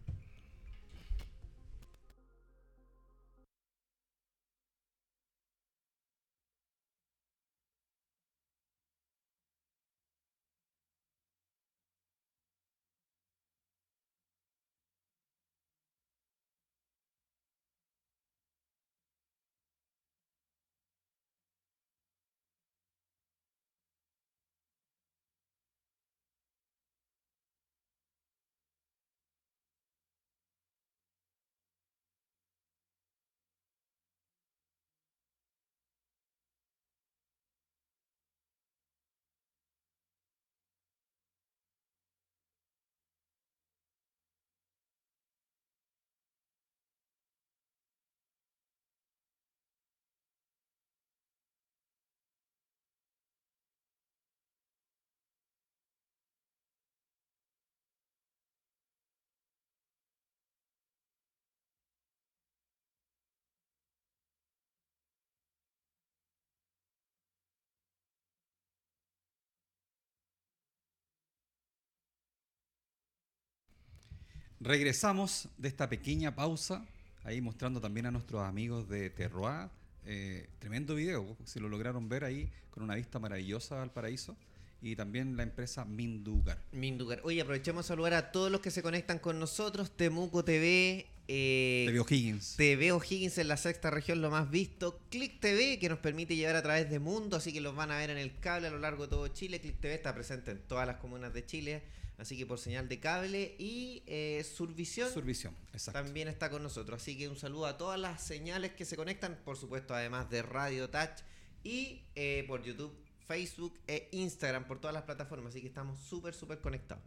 Regresamos 74.62 75.48
de 75.58 75.66
esta 75.66 75.88
pequeña 75.88 76.36
pausa, 76.36 76.86
ahí 77.24 77.40
mostrando 77.40 77.80
también 77.80 78.06
a 78.06 78.12
nuestros 78.12 78.42
amigos 78.42 78.88
de 78.88 79.10
Terroir. 79.10 79.68
eh, 80.06 80.48
tremendo 80.60 80.94
video, 80.94 81.36
si 81.44 81.58
lo 81.58 81.68
lograron 81.68 82.08
ver 82.08 82.22
ahí, 82.22 82.48
con 82.70 82.84
una 82.84 82.94
vista 82.94 83.18
maravillosa 83.18 83.82
al 83.82 83.92
paraíso. 83.92 84.36
Y 84.80 84.96
también 84.96 85.36
la 85.36 85.42
empresa 85.44 85.84
Mindugar. 85.84 86.60
Mindugar. 86.72 87.20
Oye, 87.24 87.40
aprovechemos 87.40 87.86
a 87.86 87.88
saludar 87.88 88.14
a 88.14 88.32
todos 88.32 88.50
los 88.50 88.60
que 88.60 88.70
se 88.70 88.82
conectan 88.82 89.18
con 89.18 89.38
nosotros. 89.38 89.96
Temuco 89.96 90.44
TV, 90.44 91.06
eh, 91.28 91.88
de 91.92 92.00
O'Higgins. 92.00 92.56
TV 92.56 92.92
O'Higgins 92.92 93.38
en 93.38 93.48
la 93.48 93.56
sexta 93.56 93.90
región, 93.90 94.20
lo 94.20 94.30
más 94.30 94.50
visto. 94.50 95.00
Click 95.10 95.40
TV, 95.40 95.78
que 95.78 95.88
nos 95.88 95.98
permite 95.98 96.34
llevar 96.36 96.56
a 96.56 96.62
través 96.62 96.90
de 96.90 96.98
mundo, 96.98 97.36
así 97.36 97.52
que 97.52 97.60
los 97.60 97.74
van 97.74 97.90
a 97.90 97.98
ver 97.98 98.10
en 98.10 98.18
el 98.18 98.38
cable 98.38 98.68
a 98.68 98.70
lo 98.70 98.78
largo 98.78 99.04
de 99.04 99.10
todo 99.10 99.28
Chile. 99.28 99.60
Click 99.60 99.80
TV 99.80 99.94
está 99.94 100.14
presente 100.14 100.50
en 100.50 100.58
todas 100.66 100.86
las 100.86 100.96
comunas 100.96 101.32
de 101.32 101.46
Chile, 101.46 101.82
así 102.18 102.36
que 102.36 102.46
por 102.46 102.58
señal 102.58 102.88
de 102.88 103.00
cable. 103.00 103.54
Y 103.58 104.02
eh, 104.06 104.44
Survisión 104.44 105.10
Survisión, 105.10 105.56
exacto. 105.72 106.00
también 106.02 106.28
está 106.28 106.50
con 106.50 106.62
nosotros. 106.62 107.00
Así 107.02 107.16
que 107.16 107.28
un 107.28 107.36
saludo 107.36 107.66
a 107.66 107.76
todas 107.76 107.98
las 107.98 108.22
señales 108.22 108.72
que 108.72 108.84
se 108.84 108.96
conectan, 108.96 109.40
por 109.44 109.56
supuesto, 109.56 109.94
además 109.94 110.30
de 110.30 110.42
Radio 110.42 110.90
Touch 110.90 111.20
y 111.64 112.02
eh, 112.14 112.44
por 112.46 112.62
YouTube, 112.62 112.92
Facebook 113.26 113.78
e 113.86 114.08
Instagram, 114.12 114.66
por 114.66 114.80
todas 114.80 114.94
las 114.94 115.04
plataformas. 115.04 115.50
Así 115.50 115.60
que 115.60 115.68
estamos 115.68 115.98
súper, 115.98 116.34
súper 116.34 116.60
conectados. 116.60 117.04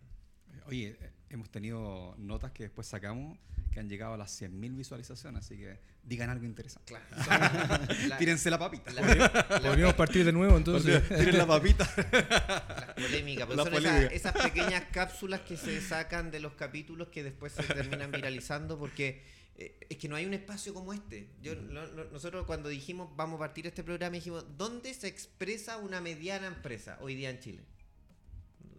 Oye, 0.66 0.98
hemos 1.30 1.50
tenido 1.50 2.16
notas 2.18 2.52
que 2.52 2.64
después 2.64 2.88
sacamos 2.88 3.38
que 3.72 3.80
han 3.82 3.90
llegado 3.90 4.14
a 4.14 4.18
las 4.18 4.42
100.000 4.42 4.76
visualizaciones, 4.78 5.46
así 5.46 5.58
que 5.58 5.78
digan 6.04 6.30
algo 6.30 6.46
interesante. 6.46 6.94
Claro. 7.18 7.86
la- 8.08 8.18
Tírense 8.18 8.50
la 8.50 8.58
papita. 8.58 8.92
la- 8.94 9.02
la- 9.02 9.60
Podríamos 9.62 9.96
partir 9.96 10.24
de 10.26 10.32
nuevo 10.32 10.56
entonces. 10.56 11.06
Tiren 11.10 11.38
la 11.38 11.46
papita. 11.46 11.84
Las 11.96 12.94
polémicas, 12.94 13.46
pero 13.48 13.58
La 13.58 13.64
son 13.64 13.74
polémica. 13.74 14.06
esas, 14.14 14.34
esas 14.34 14.44
pequeñas 14.44 14.84
cápsulas 14.92 15.42
que 15.42 15.58
se 15.58 15.82
sacan 15.82 16.32
de 16.32 16.40
los 16.40 16.54
capítulos 16.54 17.10
que 17.10 17.24
después 17.24 17.52
se 17.52 17.64
terminan 17.64 18.12
viralizando 18.12 18.80
porque 18.80 19.24
eh, 19.58 19.78
es 19.90 19.98
que 19.98 20.08
no 20.08 20.16
hay 20.16 20.26
un 20.26 20.34
espacio 20.34 20.74
como 20.74 20.94
este. 20.94 21.28
Yo, 21.42 21.54
lo- 21.56 21.86
lo- 21.88 22.10
nosotros 22.12 22.46
cuando 22.46 22.70
dijimos 22.70 23.10
vamos 23.18 23.36
a 23.36 23.40
partir 23.40 23.68
este 23.68 23.84
programa 23.84 24.16
dijimos, 24.16 24.46
¿dónde 24.58 24.94
se 24.94 25.08
expresa 25.08 25.78
una 25.78 26.00
mediana 26.00 26.48
empresa 26.48 26.98
hoy 27.02 27.16
día 27.16 27.30
en 27.30 27.40
Chile? 27.40 27.64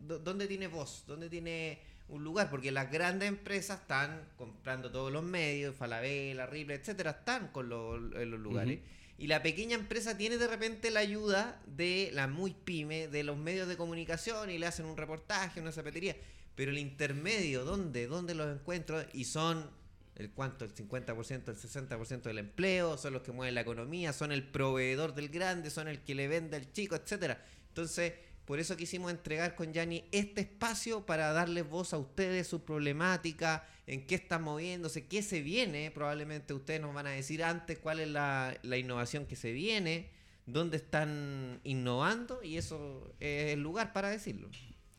¿Dónde 0.07 0.46
tiene 0.46 0.68
voz? 0.68 1.04
¿Dónde 1.07 1.28
tiene 1.28 1.80
un 2.09 2.24
lugar? 2.24 2.50
Porque 2.50 2.70
las 2.70 2.90
grandes 2.90 3.28
empresas 3.28 3.80
están 3.80 4.28
comprando 4.36 4.90
todos 4.90 5.12
los 5.12 5.22
medios, 5.22 5.74
Falabella, 5.74 6.46
Ripley, 6.46 6.78
etcétera, 6.78 7.11
están 7.11 7.48
con 7.48 7.68
los, 7.68 8.14
en 8.14 8.30
los 8.30 8.40
lugares. 8.40 8.80
Y 9.18 9.28
la 9.28 9.42
pequeña 9.42 9.76
empresa 9.76 10.16
tiene 10.16 10.36
de 10.36 10.46
repente 10.46 10.90
la 10.90 11.00
ayuda 11.00 11.62
de 11.66 12.11
la 12.12 12.26
muy 12.26 12.52
pyme, 12.52 13.09
de 13.09 13.22
los 13.22 13.38
medios 13.38 13.66
de 13.66 13.76
comunicación 13.76 14.50
y 14.50 14.59
le 14.59 14.66
hacen 14.66 14.84
un 14.84 14.96
reportaje, 14.96 15.61
una 15.61 15.72
zapatería. 15.72 16.16
pero 16.54 16.70
el 16.70 16.78
intermedio, 16.78 17.64
¿dónde? 17.64 18.07
¿Dónde 18.07 18.34
los 18.34 18.54
encuentro? 18.54 19.02
Y 19.14 19.24
son 19.24 19.70
el 20.16 20.30
cuánto, 20.30 20.64
el 20.64 20.74
50%, 20.74 21.48
el 21.48 21.57
60% 21.57 22.22
del 22.22 22.38
empleo, 22.38 22.96
son 22.96 23.12
los 23.12 23.22
que 23.22 23.32
mueven 23.32 23.54
la 23.54 23.61
economía, 23.61 24.12
son 24.12 24.32
el 24.32 24.42
proveedor 24.42 25.14
del 25.14 25.28
grande, 25.28 25.70
son 25.70 25.88
el 25.88 26.00
que 26.00 26.14
le 26.14 26.26
vende 26.28 26.57
al 26.57 26.72
chico, 26.72 26.96
etcétera. 26.96 27.42
Entonces, 27.68 28.14
por 28.47 28.59
eso 28.61 28.76
quisimos 28.76 29.11
entregar 29.11 29.55
con 29.55 29.72
Yanni 29.72 30.05
este 30.12 30.40
espacio 30.42 31.05
para 31.05 31.32
darles 31.32 31.68
voz 31.68 31.92
a 31.92 31.99
ustedes, 31.99 32.47
su 32.47 32.64
problemática, 32.64 33.66
en 33.86 34.07
qué 34.07 34.14
están 34.16 34.42
moviéndose, 34.42 35.07
qué 35.07 35.22
se 35.22 35.42
viene. 35.42 35.90
Probablemente 35.90 36.55
ustedes 36.55 36.80
nos 36.80 36.94
van 36.94 37.07
a 37.07 37.11
decir 37.11 37.42
antes 37.44 37.78
cuál 37.78 38.01
es 38.01 38.09
la, 38.09 38.57
la 38.62 38.78
innovación 38.78 39.26
que 39.26 39.36
se 39.36 39.53
viene, 39.53 40.09
dónde 40.47 40.76
están 40.76 41.61
innovando 41.64 42.42
y 42.42 42.57
eso 42.57 43.12
es 43.20 43.53
el 43.53 43.61
lugar 43.62 43.92
para 43.92 44.09
decirlo. 44.11 44.49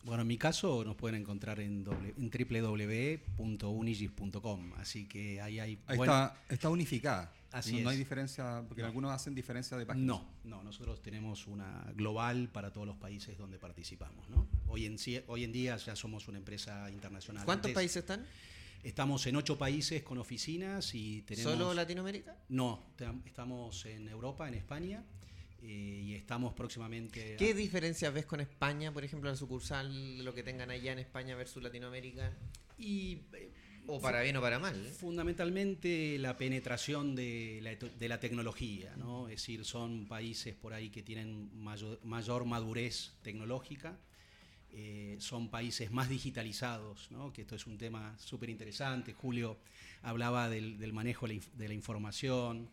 Bueno, 0.04 0.22
en 0.22 0.28
mi 0.28 0.38
caso 0.38 0.84
nos 0.86 0.96
pueden 0.96 1.20
encontrar 1.22 1.60
en, 1.60 1.84
en 2.18 2.30
www.unigis.com, 3.50 4.74
así 4.78 5.06
que 5.08 5.42
ahí 5.42 5.60
hay... 5.60 5.80
Ahí 5.88 5.98
buen- 5.98 6.10
está, 6.10 6.38
está 6.50 6.70
unificada. 6.70 7.34
Así 7.52 7.78
no, 7.78 7.84
no 7.84 7.90
hay 7.90 7.98
diferencia, 7.98 8.64
porque 8.68 8.82
No. 8.82 8.88
algunos 8.88 9.12
hacen 9.12 9.34
diferencia 9.34 9.78
de 9.78 9.86
páginas. 9.86 10.06
No, 10.06 10.30
no, 10.44 10.64
nosotros 10.64 11.02
tenemos 11.02 11.48
una 11.48 11.92
global 11.96 12.50
para 12.52 12.72
todos 12.74 12.86
los 12.86 12.98
países 12.98 13.38
donde 13.38 13.58
participamos. 13.58 14.30
¿no? 14.30 14.48
Hoy, 14.68 14.86
en, 14.86 14.98
hoy 15.28 15.44
en 15.46 15.52
día 15.52 15.78
ya 15.78 15.96
somos 15.96 16.28
una 16.28 16.38
empresa 16.38 16.90
internacional. 16.92 17.46
¿Cuántos 17.46 17.70
Antes 17.70 17.76
países 17.76 17.98
están? 17.98 18.26
Estamos 18.84 19.26
en 19.28 19.36
ocho 19.38 19.58
países 19.58 20.04
con 20.04 20.18
oficinas 20.18 20.94
y 20.94 21.22
tenemos... 21.24 21.52
¿Solo 21.54 21.74
Latinoamérica? 21.74 22.36
No, 22.50 22.84
estamos 23.26 23.86
en 23.86 24.08
Europa, 24.08 24.48
en 24.48 24.54
España, 24.54 25.04
eh, 25.62 26.02
y 26.06 26.14
estamos 26.16 26.54
próximamente... 26.54 27.34
a- 27.34 27.38
¿Qué 27.38 27.54
diferencias 27.54 28.14
ves 28.14 28.26
con 28.26 28.40
España, 28.40 28.92
por 28.94 29.04
ejemplo, 29.04 29.30
la 29.30 29.36
sucursal, 29.36 30.24
lo 30.24 30.34
que 30.34 30.44
tengan 30.44 30.70
allá 30.70 30.92
en 30.92 31.00
España 31.00 31.36
versus 31.36 31.64
Latinoamérica? 31.64 32.32
Y 32.78 33.24
eh, 33.34 33.52
O 33.88 34.02
para 34.02 34.22
bien 34.22 34.36
o 34.36 34.42
para 34.42 34.60
mal. 34.60 34.76
¿eh? 34.86 34.90
Fundamentalmente 34.90 36.18
la 36.20 36.38
penetración 36.38 37.16
de 37.16 37.60
la, 37.62 37.76
de 37.76 38.10
la 38.10 38.20
tecnología, 38.20 38.94
¿no? 38.98 39.30
Es 39.30 39.38
decir, 39.38 39.64
son 39.66 40.08
países 40.08 40.54
por 40.56 40.74
ahí 40.74 40.90
que 40.90 41.04
tienen 41.04 41.50
mayor, 41.58 42.00
mayor 42.04 42.46
madurez 42.46 43.14
tecnológica, 43.22 43.98
eh, 44.72 45.16
son 45.20 45.50
países 45.50 45.92
más 45.92 46.10
digitalizados, 46.10 47.10
¿no? 47.12 47.32
Que 47.32 47.42
esto 47.42 47.56
es 47.56 47.66
un 47.66 47.78
tema 47.78 48.16
súper 48.20 48.50
interesante. 48.50 49.14
Julio 49.14 49.58
hablaba 50.02 50.50
del, 50.50 50.78
del 50.78 50.94
manejo 50.94 51.26
de 51.28 51.68
la 51.68 51.74
información. 51.74 52.70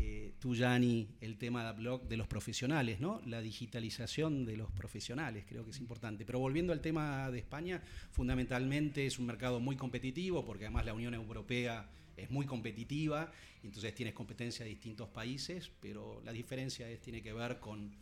Eh, 0.00 0.34
tú, 0.38 0.54
Yanni, 0.54 1.08
el 1.20 1.36
tema 1.38 1.64
de, 1.64 1.78
blog 1.78 2.06
de 2.06 2.16
los 2.16 2.28
profesionales, 2.28 3.00
¿no? 3.00 3.20
La 3.26 3.40
digitalización 3.40 4.44
de 4.44 4.56
los 4.56 4.70
profesionales, 4.70 5.44
creo 5.48 5.64
que 5.64 5.72
es 5.72 5.80
importante. 5.80 6.24
Pero 6.24 6.38
volviendo 6.38 6.72
al 6.72 6.80
tema 6.80 7.30
de 7.30 7.38
España, 7.38 7.82
fundamentalmente 8.12 9.06
es 9.06 9.18
un 9.18 9.26
mercado 9.26 9.58
muy 9.58 9.76
competitivo, 9.76 10.44
porque 10.44 10.66
además 10.66 10.86
la 10.86 10.94
Unión 10.94 11.14
Europea 11.14 11.88
es 12.16 12.30
muy 12.30 12.46
competitiva, 12.46 13.32
entonces 13.62 13.94
tienes 13.94 14.14
competencia 14.14 14.64
de 14.64 14.70
distintos 14.70 15.08
países, 15.08 15.70
pero 15.80 16.20
la 16.24 16.32
diferencia 16.32 16.88
es, 16.88 17.00
tiene 17.00 17.22
que 17.22 17.32
ver 17.32 17.58
con 17.58 17.92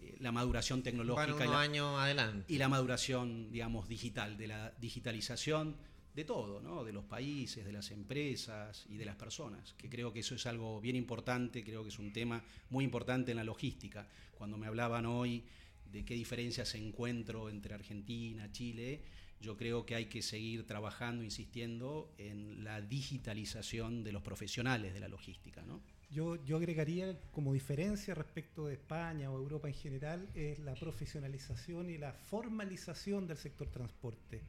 eh, 0.00 0.16
la 0.20 0.32
maduración 0.32 0.82
tecnológica 0.82 1.44
y 1.44 1.48
la, 1.48 2.02
adelante. 2.02 2.52
y 2.52 2.58
la 2.58 2.68
maduración, 2.68 3.50
digamos, 3.50 3.88
digital, 3.88 4.36
de 4.36 4.48
la 4.48 4.72
digitalización 4.80 5.76
de 6.14 6.24
todo, 6.24 6.60
¿no? 6.60 6.84
de 6.84 6.92
los 6.92 7.04
países, 7.04 7.64
de 7.64 7.72
las 7.72 7.90
empresas 7.90 8.86
y 8.88 8.96
de 8.96 9.04
las 9.04 9.16
personas, 9.16 9.74
que 9.74 9.88
creo 9.88 10.12
que 10.12 10.20
eso 10.20 10.36
es 10.36 10.46
algo 10.46 10.80
bien 10.80 10.94
importante, 10.94 11.64
creo 11.64 11.82
que 11.82 11.88
es 11.88 11.98
un 11.98 12.12
tema 12.12 12.42
muy 12.70 12.84
importante 12.84 13.32
en 13.32 13.36
la 13.36 13.44
logística. 13.44 14.08
Cuando 14.34 14.56
me 14.56 14.66
hablaban 14.66 15.06
hoy 15.06 15.44
de 15.90 16.04
qué 16.04 16.14
diferencias 16.14 16.74
encuentro 16.76 17.50
entre 17.50 17.74
Argentina, 17.74 18.50
Chile, 18.52 19.02
yo 19.40 19.56
creo 19.56 19.84
que 19.84 19.96
hay 19.96 20.06
que 20.06 20.22
seguir 20.22 20.66
trabajando, 20.66 21.24
insistiendo 21.24 22.14
en 22.16 22.64
la 22.64 22.80
digitalización 22.80 24.04
de 24.04 24.12
los 24.12 24.22
profesionales 24.22 24.94
de 24.94 25.00
la 25.00 25.08
logística. 25.08 25.62
¿no? 25.62 25.82
Yo, 26.10 26.36
yo 26.44 26.58
agregaría 26.58 27.18
como 27.32 27.52
diferencia 27.52 28.14
respecto 28.14 28.66
de 28.66 28.74
España 28.74 29.30
o 29.30 29.36
Europa 29.36 29.66
en 29.68 29.74
general 29.74 30.28
es 30.34 30.60
la 30.60 30.74
profesionalización 30.74 31.90
y 31.90 31.98
la 31.98 32.12
formalización 32.12 33.26
del 33.26 33.36
sector 33.36 33.68
transporte. 33.68 34.40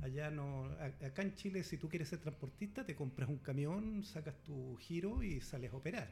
Allá 0.00 0.30
no, 0.32 0.64
acá 1.06 1.22
en 1.22 1.34
Chile 1.36 1.62
si 1.62 1.78
tú 1.78 1.88
quieres 1.88 2.08
ser 2.08 2.18
transportista 2.18 2.84
te 2.84 2.96
compras 2.96 3.28
un 3.28 3.38
camión, 3.38 4.02
sacas 4.04 4.34
tu 4.42 4.76
giro 4.76 5.22
y 5.22 5.40
sales 5.40 5.72
a 5.72 5.76
operar. 5.76 6.08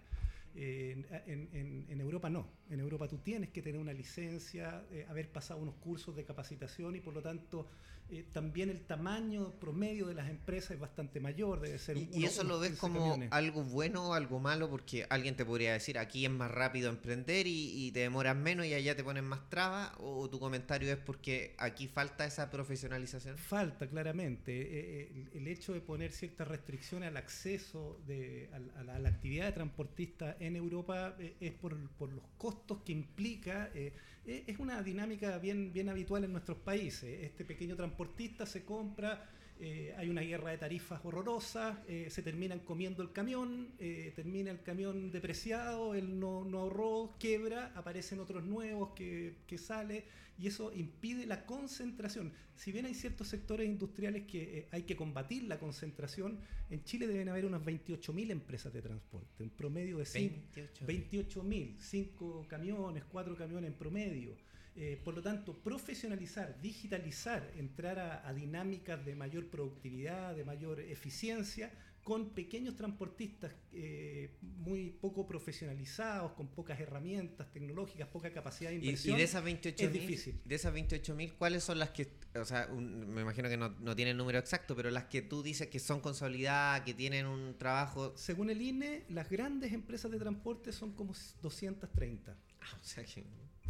Eh, 0.54 1.04
en, 1.26 1.48
en- 1.52 1.86
en 1.88 2.00
Europa 2.00 2.28
no. 2.30 2.46
En 2.70 2.80
Europa 2.80 3.08
tú 3.08 3.18
tienes 3.18 3.50
que 3.50 3.62
tener 3.62 3.80
una 3.80 3.92
licencia, 3.92 4.84
eh, 4.92 5.06
haber 5.08 5.30
pasado 5.32 5.60
unos 5.60 5.74
cursos 5.76 6.14
de 6.14 6.24
capacitación 6.24 6.94
y 6.96 7.00
por 7.00 7.14
lo 7.14 7.22
tanto 7.22 7.68
eh, 8.10 8.24
también 8.32 8.70
el 8.70 8.80
tamaño 8.82 9.52
promedio 9.60 10.06
de 10.06 10.14
las 10.14 10.28
empresas 10.28 10.72
es 10.72 10.80
bastante 10.80 11.20
mayor, 11.20 11.60
debe 11.60 11.78
ser 11.78 11.96
¿Y, 11.96 12.08
y 12.12 12.24
eso 12.24 12.44
lo 12.44 12.58
ves 12.58 12.72
15 12.72 12.80
como 12.80 13.00
camiones. 13.00 13.32
algo 13.32 13.62
bueno 13.64 14.10
o 14.10 14.14
algo 14.14 14.38
malo? 14.40 14.68
Porque 14.70 15.06
alguien 15.10 15.36
te 15.36 15.44
podría 15.44 15.72
decir, 15.72 15.98
aquí 15.98 16.24
es 16.24 16.30
más 16.30 16.50
rápido 16.50 16.88
emprender 16.90 17.46
y, 17.46 17.86
y 17.86 17.92
te 17.92 18.00
demoras 18.00 18.36
menos 18.36 18.66
y 18.66 18.74
allá 18.74 18.94
te 18.96 19.04
ponen 19.04 19.24
más 19.24 19.48
trabas. 19.48 19.92
¿O 19.98 20.28
tu 20.30 20.38
comentario 20.38 20.92
es 20.92 20.98
porque 20.98 21.54
aquí 21.58 21.88
falta 21.88 22.24
esa 22.24 22.50
profesionalización? 22.50 23.36
Falta 23.38 23.88
claramente 23.88 24.52
eh, 24.62 24.68
eh, 25.02 25.28
el, 25.32 25.40
el 25.42 25.48
hecho 25.48 25.72
de 25.72 25.80
poner 25.80 26.12
cierta 26.12 26.44
restricción 26.44 27.02
al 27.02 27.16
acceso 27.16 28.00
de, 28.06 28.48
a, 28.52 28.82
la, 28.82 28.94
a 28.96 28.98
la 28.98 29.08
actividad 29.08 29.46
de 29.46 29.52
transportista 29.52 30.36
en 30.40 30.56
Europa 30.56 31.16
eh, 31.18 31.36
es 31.40 31.52
por, 31.52 31.76
por 31.90 32.12
los 32.12 32.24
costos 32.38 32.78
que 32.84 32.92
implica. 32.92 33.70
eh, 33.74 33.92
es 34.26 34.58
una 34.58 34.82
dinámica 34.82 35.38
bien, 35.38 35.72
bien 35.72 35.88
habitual 35.88 36.24
en 36.24 36.32
nuestros 36.32 36.58
países. 36.58 37.24
Este 37.24 37.44
pequeño 37.44 37.76
transportista 37.76 38.46
se 38.46 38.64
compra, 38.64 39.28
eh, 39.62 39.94
hay 39.98 40.08
una 40.08 40.22
guerra 40.22 40.52
de 40.52 40.56
tarifas 40.56 41.04
horrorosas, 41.04 41.76
eh, 41.86 42.06
se 42.08 42.22
terminan 42.22 42.60
comiendo 42.60 43.02
el 43.02 43.12
camión, 43.12 43.68
eh, 43.78 44.10
termina 44.16 44.50
el 44.50 44.62
camión 44.62 45.10
depreciado, 45.10 45.94
él 45.94 46.18
no, 46.18 46.46
no 46.46 46.60
ahorró, 46.60 47.14
quiebra, 47.18 47.70
aparecen 47.74 48.20
otros 48.20 48.42
nuevos 48.42 48.92
que, 48.94 49.36
que 49.46 49.58
sale 49.58 50.04
y 50.38 50.46
eso 50.46 50.72
impide 50.72 51.26
la 51.26 51.44
concentración. 51.44 52.32
Si 52.56 52.72
bien 52.72 52.86
hay 52.86 52.94
ciertos 52.94 53.28
sectores 53.28 53.66
industriales 53.66 54.24
que 54.26 54.66
hay 54.70 54.84
que 54.84 54.96
combatir 54.96 55.44
la 55.44 55.58
concentración, 55.58 56.38
en 56.70 56.82
Chile 56.84 57.06
deben 57.06 57.28
haber 57.28 57.44
unas 57.44 57.62
28.000 57.62 58.30
empresas 58.30 58.72
de 58.72 58.80
transporte, 58.80 59.42
un 59.42 59.50
promedio 59.50 59.98
de 59.98 60.08
28. 60.10 60.86
28.000, 60.86 61.76
5 61.78 62.46
camiones, 62.48 63.04
4 63.04 63.36
camiones 63.36 63.68
en 63.70 63.76
promedio. 63.76 64.34
Eh, 64.82 64.98
por 65.04 65.14
lo 65.14 65.20
tanto, 65.20 65.52
profesionalizar, 65.62 66.58
digitalizar, 66.62 67.52
entrar 67.56 67.98
a, 67.98 68.26
a 68.26 68.32
dinámicas 68.32 69.04
de 69.04 69.14
mayor 69.14 69.44
productividad, 69.50 70.34
de 70.34 70.42
mayor 70.44 70.80
eficiencia, 70.80 71.70
con 72.02 72.30
pequeños 72.30 72.76
transportistas 72.76 73.52
eh, 73.74 74.30
muy 74.40 74.88
poco 74.88 75.26
profesionalizados, 75.26 76.32
con 76.32 76.48
pocas 76.48 76.80
herramientas 76.80 77.52
tecnológicas, 77.52 78.08
poca 78.08 78.32
capacidad 78.32 78.70
de 78.70 78.76
Y, 78.76 78.78
y 78.78 78.84
inversión. 78.86 79.18
de 79.18 79.22
esas 79.24 79.44
28 79.44 79.84
es 79.84 79.92
difícil. 79.92 80.40
de 80.46 80.54
esas 80.54 80.72
28.000, 80.74 81.34
¿cuáles 81.36 81.62
son 81.62 81.78
las 81.78 81.90
que, 81.90 82.10
o 82.34 82.44
sea, 82.46 82.66
un- 82.72 83.06
me 83.12 83.20
imagino 83.20 83.50
que 83.50 83.58
no, 83.58 83.68
no 83.80 83.94
tiene 83.94 84.12
el 84.12 84.16
número 84.16 84.38
exacto, 84.38 84.74
pero 84.74 84.90
las 84.90 85.04
que 85.04 85.20
tú 85.20 85.42
dices 85.42 85.68
que 85.68 85.78
son 85.78 86.00
consolidadas, 86.00 86.80
que 86.86 86.94
tienen 86.94 87.26
un 87.26 87.58
trabajo, 87.58 88.14
Según 88.16 88.48
el 88.48 88.62
INE, 88.62 89.04
las 89.10 89.28
grandes 89.28 89.74
empresas 89.74 90.10
de 90.10 90.18
transporte 90.18 90.72
son 90.72 90.92
como 90.94 91.12
230. 91.42 92.34
ah, 92.62 92.78
o 92.80 92.82
sea 92.82 93.04
que 93.04 93.24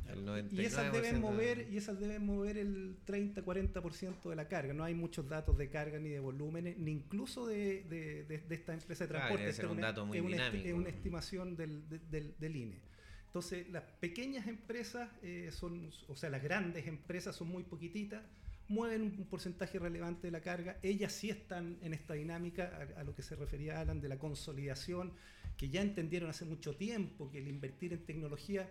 el 0.09 0.49
Y 0.53 0.65
esas 0.65 0.87
99% 0.87 0.93
deben 0.93 1.15
de- 1.15 1.21
mover, 1.21 1.69
y 1.71 1.77
esas 1.77 2.01
deben 2.01 2.25
mover 2.27 2.57
el 2.59 2.97
30-40% 3.07 4.29
de 4.31 4.37
la 4.37 4.49
carga. 4.49 4.73
No 4.75 4.85
hay 4.85 4.95
muchos 4.95 5.29
datos 5.29 5.57
de 5.59 5.69
carga 5.69 5.99
ni 5.99 6.09
de 6.11 6.21
volúmenes, 6.21 6.77
ni 6.79 6.91
incluso 6.93 7.47
de, 7.47 7.85
de, 7.85 8.25
de- 8.25 8.39
de 8.39 8.55
esta 8.55 8.75
empresa 8.75 9.05
de 9.05 9.09
transporte. 9.09 9.39
debe 9.43 9.51
Esta 9.51 9.63
ser 9.63 9.67
es 9.67 9.71
un 9.73 9.79
una- 9.79 9.87
dato 9.89 10.07
muy 10.07 10.19
es 10.19 10.25
una 10.25 10.31
dinámico. 10.37 10.69
Es 10.69 10.75
una 10.75 10.89
estimación 10.89 11.57
del, 11.57 11.89
de- 11.89 11.99
del, 11.99 12.35
del 12.39 12.57
INE. 12.57 12.81
Entonces, 13.27 13.69
las 13.71 13.85
pequeñas 14.01 14.49
empresas 14.49 15.09
eh, 15.23 15.51
son, 15.53 15.91
o 16.09 16.17
sea, 16.17 16.31
las 16.31 16.43
grandes 16.43 16.87
empresas 16.89 17.37
son 17.37 17.49
muy 17.49 17.63
poquititas, 17.63 18.23
mueven 18.67 19.03
un 19.03 19.27
porcentaje 19.27 19.79
relevante 19.79 20.27
de 20.27 20.31
la 20.33 20.41
carga. 20.41 20.79
Ellas 20.83 21.13
sí 21.13 21.31
están 21.31 21.79
en 21.83 21.95
esta 21.95 22.15
dinámica 22.15 22.89
a, 22.97 23.01
a 23.01 23.05
lo 23.05 23.15
que 23.15 23.23
se 23.23 23.37
refería 23.37 23.81
Alan 23.81 24.01
de 24.01 24.09
la 24.09 24.19
consolidación, 24.19 25.13
que 25.57 25.69
ya 25.69 25.83
entendieron 25.83 26.29
hace 26.31 26.45
mucho 26.45 26.75
tiempo 26.77 27.31
que 27.31 27.39
el 27.39 27.47
invertir 27.49 27.93
en 27.93 28.05
tecnología 28.05 28.69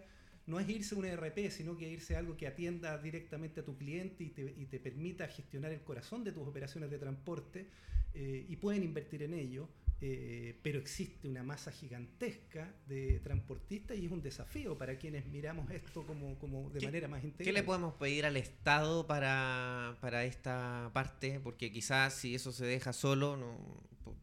no 0.49 0.59
es 0.59 0.67
irse 0.67 0.95
a 0.95 0.97
un 0.97 1.05
ERP, 1.05 1.49
sino 1.51 1.77
que 1.77 1.87
irse 1.89 2.15
a 2.15 2.19
algo 2.19 2.35
que 2.35 2.47
atienda 2.47 2.97
directamente 2.97 3.61
a 3.61 3.63
tu 3.63 3.77
cliente 3.77 4.23
y 4.23 4.29
te, 4.29 4.41
y 4.57 4.65
te 4.65 4.79
permita 4.79 5.27
gestionar 5.27 5.71
el 5.71 5.81
corazón 5.81 6.23
de 6.23 6.31
tus 6.31 6.47
operaciones 6.47 6.89
de 6.89 6.97
transporte 6.97 7.67
eh, 8.13 8.45
y 8.49 8.55
pueden 8.57 8.83
invertir 8.83 9.21
en 9.23 9.33
ello, 9.35 9.69
eh, 10.01 10.57
pero 10.63 10.79
existe 10.79 11.27
una 11.27 11.43
masa 11.43 11.71
gigantesca 11.71 12.73
de 12.87 13.19
transportistas 13.19 13.97
y 13.97 14.05
es 14.05 14.11
un 14.11 14.21
desafío 14.21 14.77
para 14.77 14.97
quienes 14.97 15.25
miramos 15.27 15.69
esto 15.71 16.05
como, 16.07 16.39
como 16.39 16.69
de 16.71 16.79
¿Qué- 16.79 16.85
manera 16.85 17.07
más 17.07 17.23
integral. 17.23 17.45
¿Qué 17.45 17.53
le 17.53 17.63
podemos 17.63 17.93
pedir 17.95 18.25
al 18.25 18.37
Estado 18.37 19.05
para, 19.05 19.97
para 20.01 20.23
esta 20.25 20.89
parte? 20.93 21.39
Porque 21.41 21.71
quizás 21.71 22.13
si 22.13 22.33
eso 22.33 22.51
se 22.51 22.65
deja 22.65 22.93
solo, 22.93 23.37
no, 23.37 23.57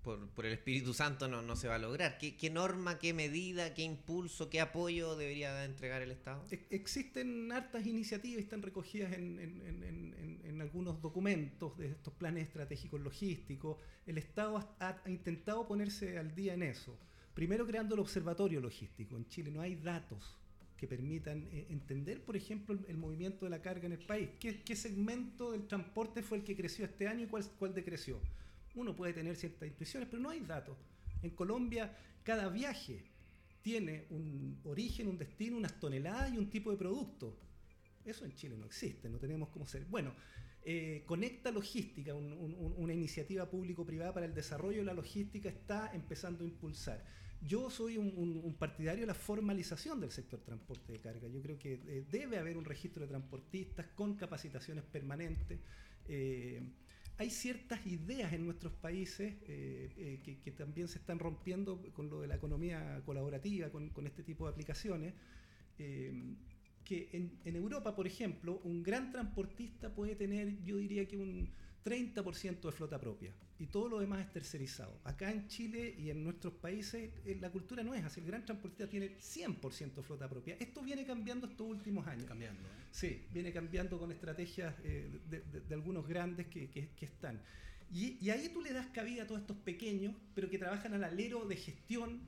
por, 0.03 0.29
por- 0.31 0.47
el 0.47 0.53
Espíritu 0.53 0.93
Santo 0.95 1.29
no, 1.29 1.43
no 1.43 1.57
se 1.57 1.69
va 1.69 1.77
a 1.77 1.79
lograr. 1.79 2.19
¿Qué, 2.19 2.37
qué 2.37 2.51
norma, 2.51 2.99
qué 2.99 3.13
medida, 3.13 3.75
qué 3.75 3.83
impulso, 3.83 4.49
qué 4.51 4.61
apoyo 4.61 5.17
debería 5.17 5.65
entregar 5.65 6.03
el 6.03 6.11
Estado? 6.11 6.45
Ex- 6.51 6.67
Existen 6.71 7.51
hartas 7.53 7.87
iniciativas, 7.87 8.43
están 8.43 8.63
recogidas 8.63 9.13
en- 9.13 9.39
en- 9.41 9.83
en- 9.83 10.41
en 10.45 10.61
algunos 10.63 11.01
documentos 11.03 11.77
de 11.79 11.89
estos 11.89 12.15
planes 12.15 12.45
estratégicos 12.45 13.01
logísticos. 13.01 13.79
El 14.07 14.19
Estado 14.19 14.57
ha, 14.81 15.01
ha 15.05 15.11
intentado 15.11 15.67
ponerse 15.67 16.19
al 16.19 16.35
día 16.35 16.55
en 16.55 16.63
eso. 16.63 16.97
Primero 17.35 17.67
creando 17.67 17.95
el 17.95 18.01
observatorio 18.01 18.61
logístico. 18.61 19.17
En 19.17 19.27
Chile 19.29 19.51
no 19.51 19.61
hay 19.61 19.75
datos 19.75 20.37
que 20.79 20.87
permitan 20.87 21.49
eh, 21.53 21.67
entender, 21.71 22.23
por 22.23 22.37
ejemplo, 22.37 22.75
el, 22.75 22.85
el 22.89 22.97
movimiento 22.97 23.45
de 23.47 23.51
la 23.51 23.61
carga 23.63 23.87
en 23.87 23.93
el 23.93 24.05
país. 24.07 24.29
¿Qué, 24.41 24.63
qué 24.63 24.77
segmento 24.77 25.53
del 25.53 25.67
transporte 25.67 26.23
fue 26.23 26.39
el 26.39 26.45
que 26.45 26.55
creció 26.57 26.85
este 26.85 27.09
año 27.09 27.25
y 27.25 27.27
cuál, 27.29 27.45
cuál 27.59 27.75
decreció? 27.75 28.21
Uno 28.77 28.95
puede 28.95 29.13
tener 29.13 29.35
ciertas 29.37 29.69
intuiciones, 29.69 30.09
pero 30.09 30.23
no 30.23 30.31
hay 30.31 30.41
datos. 30.41 30.77
En 31.23 31.31
Colombia, 31.31 31.97
cada 32.23 32.49
viaje 32.49 33.03
tiene 33.63 34.07
un 34.11 34.61
origen, 34.65 35.09
un 35.09 35.19
destino, 35.19 35.57
unas 35.57 35.81
toneladas 35.81 36.33
y 36.33 36.39
un 36.39 36.49
tipo 36.49 36.71
de 36.71 36.77
producto. 36.77 37.37
Eso 38.05 38.25
en 38.25 38.33
Chile 38.35 38.57
no 38.57 38.67
existe, 38.67 39.09
no 39.09 39.19
tenemos 39.19 39.49
cómo 39.49 39.67
ser. 39.67 39.85
Bueno, 39.87 40.13
eh, 40.63 41.03
Conecta 41.07 41.51
Logística, 41.51 42.15
un- 42.15 42.33
un- 42.33 42.55
un- 42.55 42.75
una 42.77 42.93
iniciativa 42.93 43.49
público-privada 43.51 44.13
para 44.13 44.27
el 44.27 44.35
desarrollo 44.35 44.79
de 44.79 44.85
la 44.85 44.95
logística, 44.95 45.49
está 45.49 45.91
empezando 45.95 46.45
a 46.45 46.47
impulsar. 46.47 47.05
Yo 47.43 47.71
soy 47.71 47.97
un 47.99 48.55
partidario 48.59 49.03
de 49.03 49.07
la 49.09 49.15
formalización 49.15 50.01
del 50.01 50.11
sector 50.11 50.41
transporte 50.41 50.93
de 50.93 51.01
carga. 51.01 51.29
Yo 51.29 51.41
creo 51.43 51.59
que 51.59 51.75
eh, 51.75 52.05
debe 52.11 52.39
haber 52.39 52.57
un 52.57 52.65
registro 52.65 53.03
de 53.03 53.09
transportistas 53.09 53.87
con 53.95 54.17
capacitaciones 54.17 54.85
permanentes. 54.85 55.61
Eh, 56.09 56.63
hay 57.19 57.31
ciertas 57.31 57.87
ideas 57.87 58.33
en 58.33 58.45
nuestros 58.45 58.73
países 58.75 59.35
eh, 59.47 59.91
eh, 59.97 60.39
que, 60.45 60.51
también 60.53 60.89
se 60.89 60.99
están 60.99 61.19
rompiendo 61.19 61.83
con 61.95 62.11
lo 62.11 62.21
de 62.21 62.29
la 62.29 62.37
economía 62.37 63.03
colaborativa, 63.07 63.71
con, 63.71 63.91
este 64.07 64.23
tipo 64.23 64.45
de 64.47 64.53
aplicaciones. 64.53 65.15
eh, 65.79 66.13
que 66.85 67.09
en 67.13 67.57
Europa, 67.57 67.97
por 67.97 68.07
ejemplo, 68.07 68.61
un 68.63 68.85
gran 68.85 69.11
transportista 69.11 69.93
puede 69.93 70.15
tener, 70.15 70.63
yo 70.63 70.77
diría 70.77 71.09
que 71.09 71.17
un 71.17 71.51
30% 71.87 72.61
de 72.63 72.73
flota 72.73 72.99
propia 73.01 73.33
y 73.59 73.67
todo 73.67 73.89
lo 73.89 74.01
demás 74.01 74.21
es 74.27 74.33
tercerizado. 74.33 74.99
Acá 75.05 75.31
en 75.31 75.47
Chile 75.47 75.95
y 75.97 76.11
en 76.11 76.25
nuestros 76.25 76.55
países 76.55 77.11
eh, 77.25 77.39
la 77.41 77.51
cultura 77.51 77.83
no 77.85 77.95
es 77.95 78.05
así. 78.05 78.21
El 78.21 78.27
gran 78.27 78.45
transportista 78.45 78.89
tiene 78.89 79.17
100% 79.19 80.03
flota 80.03 80.29
propia. 80.29 80.57
Esto 80.59 80.83
viene 80.83 81.05
cambiando 81.07 81.47
estos 81.47 81.67
últimos 81.67 82.07
años. 82.09 82.25
Cambiando. 82.27 82.61
¿eh? 82.69 82.73
Sí, 82.91 83.27
viene 83.33 83.53
cambiando 83.53 83.99
con 83.99 84.11
estrategias 84.11 84.75
eh, 84.83 85.09
de, 85.31 85.41
de- 85.43 85.61
de 85.61 85.75
algunos 85.75 86.07
grandes 86.09 86.47
que, 86.49 86.69
que- 86.69 86.89
que 86.91 87.07
están. 87.07 87.41
Y, 87.93 88.19
y 88.21 88.31
ahí 88.31 88.49
tú 88.49 88.61
le 88.63 88.73
das 88.73 88.89
cabida 88.89 89.23
a 89.23 89.27
todos 89.29 89.43
estos 89.43 89.57
pequeños, 89.59 90.13
pero 90.35 90.51
que 90.51 90.59
trabajan 90.59 90.93
al 90.95 91.05
alero 91.05 91.47
de 91.47 91.55
gestión, 91.57 92.21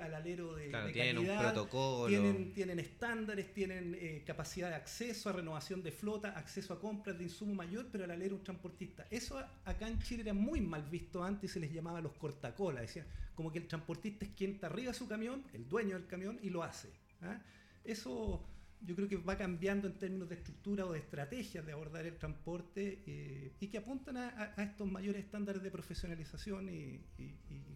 al 0.00 0.14
alero 0.14 0.54
de, 0.54 0.68
Claro, 0.68 0.86
de 0.86 0.92
tienen 0.92 1.18
un 1.18 1.26
calidad, 1.26 1.52
protocolo. 1.52 2.06
tienen, 2.08 2.52
tienen 2.52 2.78
estándares, 2.78 3.52
tienen 3.52 3.96
eh, 3.98 4.22
capacidad 4.24 4.68
de 4.68 4.76
acceso 4.76 5.28
a 5.28 5.32
renovación 5.32 5.82
de 5.82 5.90
flota, 5.90 6.30
acceso 6.38 6.72
a 6.74 6.80
compras 6.80 7.18
de 7.18 7.24
insumo 7.24 7.54
mayor, 7.54 7.88
pero 7.90 8.04
al 8.04 8.10
alero 8.12 8.36
un 8.36 8.44
transportista. 8.44 9.06
Eso 9.10 9.42
acá 9.64 9.88
en 9.88 9.98
Chile 10.00 10.22
era 10.22 10.32
muy 10.34 10.60
mal 10.60 10.82
visto 10.88 11.24
antes 11.24 11.50
y 11.50 11.52
se 11.54 11.60
les 11.60 11.72
llamaba 11.72 12.00
los 12.00 12.12
cortacolas. 12.12 12.82
Decían 12.82 13.06
como 13.34 13.50
que 13.50 13.58
el 13.58 13.66
transportista 13.66 14.24
es 14.26 14.32
quien 14.32 14.52
está 14.52 14.66
arriba 14.66 14.92
de 14.92 14.98
su 14.98 15.08
camión, 15.08 15.44
el 15.54 15.68
dueño 15.68 15.96
del 15.96 16.06
camión, 16.06 16.38
y 16.42 16.50
lo 16.50 16.62
hace. 16.62 16.90
¿ah? 17.22 17.40
Eso 17.84 18.44
yo 18.82 18.94
creo 18.96 19.08
que 19.08 19.16
va 19.16 19.36
cambiando 19.36 19.86
en 19.88 19.98
términos 19.98 20.28
de 20.28 20.36
estructura 20.36 20.86
o 20.86 20.92
de 20.92 20.98
estrategias 21.00 21.64
de 21.66 21.72
abordar 21.72 22.06
el 22.06 22.16
transporte 22.16 23.02
eh, 23.06 23.52
y 23.60 23.68
que 23.68 23.78
apuntan 23.78 24.16
a, 24.16 24.54
estos 24.58 24.90
mayores 24.90 25.24
estándares 25.24 25.62
de 25.62 25.70
profesionalización 25.70 26.68
y 26.68 27.00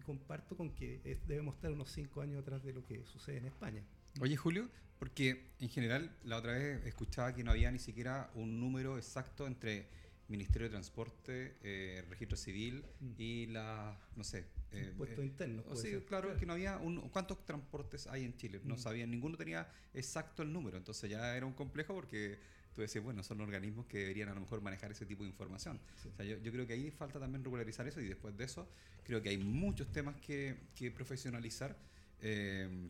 comparto 0.05 0.55
con 0.55 0.73
que 0.75 1.01
es- 1.03 1.27
debemos 1.27 1.55
estar 1.55 1.71
unos 1.71 1.89
cinco 1.91 2.21
años 2.21 2.39
atrás 2.41 2.63
de 2.63 2.73
lo 2.73 2.83
que 2.83 3.03
sucede 3.05 3.37
en 3.37 3.45
España. 3.45 3.83
Oye, 4.21 4.35
Julio, 4.37 4.69
porque 4.99 5.51
en 5.59 5.69
general 5.69 6.15
la 6.23 6.37
otra 6.37 6.53
vez 6.53 6.85
escuchaba 6.85 7.33
que 7.33 7.43
no 7.43 7.51
había 7.51 7.71
ni 7.71 7.79
siquiera 7.79 8.29
un 8.35 8.59
número 8.59 8.97
exacto 8.97 9.47
entre 9.47 9.87
Ministerio 10.27 10.67
de 10.67 10.71
Transporte, 10.71 11.55
eh, 11.61 12.03
Registro 12.09 12.35
Civil 12.37 12.83
Mm. 12.99 13.11
y 13.17 13.45
la, 13.47 13.99
no 14.15 14.23
sé... 14.23 14.45
eh, 14.71 14.87
Impuestos 14.91 15.23
eh, 15.23 15.27
internos. 15.27 15.65
o 15.67 15.75
ser. 15.75 16.03
claro, 16.05 16.35
que 16.37 16.45
no 16.45 16.53
había 16.53 16.77
un, 16.77 17.09
cuántos 17.09 17.45
transportes 17.45 18.07
hay 18.07 18.23
en 18.25 18.35
Chile. 18.35 18.59
No 18.63 18.75
Mm. 18.75 18.79
sabían, 18.79 19.11
ninguno 19.11 19.37
tenía 19.37 19.67
exacto 19.93 20.41
el 20.43 20.51
número. 20.51 20.77
Entonces 20.77 21.09
ya 21.09 21.35
era 21.37 21.45
un 21.45 21.53
complejo 21.53 21.93
porque 21.93 22.39
tú 22.73 22.81
decías, 22.81 23.03
bueno, 23.03 23.21
son 23.23 23.39
organismos 23.41 23.85
que 23.85 23.99
deberían 23.99 24.29
a 24.29 24.33
lo 24.33 24.41
mejor 24.41 24.61
manejar 24.61 24.91
ese 24.91 25.05
tipo 25.05 25.23
de 25.23 25.29
información. 25.29 25.79
Sí. 26.01 26.09
O 26.09 26.15
sea, 26.15 26.25
yo, 26.25 26.37
yo 26.39 26.51
creo 26.51 26.65
que 26.67 26.73
ahí 26.73 26.89
falta 26.91 27.19
también 27.19 27.43
regularizar 27.43 27.87
eso 27.87 28.01
y 28.01 28.07
después 28.07 28.35
de 28.35 28.43
eso 28.45 28.67
creo 29.03 29.21
que 29.21 29.29
hay 29.29 29.37
muchos 29.37 29.91
temas 29.91 30.15
que, 30.17 30.55
que 30.75 30.89
profesionalizar. 30.91 31.77
Eh, 32.21 32.89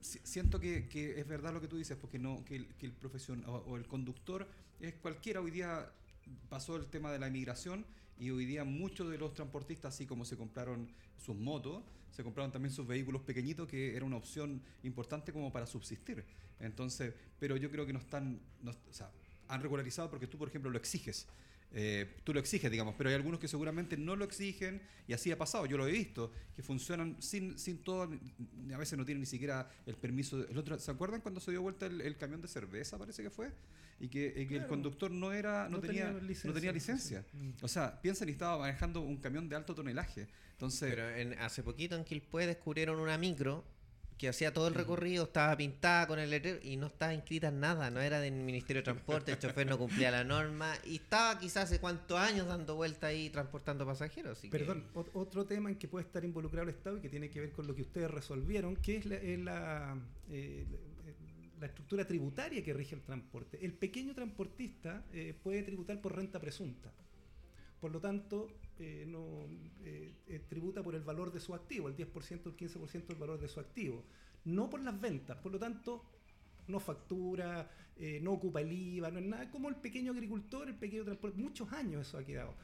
si- 0.00 0.20
siento 0.24 0.58
que, 0.58 0.88
que 0.88 1.20
es 1.20 1.26
verdad 1.28 1.52
lo 1.52 1.60
que 1.60 1.68
tú 1.68 1.76
dices, 1.76 1.96
porque 1.96 2.18
no 2.18 2.44
que 2.44 2.56
el, 2.56 2.66
que 2.76 2.86
el 2.86 2.92
profesion 2.92 3.44
o, 3.46 3.56
o 3.58 3.76
el 3.76 3.86
conductor 3.86 4.48
es 4.80 4.94
cualquiera. 4.94 5.40
Hoy 5.40 5.50
día 5.50 5.88
pasó 6.48 6.76
el 6.76 6.86
tema 6.86 7.12
de 7.12 7.18
la 7.18 7.28
inmigración 7.28 7.84
y 8.18 8.30
hoy 8.30 8.46
día 8.46 8.64
muchos 8.64 9.10
de 9.10 9.18
los 9.18 9.34
transportistas, 9.34 9.94
así 9.94 10.06
como 10.06 10.24
se 10.24 10.36
compraron 10.36 10.88
sus 11.16 11.36
motos, 11.36 11.82
se 12.10 12.22
compraron 12.24 12.50
también 12.50 12.72
sus 12.72 12.86
vehículos 12.86 13.22
pequeñitos, 13.22 13.68
que 13.68 13.94
era 13.94 14.04
una 14.04 14.16
opción 14.16 14.62
importante 14.82 15.32
como 15.32 15.52
para 15.52 15.66
subsistir. 15.66 16.24
Entonces, 16.60 17.12
pero 17.38 17.56
yo 17.56 17.70
creo 17.70 17.84
que 17.84 17.92
no 17.92 17.98
están, 17.98 18.40
no- 18.62 18.70
o 18.72 18.92
sea, 18.92 19.10
han 19.48 19.60
regularizado 19.60 20.08
porque 20.10 20.26
tú, 20.26 20.38
por 20.38 20.48
ejemplo, 20.48 20.70
lo 20.70 20.78
exiges. 20.78 21.26
Eh, 21.78 22.16
tú 22.24 22.32
lo 22.32 22.40
exiges, 22.40 22.70
digamos, 22.70 22.94
pero 22.96 23.10
hay 23.10 23.14
algunos 23.16 23.38
que 23.38 23.48
seguramente 23.48 23.98
no 23.98 24.16
lo 24.16 24.24
exigen 24.24 24.80
y 25.06 25.12
así 25.12 25.30
ha 25.30 25.36
pasado. 25.36 25.66
Yo 25.66 25.76
lo 25.76 25.86
he 25.86 25.92
visto, 25.92 26.32
que 26.54 26.62
funcionan 26.62 27.20
sin, 27.20 27.58
sin 27.58 27.78
todo, 27.84 28.10
a 28.72 28.78
veces 28.78 28.96
no 28.98 29.04
tienen 29.04 29.20
ni 29.20 29.26
siquiera 29.26 29.68
el 29.84 29.94
permiso. 29.96 30.38
de- 30.38 30.50
el 30.50 30.56
otro, 30.56 30.78
¿Se 30.78 30.90
acuerdan 30.90 31.20
cuando 31.20 31.38
se 31.38 31.50
dio 31.50 31.60
vuelta 31.60 31.84
el, 31.84 32.00
el 32.00 32.16
camión 32.16 32.40
de 32.40 32.48
cerveza, 32.48 32.96
parece 32.96 33.22
que 33.22 33.28
fue? 33.28 33.52
Y 34.00 34.08
que, 34.08 34.32
y 34.36 34.46
que 34.46 34.56
el 34.56 34.66
conductor 34.66 35.10
no 35.10 35.32
era 35.34 35.68
no, 35.68 35.76
No 35.76 35.80
tenía, 35.82 36.06
tenía 36.06 36.20
licencia. 36.22 36.48
no 36.48 36.54
tenía 36.54 36.72
licencia. 36.72 37.24
Sí. 37.30 37.54
O 37.60 37.68
sea, 37.68 38.00
piensan 38.00 38.28
y 38.30 38.32
estaba 38.32 38.58
manejando 38.58 39.00
un 39.02 39.18
camión 39.18 39.46
de 39.48 39.56
alto 39.56 39.74
tonelaje. 39.74 40.28
Entonces, 40.52 40.88
Pero 40.94 41.10
en- 41.14 41.38
hace 41.38 41.62
poquito 41.62 41.94
en 41.94 42.04
Quilpué 42.04 42.46
descubrieron 42.46 42.98
una 43.00 43.18
micro 43.18 43.64
que 44.18 44.28
hacía 44.28 44.52
todo 44.54 44.68
el 44.68 44.74
recorrido, 44.74 45.24
estaba 45.24 45.54
pintada 45.56 46.06
con 46.06 46.18
el 46.18 46.30
letrero 46.30 46.58
y 46.62 46.76
no 46.76 46.86
estaba 46.86 47.12
inscrita 47.12 47.48
en 47.48 47.60
nada, 47.60 47.90
no 47.90 48.00
era 48.00 48.18
del 48.18 48.32
Ministerio 48.32 48.80
de 48.80 48.84
Transporte, 48.84 49.32
el 49.32 49.38
chofer 49.38 49.66
no 49.66 49.76
cumplía 49.76 50.10
la 50.10 50.24
norma 50.24 50.72
y 50.84 50.96
estaba 50.96 51.38
quizás 51.38 51.64
hace 51.64 51.80
cuántos 51.80 52.18
años 52.18 52.46
dando 52.46 52.76
vuelta 52.76 53.08
ahí 53.08 53.28
transportando 53.28 53.84
pasajeros. 53.84 54.38
así 54.38 54.48
Perdón, 54.48 54.84
ot- 54.94 55.10
otro 55.12 55.44
tema 55.44 55.68
en 55.68 55.76
que 55.76 55.86
puede 55.86 56.06
estar 56.06 56.24
involucrado 56.24 56.62
el 56.62 56.70
Estado 56.74 56.96
y 56.96 57.00
que 57.00 57.08
tiene 57.10 57.28
que 57.28 57.40
ver 57.40 57.52
con 57.52 57.66
lo 57.66 57.74
que 57.74 57.82
ustedes 57.82 58.10
resolvieron, 58.10 58.76
que 58.76 58.96
es 58.96 59.04
la, 59.06 59.16
es 59.16 59.38
la, 59.38 59.98
eh, 60.30 60.64
la 61.60 61.66
estructura 61.66 62.06
tributaria 62.06 62.62
que 62.64 62.72
rige 62.72 62.94
el 62.94 63.02
transporte. 63.02 63.58
El 63.64 63.74
pequeño 63.74 64.14
transportista 64.14 65.04
eh, 65.12 65.34
puede 65.42 65.62
tributar 65.62 66.00
por 66.00 66.16
renta 66.16 66.40
presunta. 66.40 66.90
Por 67.80 67.90
lo 67.92 68.00
tanto, 68.00 68.48
eh, 68.78 69.04
no, 69.06 69.46
eh, 69.84 70.12
eh, 70.26 70.40
tributa 70.48 70.82
por 70.82 70.94
el 70.94 71.02
valor 71.02 71.32
de 71.32 71.40
su 71.40 71.54
activo, 71.54 71.88
el 71.88 71.96
10% 71.96 72.46
o 72.46 72.48
el 72.50 72.56
15% 72.56 73.06
del 73.06 73.16
valor 73.16 73.40
de 73.40 73.48
su 73.48 73.60
activo, 73.60 74.04
no 74.44 74.68
por 74.70 74.80
las 74.82 75.00
ventas. 75.00 75.36
Por 75.38 75.52
lo 75.52 75.58
tanto, 75.58 76.04
no 76.68 76.80
factura, 76.80 77.70
no 78.20 78.32
ocupa 78.32 78.60
el 78.60 78.72
IVA, 78.72 79.10
no 79.10 79.18
es 79.20 79.24
nada 79.24 79.50
como 79.50 79.68
el 79.68 79.76
pequeño 79.76 80.12
agricultor, 80.12 80.68
el 80.68 80.74
pequeño 80.74 81.04
transporte. 81.04 81.38
Muchos 81.38 81.72
años 81.72 82.06
eso 82.06 82.18
ha 82.18 82.24
quedado. 82.24 82.54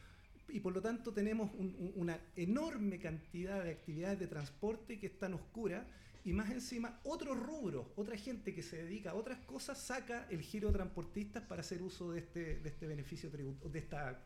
Y 0.48 0.60
por 0.60 0.74
lo 0.74 0.82
tanto 0.82 1.12
tenemos 1.12 1.50
un- 1.54 1.74
un- 1.78 1.92
una 1.96 2.20
enorme 2.36 2.98
cantidad 2.98 3.62
de 3.64 3.70
actividades 3.70 4.18
de 4.18 4.26
transporte 4.26 4.98
que 4.98 5.06
están 5.06 5.32
oscuras 5.34 5.86
y 6.24 6.32
más 6.32 6.50
encima 6.50 7.00
otros 7.04 7.38
rubros, 7.38 7.86
otra 7.96 8.16
gente 8.16 8.54
que 8.54 8.62
se 8.62 8.82
dedica 8.84 9.12
a 9.12 9.14
otras 9.14 9.38
cosas 9.46 9.78
saca 9.80 10.26
el 10.30 10.42
giro 10.42 10.68
de 10.68 10.74
transportistas 10.74 11.42
para 11.44 11.60
hacer 11.62 11.80
uso 11.82 12.12
de 12.12 12.18
este, 12.20 12.58
de 12.60 12.68
este 12.68 12.86
beneficio 12.86 13.30
de 13.30 13.78
esta 13.78 14.22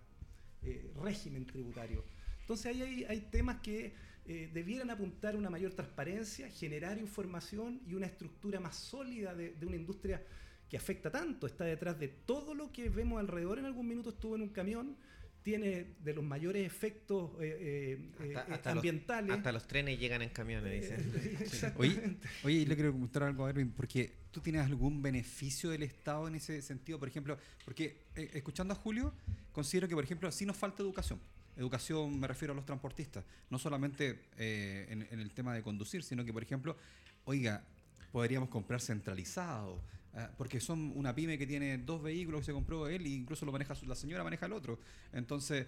eh, 0.66 0.90
régimen 1.02 1.46
tributario. 1.46 2.04
Entonces 2.40 2.66
ahí 2.66 2.82
hay, 2.82 3.04
hay 3.04 3.20
temas 3.30 3.60
que 3.60 3.92
eh, 4.26 4.50
debieran 4.52 4.90
apuntar 4.90 5.34
a 5.34 5.38
una 5.38 5.50
mayor 5.50 5.72
transparencia, 5.72 6.48
generar 6.50 6.98
información 6.98 7.80
y 7.86 7.94
una 7.94 8.06
estructura 8.06 8.58
más 8.60 8.76
sólida 8.76 9.34
de, 9.34 9.52
de 9.54 9.66
una 9.66 9.76
industria 9.76 10.22
que 10.68 10.76
afecta 10.76 11.10
tanto, 11.10 11.46
está 11.46 11.64
detrás 11.64 11.98
de 12.00 12.08
todo 12.08 12.52
lo 12.54 12.72
que 12.72 12.88
vemos 12.88 13.20
alrededor. 13.20 13.58
En 13.60 13.66
algún 13.66 13.86
minuto 13.86 14.10
estuvo 14.10 14.34
en 14.34 14.42
un 14.42 14.48
camión, 14.48 14.96
tiene 15.44 15.94
de 16.02 16.12
los 16.12 16.24
mayores 16.24 16.66
efectos 16.66 17.30
eh, 17.40 18.00
eh, 18.20 18.34
Hasta- 18.36 18.50
eh, 18.50 18.54
hasta 18.54 18.70
los- 18.70 18.78
ambientales. 18.78 19.30
Hasta 19.30 19.52
los 19.52 19.66
trenes 19.68 20.00
llegan 20.00 20.22
en 20.22 20.30
camiones, 20.30 20.72
dicen. 20.82 21.72
Oye, 21.76 22.16
oye, 22.42 22.56
y 22.56 22.66
le 22.66 22.74
quiero 22.74 22.90
preguntar 22.90 23.22
algo 23.22 23.46
a 23.46 23.50
Erwin, 23.50 23.70
porque 23.70 24.12
tú 24.32 24.40
tienes 24.40 24.62
algún 24.62 25.00
beneficio 25.02 25.70
del 25.70 25.84
Estado 25.84 26.26
en 26.26 26.34
ese 26.34 26.60
sentido, 26.62 26.98
por 26.98 27.06
ejemplo, 27.06 27.38
porque 27.64 28.06
eh, 28.16 28.30
escuchando 28.34 28.74
a 28.74 28.76
Julio, 28.76 29.14
considero 29.56 29.88
que, 29.88 29.94
por 29.94 30.04
ejemplo, 30.04 30.30
sí 30.30 30.44
nos 30.44 30.54
falta 30.54 30.82
educación. 30.82 31.18
Educación 31.56 32.20
me 32.20 32.26
refiero 32.28 32.52
a 32.52 32.54
los 32.54 32.66
transportistas, 32.66 33.24
no 33.48 33.58
solamente 33.58 34.26
eh, 34.36 34.86
en, 34.90 35.18
el 35.18 35.30
tema 35.30 35.54
de 35.54 35.62
conducir, 35.62 36.02
sino 36.02 36.26
que, 36.26 36.30
por 36.30 36.42
ejemplo, 36.42 36.76
oiga, 37.24 37.64
podríamos 38.12 38.50
comprar 38.50 38.82
centralizado, 38.82 39.80
ah, 40.12 40.30
porque 40.36 40.60
son 40.60 40.92
una 40.94 41.14
pyme 41.14 41.38
que 41.38 41.46
tiene 41.46 41.78
dos 41.78 42.02
vehículos 42.02 42.42
que 42.42 42.44
se 42.44 42.52
compró 42.52 42.86
él 42.86 43.06
e 43.06 43.08
incluso 43.08 43.46
lo 43.46 43.52
maneja 43.52 43.72
la 43.86 43.94
señora 43.94 44.22
maneja 44.22 44.44
el 44.44 44.52
otro. 44.52 44.78
Entonces, 45.14 45.66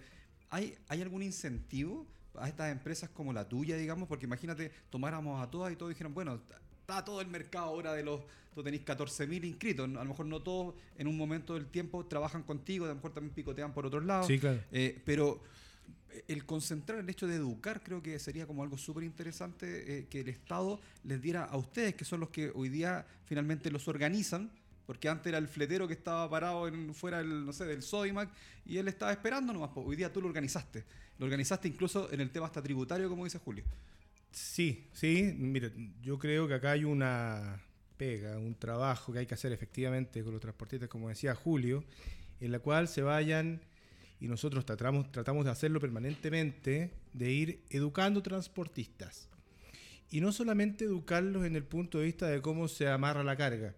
¿hay, 0.51 0.77
¿hay 0.87 1.01
algún 1.01 1.23
incentivo 1.23 2.05
a 2.35 2.47
estas 2.47 2.71
empresas 2.71 3.09
como 3.09 3.33
la 3.33 3.49
tuya, 3.49 3.75
digamos? 3.75 4.07
Porque 4.07 4.27
imagínate, 4.27 4.71
tomáramos 4.91 5.41
a 5.41 5.49
todas 5.49 5.73
y 5.73 5.75
todos 5.75 5.89
dijeron, 5.89 6.13
bueno, 6.13 6.39
está 6.89 7.05
todo 7.05 7.21
el 7.21 7.27
mercado 7.27 7.65
ahora 7.65 7.93
de 7.93 8.03
los, 8.03 8.21
tú 8.53 8.63
tenés 8.63 8.83
14.000 8.83 9.45
inscritos, 9.45 9.85
a 9.85 10.03
lo 10.03 10.05
mejor 10.05 10.25
no 10.25 10.41
todos 10.41 10.73
en 10.97 11.07
un 11.07 11.15
momento 11.15 11.53
del 11.53 11.67
tiempo 11.67 12.05
trabajan 12.05 12.43
contigo, 12.43 12.85
a 12.85 12.89
lo 12.89 12.95
mejor 12.95 13.13
también 13.13 13.33
picotean 13.33 13.73
por 13.73 13.85
otros 13.85 14.03
lados, 14.03 14.27
Sí, 14.27 14.39
claro. 14.39 14.59
eh, 14.71 14.99
pero 15.05 15.41
el 16.27 16.45
concentrar 16.45 16.99
el 16.99 17.09
hecho 17.09 17.27
de 17.27 17.35
educar 17.35 17.83
creo 17.83 18.01
que 18.01 18.17
sería 18.17 18.47
como 18.47 18.63
algo 18.63 18.77
súper 18.77 19.03
interesante 19.03 19.99
eh, 19.99 20.07
que 20.09 20.21
el 20.21 20.29
Estado 20.29 20.79
les 21.03 21.21
diera 21.21 21.43
a 21.45 21.55
ustedes, 21.57 21.93
que 21.93 22.03
son 22.05 22.19
los 22.21 22.29
que 22.29 22.51
hoy 22.55 22.69
día 22.69 23.05
finalmente 23.25 23.69
los 23.69 23.87
organizan, 23.87 24.49
porque 24.87 25.07
antes 25.07 25.27
era 25.27 25.37
el 25.37 25.47
fletero 25.47 25.87
que 25.87 25.93
estaba 25.93 26.27
parado 26.27 26.67
en, 26.67 26.95
fuera 26.95 27.19
del, 27.19 27.45
no 27.45 27.53
sé, 27.53 27.65
del 27.65 27.83
Sodimac 27.83 28.29
y 28.65 28.77
él 28.77 28.87
estaba 28.87 29.11
esperando 29.11 29.53
nomás, 29.53 29.69
hoy 29.75 29.95
día 29.95 30.11
tú 30.11 30.19
lo 30.19 30.27
organizaste, 30.27 30.83
lo 31.19 31.25
organizaste 31.25 31.67
incluso 31.67 32.11
en 32.11 32.21
el 32.21 32.31
tema 32.31 32.47
hasta 32.47 32.63
tributario, 32.63 33.07
como 33.07 33.25
dice 33.25 33.37
Julio. 33.37 33.63
Sí, 34.31 34.87
sí. 34.93 35.33
Mira, 35.37 35.71
yo 36.01 36.19
creo 36.19 36.47
que 36.47 36.53
acá 36.55 36.71
hay 36.71 36.83
una 36.83 37.61
pega, 37.97 38.37
un 38.37 38.55
trabajo 38.55 39.11
que 39.11 39.19
hay 39.19 39.25
que 39.25 39.33
hacer 39.33 39.51
efectivamente 39.51 40.23
con 40.23 40.31
los 40.33 40.41
transportistas, 40.41 40.89
como 40.89 41.09
decía 41.09 41.35
Julio, 41.35 41.83
en 42.39 42.51
la 42.51 42.59
cual 42.59 42.87
se 42.87 43.01
vayan, 43.01 43.61
y 44.21 44.27
nosotros 44.27 44.65
tratamos, 44.65 45.11
tratamos 45.11 45.45
de 45.45 45.51
hacerlo 45.51 45.79
permanentemente, 45.79 46.91
de 47.13 47.31
ir 47.31 47.63
educando 47.69 48.21
transportistas. 48.21 49.29
Y 50.11 50.21
no 50.21 50.31
solamente 50.31 50.85
educarlos 50.85 51.45
en 51.45 51.55
el 51.55 51.63
punto 51.63 51.99
de 51.99 52.05
vista 52.05 52.27
de 52.27 52.41
cómo 52.41 52.67
se 52.67 52.87
amarra 52.87 53.23
la 53.23 53.35
carga, 53.35 53.75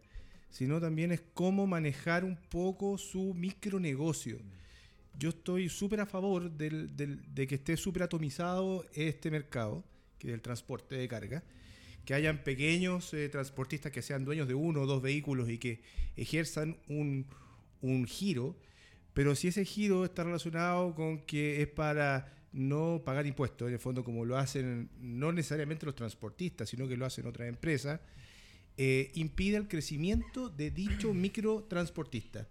sino 0.49 0.79
también 0.79 1.11
es 1.11 1.21
cómo 1.33 1.67
manejar 1.67 2.23
un 2.23 2.37
poco 2.37 2.97
su 2.97 3.33
micronegocio. 3.33 4.39
Yo 5.17 5.29
estoy 5.29 5.69
súper 5.69 6.01
a 6.01 6.05
favor 6.05 6.51
del- 6.51 6.95
del- 6.95 7.21
de 7.33 7.47
que 7.47 7.55
esté 7.55 7.77
súper 7.77 8.03
atomizado 8.03 8.85
este 8.93 9.29
mercado, 9.31 9.83
que 10.21 10.29
del 10.29 10.41
transporte 10.41 10.95
de 10.95 11.07
carga, 11.07 11.43
que 12.05 12.13
hayan 12.13 12.43
pequeños 12.43 13.13
eh, 13.13 13.27
transportistas 13.29 13.91
que 13.91 14.01
sean 14.01 14.23
dueños 14.23 14.47
de 14.47 14.53
uno 14.53 14.81
o 14.81 14.85
dos 14.85 15.01
vehículos 15.01 15.49
y 15.49 15.57
que 15.57 15.81
ejerzan 16.15 16.77
un, 16.87 17.25
un 17.81 18.05
giro, 18.05 18.55
pero 19.13 19.35
si 19.35 19.47
ese 19.47 19.65
giro 19.65 20.05
está 20.05 20.23
relacionado 20.23 20.95
con 20.95 21.19
que 21.19 21.61
es 21.61 21.67
para 21.67 22.33
no 22.53 23.01
pagar 23.03 23.25
impuestos, 23.25 23.67
en 23.67 23.73
el 23.73 23.79
fondo 23.79 24.03
como 24.03 24.25
lo 24.25 24.37
hacen 24.37 24.89
no 24.99 25.31
necesariamente 25.31 25.85
los 25.85 25.95
transportistas, 25.95 26.69
sino 26.69 26.87
que 26.87 26.97
lo 26.97 27.05
hacen 27.05 27.25
otras 27.25 27.49
empresas, 27.49 27.99
eh, 28.77 29.11
impide 29.15 29.57
el 29.57 29.67
crecimiento 29.67 30.49
de 30.49 30.71
dicho 30.71 31.13
microtransportista. 31.15 32.47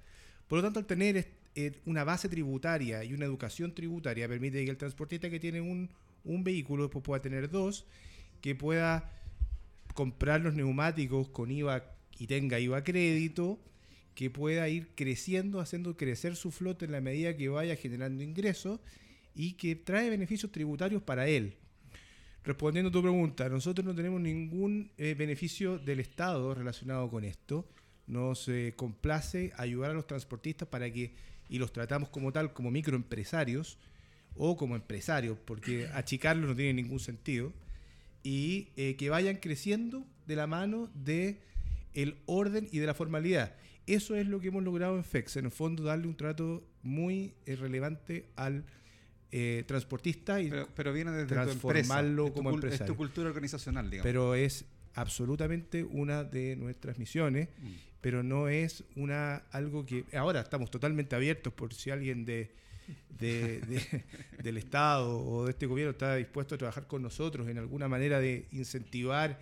Por 0.49 0.59
lo 0.59 0.65
tanto, 0.65 0.81
al 0.81 0.87
tener 0.87 1.29
eh, 1.55 1.73
una 1.85 2.03
base 2.03 2.29
tributaria 2.29 3.05
y 3.05 3.15
una 3.15 3.27
educación 3.27 3.75
tributaria, 3.75 4.29
permite 4.29 4.65
que 4.65 4.71
el 4.71 4.77
transportista 4.77 5.31
que 5.31 5.39
tiene 5.39 5.61
un, 5.61 5.91
un 6.25 6.45
vehículo 6.45 6.85
después 6.85 7.05
pueda 7.05 7.23
tener 7.23 7.51
dos, 7.51 7.87
que 8.41 8.55
pueda 8.55 9.13
comprar 9.95 10.41
los 10.41 10.55
neumáticos 10.55 11.29
con 11.29 11.51
IVA 11.51 11.85
y 12.19 12.27
tenga 12.27 12.59
IVA 12.59 12.85
crédito, 12.85 13.59
que 14.15 14.31
pueda 14.31 14.69
ir 14.69 14.89
creciendo, 14.95 15.61
haciendo 15.61 15.97
crecer 15.97 16.37
su 16.37 16.51
flota 16.51 16.85
en 16.85 16.93
la 16.93 17.01
medida 17.01 17.37
que 17.37 17.49
vaya 17.49 17.77
generando 17.77 18.23
ingresos 18.23 18.81
y 19.35 19.55
que 19.55 19.77
trae 19.77 20.11
beneficios 20.11 20.53
tributarios 20.53 21.03
para 21.03 21.27
él. 21.29 21.55
Respondiendo 22.45 22.89
a 22.89 22.93
tu 22.93 23.03
pregunta, 23.03 23.49
nosotros 23.49 23.87
no 23.87 23.95
tenemos 23.95 24.21
ningún 24.21 24.91
eh, 24.97 25.15
beneficio 25.15 25.79
del 25.79 26.01
Estado 26.01 26.55
relacionado 26.55 27.09
con 27.11 27.25
esto. 27.25 27.69
Nos 28.07 28.49
eh, 28.49 28.73
complace 28.77 29.53
ayudar 29.57 29.91
a 29.91 29.95
los 29.95 30.07
transportistas 30.07 30.69
para 30.69 30.91
que, 30.91 31.15
y 31.49 31.59
los 31.59 31.73
tratamos 31.73 32.09
como 32.09 32.33
tal, 32.33 32.53
como 32.53 32.71
microempresarios 32.71 33.79
o 34.43 34.57
como 34.57 34.75
empresarios, 34.75 35.37
porque 35.45 35.87
achicarlos 35.95 36.49
no 36.49 36.57
tiene 36.57 36.73
ningún 36.83 36.99
sentido, 36.99 37.53
y 38.23 38.69
eh, 38.77 38.97
que 38.97 39.11
vayan 39.11 39.37
creciendo 39.37 40.07
de 40.27 40.37
la 40.37 40.47
mano 40.47 40.91
de 40.95 41.41
el 41.95 42.17
orden 42.27 42.69
y 42.73 42.79
de 42.79 42.87
la 42.87 42.95
formalidad. 42.95 43.55
Eso 43.87 44.15
es 44.15 44.27
lo 44.27 44.41
que 44.41 44.49
hemos 44.49 44.63
logrado 44.63 44.97
en 44.97 45.05
FEX, 45.05 45.37
en 45.37 45.47
el 45.47 45.51
fondo 45.51 45.83
darle 45.83 46.07
un 46.07 46.17
trato 46.17 46.63
muy 46.83 47.35
eh, 47.47 47.57
relevante 47.57 48.27
al 48.37 48.65
eh, 49.33 49.65
transportista 49.67 50.41
y 50.41 50.49
Pero, 50.51 50.69
pero 50.75 50.93
viene 50.93 51.11
desde 51.13 51.27
tu 51.27 51.35
empresa, 51.35 51.59
transformarlo 51.61 52.27
es 52.27 52.31
tu 52.33 52.37
como 52.37 52.51
cul- 52.51 52.59
Es 52.59 52.65
empresario. 52.65 52.93
tu 52.93 52.97
cultura 52.97 53.29
organizacional, 53.29 53.91
digamos. 53.91 54.05
pero 54.05 54.35
es 54.35 54.65
absolutamente 54.95 55.85
una 55.85 56.25
de 56.25 56.57
nuestras 56.57 56.99
misiones, 56.99 57.49
Mm. 57.59 57.67
pero 58.01 58.23
no 58.23 58.49
es 58.49 58.85
una 58.97 59.37
algo 59.53 59.85
que 59.87 60.05
ahora 60.17 60.41
estamos 60.41 60.71
totalmente 60.71 61.15
abiertos 61.17 61.53
por 61.53 61.75
si 61.75 61.91
alguien 61.91 62.25
de, 62.25 62.51
de- 63.19 63.61
de- 63.61 64.05
del 64.43 64.57
Estado 64.57 65.19
o 65.19 65.45
de 65.45 65.51
este 65.51 65.67
gobierno 65.67 65.93
está 65.93 66.15
dispuesto 66.17 66.55
a 66.55 66.59
trabajar 66.59 66.87
con 66.87 67.03
nosotros 67.03 67.49
en 67.49 67.59
alguna 67.59 67.89
manera 67.89 68.19
de 68.21 68.49
incentivar 68.53 69.39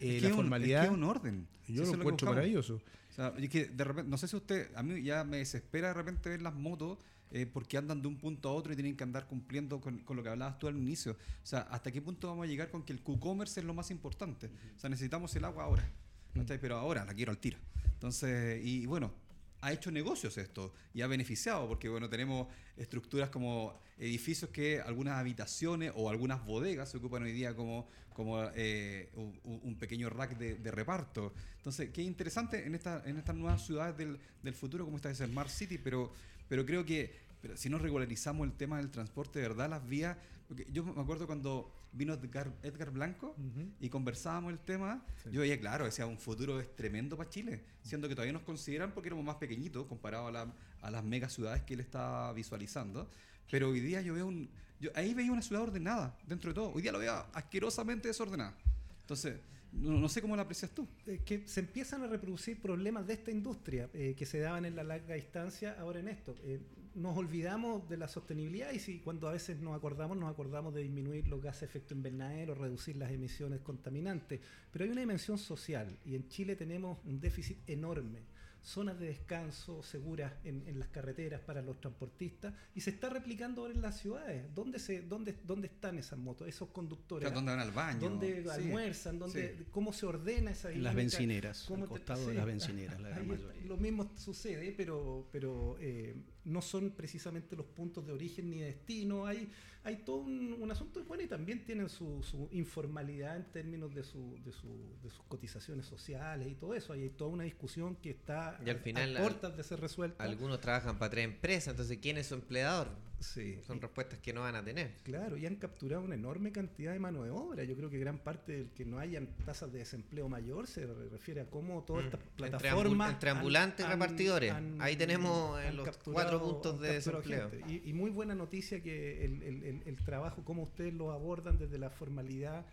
eh, 0.00 0.08
Es 0.08 0.14
que 0.16 0.20
la 0.22 0.28
es 0.28 0.34
formalidad. 0.34 0.82
Es 0.84 0.88
que 0.88 0.94
es 0.94 0.98
un 0.98 1.04
orden. 1.04 1.46
yo 1.66 1.66
Sí, 1.66 1.72
lo 1.74 1.82
es 1.82 1.88
encuentro 1.88 2.10
buscamos. 2.12 2.34
maravilloso. 2.36 2.74
O 3.10 3.12
sea, 3.12 3.34
y 3.36 3.48
que 3.48 3.64
de 3.66 3.84
repente, 3.84 4.08
no 4.10 4.16
sé 4.16 4.28
si 4.28 4.36
usted, 4.36 4.70
a 4.76 4.82
mí 4.82 5.02
ya 5.02 5.24
me 5.24 5.38
desespera 5.38 5.88
de 5.88 5.94
repente 5.94 6.28
ver 6.28 6.40
las 6.40 6.54
motos 6.54 6.98
eh, 7.30 7.44
porque 7.52 7.76
andan 7.76 8.00
de 8.00 8.08
un 8.08 8.16
punto 8.16 8.48
a 8.48 8.52
otro 8.54 8.72
y 8.72 8.76
tienen 8.76 8.96
que 8.96 9.02
andar 9.04 9.26
cumpliendo 9.26 9.80
con, 9.80 9.98
con 9.98 10.16
lo 10.16 10.22
que 10.22 10.28
hablabas 10.30 10.58
tú 10.58 10.66
al 10.68 10.76
inicio. 10.76 11.12
O 11.12 11.46
sea, 11.46 11.60
¿hasta 11.62 11.90
qué 11.92 12.00
punto 12.00 12.28
vamos 12.28 12.44
a 12.44 12.46
llegar 12.46 12.70
con 12.70 12.82
que 12.84 12.92
el 12.92 13.00
Q-Commerce 13.02 13.60
es 13.60 13.66
lo 13.66 13.74
más 13.74 13.90
importante? 13.90 14.46
O 14.76 14.78
sea, 14.78 14.88
necesitamos 14.88 15.34
el 15.36 15.44
agua 15.44 15.64
ahora. 15.64 15.90
¿cachai? 16.34 16.58
Pero 16.60 16.76
ahora 16.76 17.04
la 17.04 17.12
quiero 17.12 17.32
al 17.32 17.38
tiro. 17.38 17.58
Entonces, 17.94 18.64
y 18.64 18.86
bueno, 18.86 19.12
ha 19.60 19.72
hecho 19.72 19.90
negocios 19.90 20.38
esto 20.38 20.72
y 20.94 21.02
ha 21.02 21.06
beneficiado 21.06 21.66
porque, 21.68 21.88
bueno, 21.88 22.08
tenemos 22.08 22.46
estructuras 22.76 23.30
como 23.30 23.80
edificios 23.98 24.50
que 24.50 24.80
algunas 24.80 25.18
habitaciones 25.18 25.92
o 25.94 26.10
algunas 26.10 26.44
bodegas 26.44 26.90
se 26.90 26.98
ocupan 26.98 27.24
hoy 27.24 27.32
día 27.32 27.54
como, 27.56 27.88
como 28.12 28.42
eh, 28.54 29.10
un, 29.14 29.40
un 29.44 29.74
pequeño 29.76 30.08
rack 30.10 30.38
de, 30.38 30.54
de 30.56 30.70
reparto. 30.70 31.32
Entonces, 31.56 31.90
qué 31.90 32.02
interesante 32.02 32.64
en, 32.66 32.74
esta, 32.74 33.02
en 33.04 33.16
estas 33.16 33.34
nuevas 33.34 33.64
ciudades 33.64 33.96
del, 33.96 34.18
del 34.42 34.54
futuro 34.54 34.84
como 34.84 34.96
esta 34.96 35.10
es 35.10 35.18
Smart 35.18 35.50
City, 35.50 35.78
pero, 35.78 36.12
pero 36.48 36.64
creo 36.64 36.84
que 36.84 37.28
pero 37.40 37.56
si 37.56 37.68
no 37.68 37.78
regularizamos 37.78 38.46
el 38.46 38.52
tema 38.54 38.78
del 38.78 38.90
transporte, 38.90 39.38
de 39.38 39.48
verdad, 39.48 39.70
las 39.70 39.86
vías... 39.88 40.16
Porque 40.48 40.66
yo 40.72 40.82
me 40.82 41.00
acuerdo 41.00 41.26
cuando 41.26 41.70
vino 41.92 42.14
Edgar, 42.14 42.50
Edgar 42.62 42.90
Blanco 42.90 43.34
Ujú. 43.38 43.70
y 43.80 43.88
conversábamos 43.90 44.50
el 44.52 44.58
tema, 44.58 45.04
yo 45.30 45.42
veía, 45.42 45.60
claro, 45.60 45.84
decía, 45.84 46.06
un 46.06 46.18
futuro 46.18 46.58
es 46.58 46.74
tremendo 46.74 47.16
para 47.18 47.28
Chile, 47.28 47.62
siendo 47.82 48.08
que 48.08 48.14
todavía 48.14 48.32
nos 48.32 48.42
consideran 48.42 48.92
porque 48.92 49.08
éramos 49.08 49.24
más 49.26 49.36
pequeñitos 49.36 49.86
comparado 49.86 50.26
a, 50.28 50.32
la- 50.32 50.54
a 50.80 50.90
las 50.90 51.04
mega 51.04 51.28
ciudades 51.28 51.62
que 51.64 51.74
él 51.74 51.80
está 51.80 52.32
visualizando. 52.32 53.10
Pero 53.50 53.68
hoy 53.70 53.80
día 53.80 54.00
yo 54.00 54.14
veo 54.14 54.26
un... 54.26 54.48
Yo 54.80 54.90
ahí 54.94 55.12
veía 55.12 55.32
una 55.32 55.42
ciudad 55.42 55.62
ordenada, 55.62 56.16
dentro 56.26 56.50
de 56.50 56.54
todo. 56.54 56.72
Hoy 56.72 56.82
día 56.82 56.92
lo 56.92 56.98
veo 57.00 57.26
asquerosamente 57.32 58.08
desordenada. 58.08 58.56
Entonces, 59.00 59.40
no, 59.72 59.92
no 59.98 60.08
sé 60.08 60.22
cómo 60.22 60.36
la 60.36 60.42
aprecias 60.42 60.70
tú. 60.70 60.86
que 61.26 61.46
se 61.48 61.60
empiezan 61.60 62.02
a 62.04 62.06
reproducir 62.06 62.60
problemas 62.60 63.06
de 63.06 63.14
esta 63.14 63.30
industria 63.32 63.90
eh, 63.92 64.14
que 64.16 64.24
se 64.24 64.38
daban 64.38 64.64
en 64.64 64.76
la 64.76 64.84
larga 64.84 65.14
distancia 65.14 65.76
ahora 65.80 65.98
en 66.00 66.08
esto. 66.08 66.36
Eh, 66.44 66.60
nos 66.98 67.16
olvidamos 67.16 67.88
de 67.88 67.96
la 67.96 68.08
sostenibilidad 68.08 68.72
y 68.72 68.78
si 68.78 68.98
cuando 69.00 69.28
a 69.28 69.32
veces 69.32 69.58
nos 69.60 69.76
acordamos, 69.76 70.16
nos 70.16 70.30
acordamos 70.30 70.74
de 70.74 70.82
disminuir 70.82 71.28
los 71.28 71.40
gases 71.40 71.60
de 71.62 71.66
efecto 71.66 71.94
invernadero, 71.94 72.54
reducir 72.54 72.96
las 72.96 73.10
emisiones 73.12 73.60
contaminantes. 73.60 74.40
Pero 74.72 74.84
hay 74.84 74.90
una 74.90 75.00
dimensión 75.00 75.38
social 75.38 75.98
y 76.04 76.14
en 76.14 76.28
Chile 76.28 76.56
tenemos 76.56 76.98
un 77.04 77.20
déficit 77.20 77.58
enorme. 77.68 78.20
Zonas 78.60 78.98
de 78.98 79.06
descanso 79.06 79.82
seguras 79.84 80.32
en, 80.44 80.66
en 80.66 80.80
las 80.80 80.88
carreteras 80.88 81.40
para 81.40 81.62
los 81.62 81.80
transportistas 81.80 82.52
y 82.74 82.80
se 82.80 82.90
está 82.90 83.08
replicando 83.08 83.62
ahora 83.62 83.72
en 83.72 83.80
las 83.80 83.98
ciudades. 83.98 84.52
¿Dónde, 84.52 84.80
se, 84.80 85.00
dónde, 85.02 85.36
dónde 85.46 85.68
están 85.68 85.96
esas 85.96 86.18
motos, 86.18 86.48
esos 86.48 86.68
conductores? 86.70 87.32
¿Dónde 87.32 87.52
van 87.52 87.60
al 87.60 87.70
baño? 87.70 88.00
¿Dónde 88.00 88.42
Sí. 88.42 88.48
almuerzan? 88.50 89.18
¿Dónde, 89.20 89.54
sí. 89.58 89.64
¿Cómo 89.70 89.92
se 89.92 90.06
ordena 90.06 90.50
esa 90.50 90.72
En 90.72 90.82
las 90.82 90.92
dinámica? 90.94 91.18
bencineras, 91.18 91.64
¿Cómo 91.68 91.84
al 91.84 91.88
te- 91.88 91.94
costado 91.94 92.20
de 92.26 92.32
sí, 92.32 92.36
las 92.36 92.46
bencineras, 92.46 93.00
la 93.00 93.08
gran 93.10 93.28
mayoría. 93.28 93.62
Lo 93.64 93.76
mismo 93.76 94.10
sucede, 94.16 94.74
pero, 94.76 95.28
pero 95.30 95.76
eh, 95.80 96.16
no 96.48 96.62
son 96.62 96.90
precisamente 96.90 97.54
los 97.56 97.66
puntos 97.66 98.06
de 98.06 98.12
origen 98.12 98.50
ni 98.50 98.58
de 98.60 98.66
destino. 98.66 99.26
Hay, 99.26 99.50
hay 99.84 99.96
todo 99.98 100.16
un, 100.16 100.54
un 100.60 100.70
asunto, 100.70 101.04
bueno, 101.04 101.22
y 101.22 101.26
también 101.26 101.64
tienen 101.64 101.88
su, 101.88 102.22
su 102.22 102.48
informalidad 102.52 103.36
en 103.36 103.44
términos 103.52 103.94
de, 103.94 104.02
su, 104.02 104.38
de, 104.44 104.52
su, 104.52 104.68
de 105.02 105.10
sus 105.10 105.24
cotizaciones 105.28 105.86
sociales 105.86 106.48
y 106.48 106.54
todo 106.54 106.74
eso. 106.74 106.92
Hay 106.92 107.10
toda 107.10 107.30
una 107.30 107.44
discusión 107.44 107.96
que 107.96 108.10
está 108.10 108.58
Y 108.64 108.70
al 108.70 108.76
a- 108.76 108.80
final, 108.80 109.16
a 109.16 109.20
cortas 109.22 109.56
de 109.56 109.62
ser 109.62 109.80
resuelta. 109.80 110.24
Algunos 110.24 110.60
trabajan 110.60 110.98
para 110.98 111.10
tres 111.10 111.24
empresas, 111.26 111.72
entonces 111.72 111.98
¿quién 112.00 112.18
es 112.18 112.26
su 112.26 112.34
empleador? 112.34 112.88
Sí. 113.20 113.58
Son 113.66 113.80
respuestas 113.80 114.18
que 114.20 114.32
no 114.32 114.42
van 114.42 114.54
a 114.54 114.64
tener. 114.64 114.92
Claro, 115.02 115.36
y 115.36 115.44
han 115.46 115.56
capturado 115.56 116.02
una 116.02 116.14
enorme 116.14 116.52
cantidad 116.52 116.92
de 116.92 116.98
mano 117.00 117.24
de 117.24 117.30
obra. 117.30 117.64
Yo 117.64 117.76
creo 117.76 117.90
que 117.90 117.98
gran 117.98 118.18
parte 118.18 118.52
del 118.52 118.70
que 118.70 118.84
no 118.84 118.98
hayan 118.98 119.26
tasas 119.44 119.72
de 119.72 119.80
desempleo 119.80 120.28
mayor 120.28 120.66
se 120.66 120.86
re- 120.86 121.08
refiere 121.08 121.40
a 121.40 121.46
cómo 121.50 121.82
todas 121.82 122.04
estas 122.04 122.20
Mm. 122.20 122.22
Entre, 122.44 122.58
plataformas. 122.58 123.12
entre 123.12 123.30
ambulantes 123.30 123.84
y 123.84 123.88
repartidores. 123.88 124.52
han- 124.52 124.80
Ahí 124.80 124.94
tenemos 124.96 125.60
eh, 125.60 125.68
han 125.68 125.76
los 125.76 125.96
cuatro 125.98 126.40
puntos 126.40 126.80
de 126.80 126.92
desempleo. 126.94 127.50
Y, 127.66 127.88
y 127.90 127.92
muy 127.92 128.10
buena 128.10 128.34
noticia 128.34 128.80
que 128.82 129.24
el, 129.24 129.42
el- 129.42 129.62
el- 129.64 129.82
el 129.84 129.96
trabajo, 129.96 130.44
cómo 130.44 130.62
ustedes 130.62 130.94
lo 130.94 131.10
abordan 131.10 131.58
desde 131.58 131.78
la 131.78 131.90
formalidad, 131.90 132.66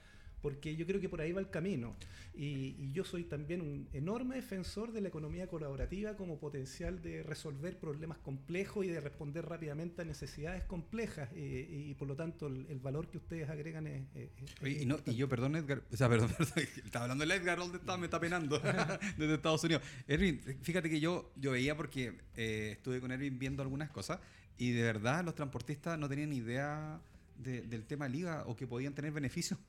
porque 0.46 0.76
yo 0.76 0.86
creo 0.86 1.02
que 1.02 1.10
por 1.10 1.22
ahí 1.22 1.32
va 1.32 1.41
el 1.41 1.50
camino. 1.50 1.96
Y, 2.36 2.76
y, 2.78 2.91
yo 2.91 3.04
soy 3.04 3.24
también 3.24 3.62
un 3.62 3.89
enorme 3.93 4.36
defensor 4.36 4.91
de 4.91 5.02
la 5.02 5.08
economía 5.08 5.48
colaborativa 5.48 6.16
como 6.16 6.38
potencial 6.38 7.02
de 7.02 7.24
resolver 7.24 7.80
problemas 7.80 8.20
complejos 8.20 8.86
y 8.86 8.89
de 8.89 9.02
responder 9.02 9.43
rápidamente 9.48 10.04
a 10.04 10.06
necesidades 10.06 10.64
complejas. 10.66 11.30
Eh, 11.34 11.88
y 11.89 11.96
por 11.96 12.08
lo 12.08 12.16
tanto, 12.16 12.46
el, 12.46 12.68
el, 12.70 12.78
valor 12.78 13.08
que 13.08 13.18
ustedes 13.18 13.50
agregan 13.50 13.88
es. 13.88 14.04
es, 14.14 14.30
Oye, 14.62 14.84
y, 14.84 14.86
no, 14.86 15.00
y, 15.08 15.16
yo, 15.16 15.28
perdón, 15.28 15.56
Edgar, 15.56 15.82
o 15.91 15.98
sea, 15.98 16.08
perdón, 16.10 16.30
perdón 16.38 16.64
estaba 16.86 17.06
hablando 17.06 17.26
de 17.26 17.34
Edgar, 17.34 17.58
¿dónde 17.58 17.80
está? 17.80 17.98
Me 17.98 18.06
está 18.06 18.20
penando 18.20 18.60
desde 19.18 19.34
Estados 19.34 19.64
Unidos. 19.64 19.82
Erwin, 20.08 20.39
fíjate 20.62 20.91
que 20.91 21.00
yo, 21.00 21.32
yo 21.38 21.54
veía 21.54 21.76
porque 21.76 22.20
eh, 22.36 22.74
estuve 22.74 23.02
con 23.02 23.12
Erwin 23.12 23.39
viendo 23.39 23.64
algunas 23.64 23.89
cosas 23.89 24.20
y 24.60 24.74
de 24.74 24.84
verdad 24.84 25.26
los 25.26 25.34
transportistas 25.34 25.98
no 25.98 26.08
tenían 26.08 26.32
idea 26.34 27.02
de, 27.39 27.64
del 27.64 27.86
tema 27.86 28.08
liga 28.08 28.43
o 28.46 28.56
que 28.56 28.68
podían 28.68 28.93
tener 28.93 29.12
beneficios. 29.12 29.60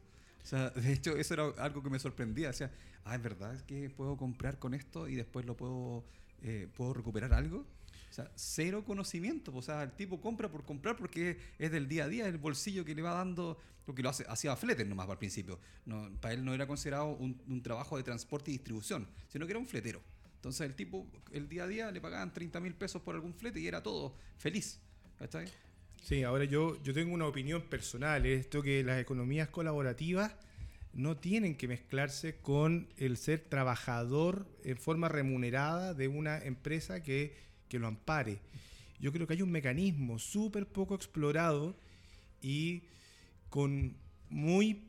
Sea, 0.47 0.71
de 0.71 0.93
hecho, 0.93 1.17
eso 1.17 1.35
era 1.35 1.45
algo 1.59 1.83
que 1.83 1.91
me 1.91 1.99
sorprendía. 1.99 2.51
O 2.51 2.53
sea, 2.53 2.71
ah, 3.05 3.17
es 3.17 3.23
verdad 3.23 3.61
que 3.63 3.91
puedo 3.91 4.17
comprar 4.17 4.61
con 4.61 4.75
esto 4.75 5.09
y 5.09 5.17
después 5.17 5.45
lo 5.45 5.57
puedo, 5.57 6.05
eh, 6.41 6.69
puedo 6.77 6.95
recuperar 6.95 7.35
algo. 7.35 7.67
O 8.09 8.13
sea, 8.13 8.31
cero 8.37 8.85
conocimiento. 8.85 9.53
O 9.55 9.61
sea, 9.61 9.83
el 9.83 9.91
tipo 9.91 10.21
compra 10.21 10.49
por 10.49 10.65
comprar 10.65 10.97
porque 10.97 11.37
es 11.59 11.73
del 11.73 11.89
día 11.89 12.05
a 12.05 12.09
día, 12.09 12.29
el 12.29 12.39
bolsillo 12.39 12.85
que 12.85 12.95
le 12.95 13.03
va 13.03 13.15
dando, 13.15 13.59
porque 13.85 14.05
lo 14.05 14.09
hace, 14.11 14.25
hacía 14.29 14.55
fletes 14.55 14.87
nomás 14.87 15.09
al 15.11 15.19
principio. 15.19 15.59
No, 15.85 16.09
para 16.21 16.35
él 16.35 16.45
no 16.45 16.55
era 16.55 16.69
considerado 16.69 17.09
un, 17.09 17.43
un, 17.49 17.61
trabajo 17.61 17.97
de 17.97 18.05
transporte 18.05 18.53
y 18.53 18.55
distribución, 18.55 19.09
sino 19.27 19.47
que 19.47 19.53
era 19.53 19.59
un 19.59 19.67
fletero. 19.67 20.01
Entonces 20.37 20.65
el 20.65 20.77
tipo, 20.77 21.09
el 21.33 21.49
día 21.49 21.65
a 21.65 21.67
día 21.67 21.91
le 21.91 22.01
pagaban 22.01 22.33
30 22.33 22.61
mil 22.61 22.75
pesos 22.75 23.03
por 23.03 23.17
algún 23.17 23.35
flete 23.35 23.59
y 23.59 23.67
era 23.67 23.83
todo 23.83 24.15
feliz. 24.39 24.79
¿Está 25.19 25.41
bien? 25.41 25.51
Sí, 26.07 26.23
ahora 26.23 26.45
yo, 26.45 26.81
yo 26.85 26.95
tengo 26.95 27.13
una 27.13 27.27
opinión 27.27 27.63
personal, 27.63 28.27
esto 28.27 28.63
que 28.63 28.85
las 28.85 29.01
economías 29.01 29.49
colaborativas 29.49 30.37
no 30.93 31.17
tienen 31.17 31.57
que 31.57 31.67
mezclarse 31.67 32.37
con 32.37 32.89
el 32.97 33.17
ser 33.17 33.41
trabajador 33.41 34.47
en 34.63 34.77
forma 34.77 35.09
remunerada 35.09 35.95
de 35.95 36.07
una 36.07 36.39
empresa 36.39 37.03
que, 37.03 37.35
que 37.69 37.81
lo 37.81 37.89
ampare. 37.89 38.39
Yo 39.01 39.13
creo 39.13 39.27
que 39.27 39.33
hay 39.33 39.43
un 39.43 39.51
mecanismo 39.51 40.21
súper 40.21 40.69
poco 40.69 40.95
explorado 40.95 41.77
y 42.41 42.85
con 43.51 43.97
muy 44.31 44.85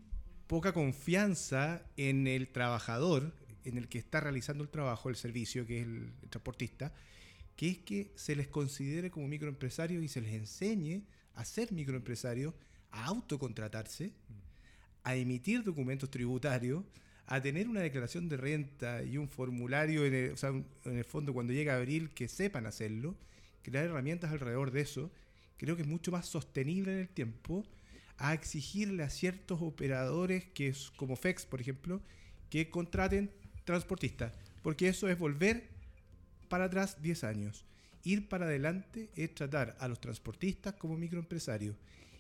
poca 0.46 0.72
confianza 0.72 1.82
en 1.98 2.28
el 2.28 2.50
trabajador, 2.50 3.34
en 3.66 3.80
el 3.80 3.88
que 3.88 3.98
está 3.98 4.20
realizando 4.20 4.64
el 4.64 4.70
trabajo, 4.70 5.10
el 5.10 5.16
servicio, 5.16 5.66
que 5.66 5.80
es 5.80 5.88
el, 5.88 6.14
el 6.22 6.30
transportista, 6.30 6.94
que 7.58 7.70
es 7.70 7.78
que 7.80 8.12
se 8.16 8.36
les 8.36 8.48
considere 8.48 9.12
como 9.12 9.28
microempresarios 9.28 10.04
y 10.04 10.08
se 10.08 10.22
les 10.22 10.34
enseñe 10.34 11.02
a 11.34 11.44
ser 11.44 11.74
microempresarios, 11.74 12.54
a 12.92 13.06
autocontratarse, 13.06 14.14
a 15.04 15.16
emitir 15.16 15.64
documentos 15.64 16.10
tributarios, 16.10 16.84
a 17.26 17.42
tener 17.42 17.68
una 17.68 17.82
declaración 17.82 18.30
de 18.30 18.38
renta 18.38 19.04
y 19.04 19.18
un 19.18 19.28
formulario, 19.28 20.06
en 20.06 20.14
el, 20.14 20.32
o 20.32 20.38
sea, 20.38 20.50
en 20.50 20.98
el 20.98 21.04
fondo 21.04 21.34
cuando 21.34 21.52
llega 21.52 21.76
abril, 21.76 22.12
que 22.12 22.28
sepan 22.28 22.68
hacerlo, 22.68 23.16
crear 23.64 23.86
herramientas 23.86 24.32
alrededor 24.32 24.72
de 24.72 24.82
eso, 24.82 25.12
creo 25.58 25.76
que 25.76 25.82
es 25.82 25.88
mucho 25.88 26.12
más 26.12 26.28
sostenible 26.28 26.94
en 26.94 27.00
el 27.00 27.10
tiempo 27.10 27.66
a 28.18 28.34
exigirle 28.34 29.04
a 29.04 29.10
ciertos 29.10 29.62
operadores, 29.62 30.46
que 30.46 30.74
como 30.96 31.16
FEX, 31.16 31.46
por 31.46 31.60
ejemplo, 31.60 32.02
que 32.52 32.70
contraten 32.70 33.32
transportistas, 33.66 34.34
porque 34.62 34.88
eso 34.88 35.10
es 35.10 35.18
volver 35.18 35.77
para 36.48 36.66
atrás 36.66 37.02
10 37.02 37.24
años. 37.24 37.66
Ir 38.04 38.30
para 38.30 38.46
adelante 38.46 39.10
es 39.16 39.34
tratar 39.36 39.76
a 39.80 39.88
los 39.88 40.00
transportistas 40.00 40.74
como 40.74 40.98
microempresarios. 40.98 41.76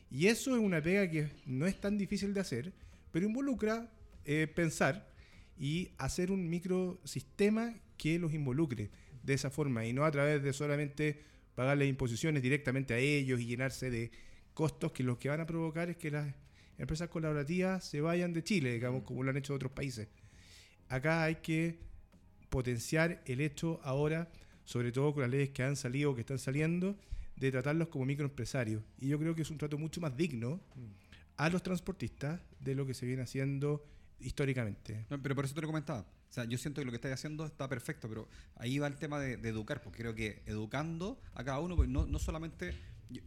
Y 0.09 0.28
eso 0.28 0.55
es 0.55 0.61
una 0.61 0.82
pega 0.82 1.09
que 1.09 1.30
no 1.45 1.65
es 1.65 1.80
tan 1.80 1.97
difícil 1.97 2.34
de 2.34 2.39
hacer, 2.39 2.73
pero 3.11 3.25
involucra 3.25 3.91
eh, 4.25 4.47
pensar 4.47 5.09
y 5.57 5.91
hacer 5.97 6.32
un 6.32 6.49
microsistema 6.49 7.75
que 7.97 8.19
los 8.19 8.34
involucre 8.34 8.91
de 9.23 9.34
esa 9.34 9.49
forma 9.49 9.86
y 9.86 9.93
no 9.93 10.05
a 10.05 10.11
través 10.11 10.41
de 10.43 10.53
solamente 10.53 11.21
pagarle 11.55 11.88
imposiciones 11.88 12.43
directamente 12.43 12.93
a 12.93 12.97
ellos 12.97 13.39
y 13.41 13.45
llenarse 13.45 13.89
de 13.89 14.11
costos 14.53 14.91
que 14.91 15.03
lo 15.03 15.17
que 15.17 15.30
van 15.30 15.41
a 15.41 15.47
provocar 15.47 15.89
es 15.89 15.97
que 15.97 16.11
las 16.11 16.34
empresas 16.78 17.09
colaborativas 17.09 17.84
se 17.84 18.01
vayan 18.01 18.34
de 18.34 18.43
Chile, 18.43 18.73
digamos, 18.73 19.03
como 19.03 19.23
lo 19.23 19.32
han 19.32 19.38
hecho 19.38 19.53
otros 19.53 19.71
países. 19.71 20.07
Acá 20.88 21.23
hay 21.23 21.36
que 21.36 21.80
potenciar 22.49 23.21
el 23.25 23.41
hecho 23.41 23.79
ahora, 23.83 24.29
sobre 24.65 24.91
todo 24.91 25.13
con 25.13 25.21
las 25.21 25.31
leyes 25.31 25.49
que 25.49 25.63
han 25.63 25.75
salido 25.75 26.11
o 26.11 26.15
que 26.15 26.21
están 26.21 26.39
saliendo, 26.39 26.95
de 27.35 27.51
tratarlos 27.51 27.87
como 27.89 28.05
microempresarios. 28.05 28.83
Y 28.99 29.07
yo 29.07 29.19
creo 29.19 29.35
que 29.35 29.43
es 29.43 29.51
un 29.51 29.57
trato 29.57 29.77
mucho 29.77 30.01
más 30.01 30.15
digno 30.15 30.59
a 31.37 31.49
los 31.49 31.61
transportistas 31.61 32.41
de 32.59 32.75
lo 32.75 32.85
que 32.85 32.93
se 32.93 33.05
viene 33.05 33.21
haciendo 33.21 33.85
históricamente. 34.19 35.05
Pero 35.21 35.35
por 35.35 35.45
eso 35.45 35.53
te 35.53 35.61
lo 35.61 35.67
comentaba. 35.67 35.99
O 36.29 36.33
sea, 36.33 36.43
yo 36.45 36.57
siento 36.57 36.81
que 36.81 36.85
lo 36.85 36.91
que 36.91 36.97
estás 36.97 37.11
haciendo 37.11 37.45
está 37.45 37.69
perfecto, 37.69 38.09
pero 38.09 38.27
ahí 38.55 38.79
va 38.79 38.87
el 38.87 38.97
tema 38.97 39.19
de, 39.19 39.33
educar, 39.47 39.81
porque 39.81 39.99
creo 39.99 40.15
que 40.15 40.41
educando 40.45 41.19
a 41.33 41.43
cada 41.43 41.59
uno, 41.59 41.75
pues 41.75 41.87
no, 41.87 42.05
no 42.05 42.19
solamente, 42.19 42.73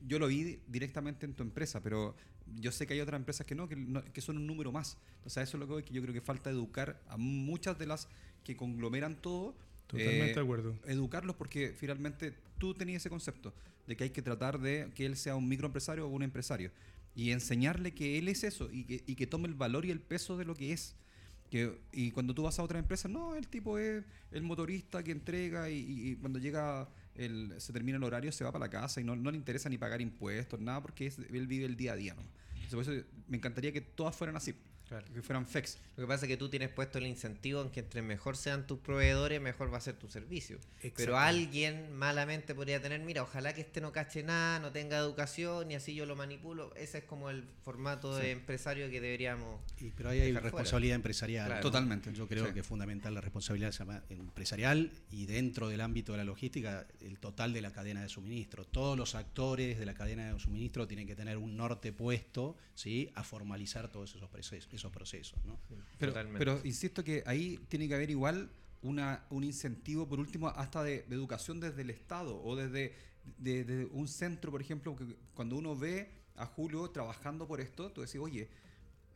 yo, 0.02 0.18
lo 0.18 0.26
vi 0.26 0.60
directamente 0.66 1.24
en 1.24 1.34
tu 1.34 1.42
empresa, 1.42 1.82
pero 1.82 2.14
yo 2.56 2.72
sé 2.72 2.86
que 2.86 2.94
hay 2.94 3.00
otras 3.00 3.18
empresas 3.18 3.46
que 3.46 3.54
no, 3.54 3.68
que, 3.68 3.76
no, 3.76 4.04
que 4.04 4.20
son 4.20 4.36
un 4.36 4.46
número 4.46 4.70
más. 4.72 4.98
Sea, 5.26 5.42
eso 5.42 5.56
es 5.56 5.68
lo 5.68 5.82
que 5.82 5.92
yo 5.92 6.02
creo 6.02 6.12
que 6.12 6.20
falta 6.20 6.50
educar 6.50 7.00
a 7.08 7.16
muchas 7.16 7.78
de 7.78 7.86
las 7.86 8.08
que 8.45 8.57
conglomeran 8.57 9.16
todo. 9.16 9.55
Totalmente 9.86 10.32
eh, 10.32 10.34
de 10.34 10.41
acuerdo. 10.41 10.74
Educarlos 10.86 11.36
porque 11.36 11.74
finalmente 11.76 12.34
tú 12.59 12.74
tenías 12.74 13.03
ese 13.03 13.11
concepto 13.11 13.53
de 13.86 13.97
que 13.97 14.05
hay 14.05 14.11
que 14.11 14.22
tratar 14.22 14.61
de 14.61 14.91
que 14.95 15.07
él 15.07 15.16
sea 15.16 15.36
un 15.36 15.49
microempresario 15.49 16.07
o 16.07 16.09
un 16.09 16.22
empresario 16.22 16.70
y 17.14 17.32
enseñarle 17.32 17.93
que 17.93 18.18
él 18.18 18.28
es 18.28 18.45
eso 18.45 18.68
y 18.70 18.84
que, 18.84 19.03
y 19.07 19.14
que 19.16 19.26
tome 19.26 19.49
el 19.49 19.55
valor 19.55 19.84
y 19.84 19.91
el 19.91 20.01
peso 20.01 20.36
de 20.36 20.45
lo 20.45 20.55
que 20.55 20.72
es. 20.72 20.95
Que, 21.51 21.80
y 21.93 22.12
cuando 22.12 22.32
tú 22.32 22.45
vas 22.45 22.61
a 22.61 22.62
otra 22.62 22.78
empresa, 22.78 23.09
no, 23.09 23.34
el 23.34 23.49
tipo 23.49 23.76
es 23.78 24.05
el 24.30 24.43
motorista 24.43 25.03
que 25.03 25.11
entrega 25.11 25.68
y, 25.68 25.78
y, 25.78 26.11
y 26.11 26.16
cuando 26.16 26.38
llega, 26.38 26.88
el, 27.14 27.55
se 27.59 27.72
termina 27.72 27.99
el 27.99 28.05
horario, 28.05 28.32
se 28.32 28.45
va 28.45 28.53
para 28.53 28.66
la 28.66 28.70
casa 28.70 29.01
y 29.01 29.05
no, 29.05 29.16
no 29.16 29.30
le 29.30 29.36
interesa 29.36 29.68
ni 29.68 29.78
pagar 29.78 30.01
impuestos, 30.01 30.61
nada, 30.61 30.80
porque 30.80 31.07
es, 31.07 31.18
él 31.18 31.47
vive 31.47 31.64
el 31.64 31.76
día 31.76 31.93
a 31.93 31.97
día. 31.97 32.14
¿no? 32.14 32.22
Entonces, 32.62 32.74
por 32.74 32.95
eso 32.95 33.07
me 33.28 33.36
encantaría 33.36 33.72
que 33.72 33.80
todas 33.80 34.14
fueran 34.14 34.36
así. 34.36 34.55
Claro. 34.91 35.07
Que 35.14 35.22
fueran 35.22 35.47
FEX. 35.47 35.78
Lo 35.97 36.03
que 36.03 36.09
pasa 36.09 36.26
es 36.26 36.28
que 36.28 36.36
tú 36.36 36.49
tienes 36.49 36.68
puesto 36.68 36.99
el 36.99 37.07
incentivo 37.07 37.62
en 37.62 37.70
que 37.70 37.78
entre 37.78 38.03
mejor 38.03 38.36
sean 38.36 38.66
tus 38.66 38.80
proveedores, 38.80 39.41
mejor 39.41 39.72
va 39.72 39.76
a 39.76 39.80
ser 39.80 39.95
tu 39.95 40.09
servicio. 40.09 40.59
Pero 40.97 41.16
alguien 41.16 41.93
malamente 41.93 42.57
podría 42.57 42.82
tener, 42.82 43.01
mira, 43.01 43.22
ojalá 43.22 43.55
que 43.55 43.61
este 43.61 43.80
no 43.80 43.93
cache 43.93 44.24
nada, 44.24 44.59
no 44.59 44.72
tenga 44.72 44.99
educación 44.99 45.70
y 45.70 45.76
así 45.76 45.95
yo 45.95 46.07
lo 46.07 46.16
manipulo. 46.16 46.74
Ese 46.74 46.99
es 46.99 47.05
como 47.05 47.30
el 47.30 47.45
formato 47.62 48.16
sí. 48.16 48.22
de 48.22 48.30
empresario 48.32 48.91
que 48.91 49.01
deberíamos. 49.01 49.61
Y, 49.78 49.91
pero 49.93 50.09
ahí 50.09 50.18
hay 50.18 50.32
responsabilidad 50.32 50.95
fuera. 50.95 50.97
empresarial. 50.97 51.47
Claro. 51.47 51.62
Totalmente. 51.62 52.12
Yo 52.12 52.26
creo 52.26 52.49
sí. 52.49 52.53
que 52.53 52.61
es 52.61 52.66
fundamental 52.66 53.14
la 53.14 53.20
responsabilidad 53.20 53.72
empresarial 54.09 54.91
y 55.12 55.26
dentro 55.26 55.68
del 55.68 55.82
ámbito 55.82 56.11
de 56.12 56.18
la 56.18 56.24
logística, 56.24 56.84
el 57.01 57.20
total 57.20 57.53
de 57.53 57.62
la 57.62 57.72
cadena 57.72 58.03
de 58.03 58.09
suministro. 58.09 58.64
Todos 58.64 58.99
los 58.99 59.14
actores 59.14 59.78
de 59.78 59.86
la 59.86 59.95
cadena 59.95 60.32
de 60.32 60.41
suministro 60.41 60.88
tienen 60.88 61.07
que 61.07 61.14
tener 61.14 61.36
un 61.36 61.57
norte 61.57 61.93
puesto 61.93 62.57
¿sí? 62.74 63.09
a 63.14 63.22
formalizar 63.22 63.93
todos 63.93 64.16
esos 64.16 64.28
procesos 64.28 64.80
esos 64.81 64.93
procesos. 64.93 65.39
¿no? 65.45 65.59
Pero, 65.99 66.12
pero, 66.37 66.61
insisto 66.64 67.05
que 67.05 67.22
ahí 67.26 67.59
tiene 67.68 67.87
que 67.87 67.95
haber 67.95 68.11
igual 68.11 68.51
una, 68.83 69.24
un 69.31 69.45
incentivo, 69.45 70.09
por 70.09 70.18
último, 70.18 70.49
hasta 70.49 70.83
de, 70.83 71.03
de 71.03 71.14
educación 71.14 71.61
desde 71.61 71.83
el 71.83 71.91
Estado 71.91 72.43
o 72.43 72.57
desde 72.57 72.95
de, 73.39 73.64
de 73.64 73.85
un 73.87 74.09
centro, 74.09 74.51
por 74.51 74.61
ejemplo, 74.61 74.97
que 74.97 75.05
cuando 75.35 75.57
uno 75.57 75.76
ve 75.76 76.11
a 76.37 76.47
Julio 76.47 76.89
trabajando 76.91 77.47
por 77.47 77.61
esto, 77.61 77.91
tú 77.93 78.01
decís, 78.01 78.20
oye, 78.20 78.49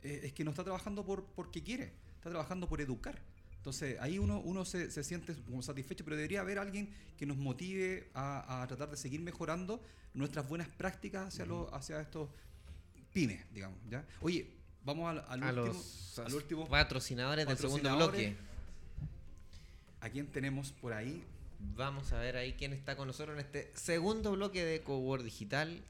eh, 0.02 0.20
es 0.24 0.32
que 0.32 0.44
no 0.44 0.50
está 0.50 0.62
trabajando 0.62 1.04
por 1.04 1.24
porque 1.24 1.62
quiere, 1.62 1.92
está 2.16 2.30
trabajando 2.30 2.68
por 2.68 2.80
educar. 2.80 3.20
Entonces 3.56 3.98
ahí 4.00 4.18
uno, 4.18 4.40
uno 4.40 4.66
se, 4.66 4.90
se, 4.90 5.02
siente 5.02 5.34
como 5.46 5.62
satisfecho, 5.62 6.04
pero 6.04 6.16
debería 6.16 6.42
haber 6.42 6.58
alguien 6.58 6.90
que 7.16 7.24
nos 7.24 7.38
motive 7.38 8.10
a, 8.12 8.62
a 8.62 8.66
tratar 8.66 8.90
de 8.90 8.98
seguir 8.98 9.22
mejorando 9.22 9.82
nuestras 10.12 10.46
buenas 10.46 10.68
prácticas 10.68 11.28
hacia, 11.28 11.44
uh 11.44 11.48
-huh. 11.48 11.50
lo, 11.70 11.74
hacia 11.74 12.00
estos 12.00 12.28
pymes, 13.14 13.42
digamos. 13.52 13.78
¿ya? 13.88 14.06
Oye, 14.20 14.50
Vamos 14.84 15.10
al, 15.10 15.24
al, 15.28 15.42
a 15.42 15.62
último, 15.62 15.66
los 15.66 16.18
al 16.18 16.34
último 16.34 16.68
patrocinadores, 16.68 17.46
del 17.46 17.56
segundo 17.56 17.96
bloque. 17.96 18.36
¿A 20.00 20.10
quién 20.10 20.26
tenemos 20.26 20.72
por 20.72 20.92
ahí? 20.92 21.24
Vamos 21.58 22.12
a 22.12 22.18
ver 22.18 22.36
ahí 22.36 22.52
quién 22.52 22.74
está 22.74 22.94
con 22.94 23.06
nosotros 23.06 23.34
en 23.34 23.40
este 23.40 23.72
segundo 23.74 24.32
bloque 24.32 24.62
de 24.62 24.82
Coworld 24.82 25.24
Digital. 25.24 25.82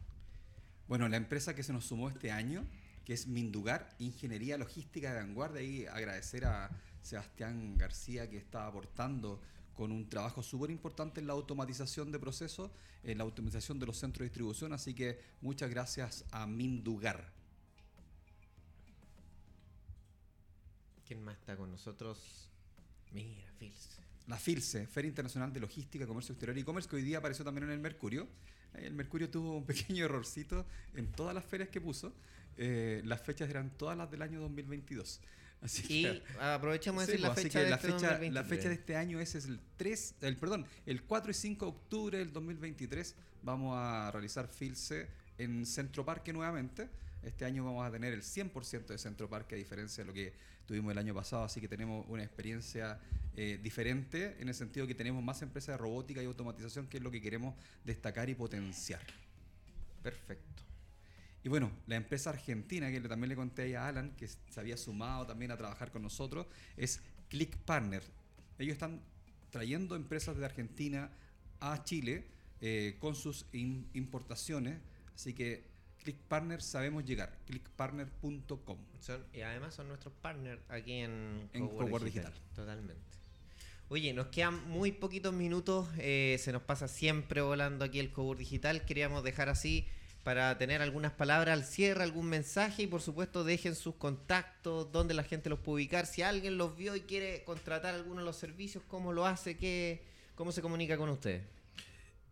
Bueno, 0.87 1.09
la 1.09 1.17
empresa 1.17 1.57
que 1.57 1.65
se 1.65 1.73
nos 1.73 1.87
sumó 1.87 2.09
este 2.09 2.31
año, 2.31 2.65
que 3.05 3.15
es 3.15 3.27
Mindugar, 3.27 3.89
Ingeniería 3.99 4.57
Logística 4.59 5.13
de 5.13 5.21
Vanguardia, 5.21 5.63
y 5.63 5.87
agradecer 5.87 6.45
a 6.45 6.71
Sebastián 7.03 7.77
García 7.77 8.31
que 8.31 8.37
está 8.37 8.69
aportando 8.69 9.41
con 9.75 9.91
un 9.91 10.09
trabajo 10.09 10.45
súper 10.45 10.71
importante 10.71 11.21
en 11.21 11.27
la 11.27 11.33
automatización 11.33 12.13
de 12.13 12.21
procesos, 12.21 12.71
en 13.03 13.19
la 13.19 13.25
automatización 13.25 13.81
de 13.81 13.87
los 13.87 13.99
centros 13.99 14.21
de 14.21 14.27
distribución, 14.27 14.73
así 14.73 14.95
que 14.95 15.21
muchas 15.41 15.69
gracias 15.69 16.25
a 16.31 16.47
Mindugar. 16.47 17.34
¿Quién 21.15 21.25
más 21.25 21.37
está 21.39 21.57
con 21.57 21.71
nosotros? 21.71 22.51
Mira, 23.13 23.49
Filce. 23.57 24.03
La 24.27 24.37
FILCE, 24.37 24.89
Feria 24.89 25.09
Internacional 25.11 25.53
de 25.53 25.61
Logística, 25.61 26.09
Comercio 26.09 26.33
Exterior 26.33 26.59
y 26.59 26.63
E-Commerce, 26.63 26.89
que 26.89 26.97
hoy 26.97 27.03
día 27.03 27.19
apareció 27.19 27.45
también 27.45 27.63
en 27.67 27.71
el 27.71 27.79
Mercurio. 27.79 28.27
El 28.73 28.95
Mercurio 28.95 29.31
tuvo 29.31 29.57
un 29.59 29.65
pequeño 29.67 30.07
errorcito 30.07 30.67
en 30.97 31.13
todas 31.13 31.33
las 31.33 31.45
ferias 31.45 31.69
que 31.69 31.81
puso. 31.81 32.13
eh, 32.57 33.01
las 33.05 33.23
fechas 33.23 33.49
eran 33.49 33.71
todas 33.79 33.97
las 33.97 34.11
del 34.11 34.23
año 34.23 34.41
2022. 34.41 35.21
Así 35.61 35.85
Y 35.89 36.03
que, 36.03 36.23
aprovechemos 36.41 37.07
de 37.07 37.07
Sí, 37.07 37.13
decir 37.13 37.21
la 37.29 37.33
pues, 37.33 37.45
fecha 37.45 37.61
de 37.61 37.71
la 37.71 37.77
este 37.77 37.87
fecha, 37.93 38.07
la 38.07 38.13
2023. 38.15 38.49
fecha 38.59 38.69
de 38.71 38.75
este 38.75 38.97
año 38.97 39.21
ese 39.21 39.39
es 39.39 39.45
el 39.45 39.61
3, 39.77 40.15
el 40.23 40.37
perdón, 40.37 40.67
el 40.85 41.05
4 41.05 41.31
y 41.31 41.35
5 41.35 41.65
de 41.65 41.71
octubre 41.71 42.19
del 42.19 42.33
2023 42.33 43.15
vamos 43.45 43.77
a 43.79 44.11
realizar 44.11 44.49
Filce 44.49 45.09
en 45.39 45.65
Centro 45.65 46.05
Parque 46.05 46.33
nuevamente. 46.33 46.89
Este 47.25 47.45
año 47.45 47.65
vamos 47.65 47.87
a 47.87 47.91
tener 47.91 48.13
el 48.13 48.23
100% 48.23 48.87
de 48.87 48.99
Centro 48.99 49.29
Parque 49.29 49.55
a 49.55 49.59
diferencia 49.59 50.05
de 50.05 50.09
lo 50.09 50.13
que 50.15 50.33
tuvimos 50.67 50.93
el 50.93 50.99
año 50.99 51.15
pasado, 51.15 51.45
así 51.45 51.61
que 51.61 51.69
tenemos 51.69 52.05
una 52.09 52.23
experiencia 52.23 53.01
eh, 53.37 53.59
diferente 53.63 54.37
en 54.39 54.49
el 54.49 54.55
sentido 54.55 54.87
que 54.87 54.95
tenemos 54.95 55.23
más 55.23 55.41
empresas 55.43 55.75
de 55.75 55.79
robótica 55.79 56.23
y 56.23 56.27
automatización, 56.27 56.87
que 56.87 56.99
es 56.99 57.03
lo 57.03 57.11
que 57.11 57.21
queremos 57.21 57.55
destacar 57.85 58.29
y 58.29 58.35
potenciar. 58.35 59.01
Perfecto. 60.03 60.63
Y 61.43 61.49
bueno, 61.49 61.71
la 61.87 61.97
empresa 61.97 62.31
argentina, 62.31 62.91
que 62.91 63.01
también 63.01 63.29
le 63.29 63.37
conté 63.37 63.77
a 63.77 63.89
Alan, 63.89 64.15
que 64.17 64.29
se 64.29 64.61
había 64.61 64.77
sumado 64.77 65.27
también 65.27 65.51
a 65.51 65.57
trabajar 65.57 65.91
con 65.91 66.03
nosotros, 66.03 66.47
es 66.77 67.01
Click 67.29 67.57
Partner. 67.59 68.03
Ellos 68.59 68.73
están 68.75 69.03
trayendo 69.51 69.97
empresas 69.97 70.37
de 70.37 70.45
Argentina 70.45 71.11
a 71.61 71.85
Chile 71.85 72.25
eh, 72.61 72.97
con 72.99 73.15
sus 73.15 73.47
im- 73.53 73.85
importaciones. 73.93 74.79
Así 75.15 75.35
que 75.35 75.74
Click 76.05 76.17
Partner 76.29 76.63
sabemos 76.63 77.05
llegar, 77.05 77.33
clickpartner.com. 77.47 78.79
Y 79.33 79.41
además 79.41 79.75
son 79.75 79.89
nuestros 79.89 80.15
partners 80.21 80.61
aquí 80.69 80.93
en, 80.93 81.49
En 81.53 81.67
Cowork 81.67 81.89
Cowork 81.89 82.05
Digital. 82.05 82.33
Totalmente. 82.55 83.03
Oye, 83.89 84.13
nos 84.13 84.27
quedan 84.29 84.69
muy 84.69 84.93
poquitos 84.93 85.33
minutos. 85.33 85.89
eh, 85.99 86.37
se 86.41 86.53
nos 86.53 86.63
pasa 86.63 86.89
siempre 86.89 87.41
volando 87.41 87.85
aquí 87.85 88.01
el 88.01 88.13
Cowork 88.13 88.39
Digital. 88.39 88.85
Queríamos 88.85 89.25
dejar 89.25 89.49
así 89.49 89.87
para 90.23 90.57
tener 90.57 90.81
algunas 90.81 91.13
palabras 91.13 91.53
al 91.53 91.65
cierre, 91.65 92.03
algún 92.03 92.27
mensaje 92.27 92.83
y 92.85 92.87
por 92.87 93.03
supuesto 93.03 93.45
dejen 93.45 93.75
sus 93.75 93.95
contactos, 93.95 94.91
dónde 94.91 95.13
la 95.15 95.23
gente 95.23 95.51
los 95.51 95.59
puede 95.59 95.77
ubicar. 95.77 96.07
Si 96.07 96.23
alguien 96.23 96.57
los 96.57 96.77
vio 96.77 96.97
y 96.97 97.03
quiere 97.03 97.45
contratar 97.45 97.95
alguno 97.95 98.21
de 98.21 98.25
los 98.27 98.37
servicios, 98.37 98.83
¿cómo 98.89 99.13
lo 99.13 99.27
hace? 99.27 99.57
¿Qué, 99.57 100.03
¿Cómo 100.35 100.51
se 100.51 100.63
comunica 100.63 100.97
con 100.97 101.11
ustedes? 101.11 101.43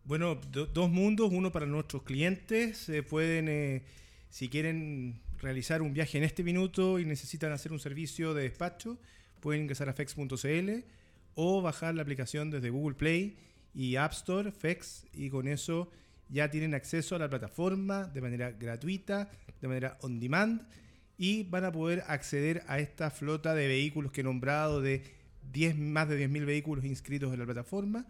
Bueno, 0.05 0.35
do- 0.51 0.65
dos 0.65 0.89
mundos, 0.89 1.31
uno 1.31 1.51
para 1.51 1.65
nuestros 1.65 2.03
clientes, 2.03 2.77
se 2.77 3.03
pueden, 3.03 3.47
eh, 3.47 3.83
si 4.29 4.49
quieren 4.49 5.21
realizar 5.39 5.81
un 5.81 5.93
viaje 5.93 6.17
en 6.17 6.23
este 6.25 6.43
minuto 6.43 6.99
y 6.99 7.05
necesitan 7.05 7.51
hacer 7.51 7.71
un 7.71 7.79
servicio 7.79 8.33
de 8.33 8.43
despacho, 8.43 8.97
pueden 9.39 9.61
ingresar 9.63 9.87
a 9.89 9.93
fex.cl 9.93 10.69
o 11.35 11.61
bajar 11.61 11.95
la 11.95 12.01
aplicación 12.01 12.51
desde 12.51 12.69
Google 12.69 12.95
Play 12.95 13.37
y 13.73 13.95
App 13.95 14.11
Store, 14.13 14.51
Fex, 14.51 15.05
y 15.13 15.29
con 15.29 15.47
eso 15.47 15.89
ya 16.29 16.49
tienen 16.51 16.73
acceso 16.73 17.15
a 17.15 17.19
la 17.19 17.29
plataforma 17.29 18.03
de 18.05 18.21
manera 18.21 18.51
gratuita, 18.51 19.29
de 19.61 19.67
manera 19.67 19.97
on 20.01 20.19
demand, 20.19 20.61
y 21.17 21.43
van 21.43 21.63
a 21.65 21.71
poder 21.71 22.03
acceder 22.07 22.63
a 22.67 22.79
esta 22.79 23.09
flota 23.09 23.53
de 23.55 23.67
vehículos 23.67 24.11
que 24.11 24.21
he 24.21 24.23
nombrado 24.23 24.81
de 24.81 25.01
10, 25.53 25.77
más 25.77 26.09
de 26.09 26.17
10.000 26.27 26.45
vehículos 26.45 26.83
inscritos 26.85 27.31
en 27.33 27.39
la 27.39 27.45
plataforma 27.45 28.05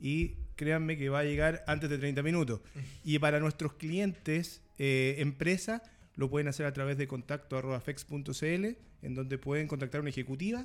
y 0.00 0.36
créanme 0.56 0.96
que 0.96 1.08
va 1.08 1.20
a 1.20 1.24
llegar 1.24 1.64
antes 1.66 1.88
de 1.88 1.98
30 1.98 2.22
minutos. 2.22 2.60
Y 3.04 3.18
para 3.18 3.40
nuestros 3.40 3.74
clientes, 3.74 4.62
eh, 4.78 5.16
empresa, 5.18 5.82
lo 6.14 6.28
pueden 6.28 6.48
hacer 6.48 6.66
a 6.66 6.72
través 6.72 6.98
de 6.98 7.06
contacto 7.06 7.56
arroba 7.56 7.80
fex.cl, 7.80 8.66
en 9.02 9.14
donde 9.14 9.38
pueden 9.38 9.68
contactar 9.68 10.00
a 10.00 10.02
una 10.02 10.10
ejecutiva 10.10 10.64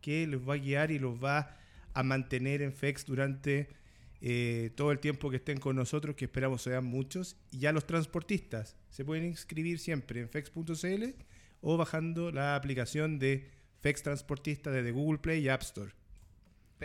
que 0.00 0.26
les 0.26 0.40
va 0.46 0.54
a 0.54 0.58
guiar 0.58 0.90
y 0.90 0.98
los 0.98 1.22
va 1.22 1.56
a 1.94 2.02
mantener 2.02 2.62
en 2.62 2.72
FEX 2.72 3.04
durante 3.04 3.68
eh, 4.20 4.70
todo 4.76 4.92
el 4.92 5.00
tiempo 5.00 5.30
que 5.30 5.36
estén 5.36 5.58
con 5.58 5.76
nosotros, 5.76 6.14
que 6.14 6.26
esperamos 6.26 6.62
sean 6.62 6.84
muchos. 6.84 7.36
Y 7.50 7.58
ya 7.58 7.72
los 7.72 7.86
transportistas 7.86 8.76
se 8.90 9.04
pueden 9.04 9.24
inscribir 9.24 9.78
siempre 9.78 10.20
en 10.20 10.28
fex.cl 10.28 11.04
o 11.60 11.76
bajando 11.76 12.30
la 12.30 12.56
aplicación 12.56 13.18
de 13.18 13.50
FEX 13.80 14.02
Transportista 14.02 14.70
desde 14.70 14.92
Google 14.92 15.18
Play 15.18 15.44
y 15.44 15.48
App 15.48 15.62
Store. 15.62 15.92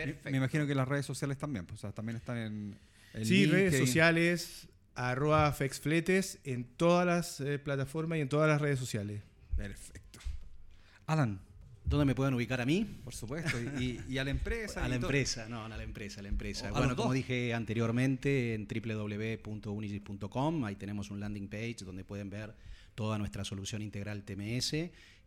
Perfecto. 0.06 0.30
Me 0.30 0.36
imagino 0.38 0.66
que 0.66 0.74
las 0.74 0.88
redes 0.88 1.06
sociales 1.06 1.38
también, 1.38 1.66
pues, 1.66 1.80
o 1.80 1.82
sea, 1.82 1.92
también 1.92 2.16
están 2.16 2.38
en, 2.38 2.78
en 3.14 3.24
Sí, 3.26 3.46
redes 3.46 3.78
sociales, 3.78 4.68
arroba 4.94 5.52
fexfletes 5.52 6.38
en 6.44 6.64
todas 6.64 7.06
las 7.06 7.40
eh, 7.40 7.58
plataformas 7.58 8.18
y 8.18 8.22
en 8.22 8.28
todas 8.28 8.48
las 8.48 8.60
redes 8.60 8.78
sociales. 8.78 9.22
Perfecto. 9.56 10.18
Alan, 11.06 11.40
¿Dónde 11.88 12.04
me 12.04 12.14
pueden 12.14 12.34
ubicar 12.34 12.60
a 12.60 12.66
mí? 12.66 12.84
por 13.02 13.14
supuesto, 13.14 13.56
y, 13.80 13.98
y 14.10 14.18
a 14.18 14.24
la 14.24 14.30
empresa. 14.30 14.84
A 14.84 14.88
la 14.88 14.96
empresa, 14.96 15.48
no, 15.48 15.64
a 15.64 15.68
la 15.70 15.82
empresa, 15.82 16.20
a 16.20 16.22
la 16.22 16.28
empresa. 16.28 16.70
O 16.70 16.74
bueno, 16.76 16.94
como 16.94 17.14
dije 17.14 17.54
anteriormente, 17.54 18.52
en 18.54 18.68
www.unigis.com, 18.68 20.64
ahí 20.64 20.76
tenemos 20.76 21.10
un 21.10 21.20
landing 21.20 21.48
page 21.48 21.78
donde 21.86 22.04
pueden 22.04 22.28
ver 22.28 22.54
toda 22.94 23.16
nuestra 23.16 23.42
solución 23.44 23.80
integral 23.80 24.22
TMS 24.24 24.74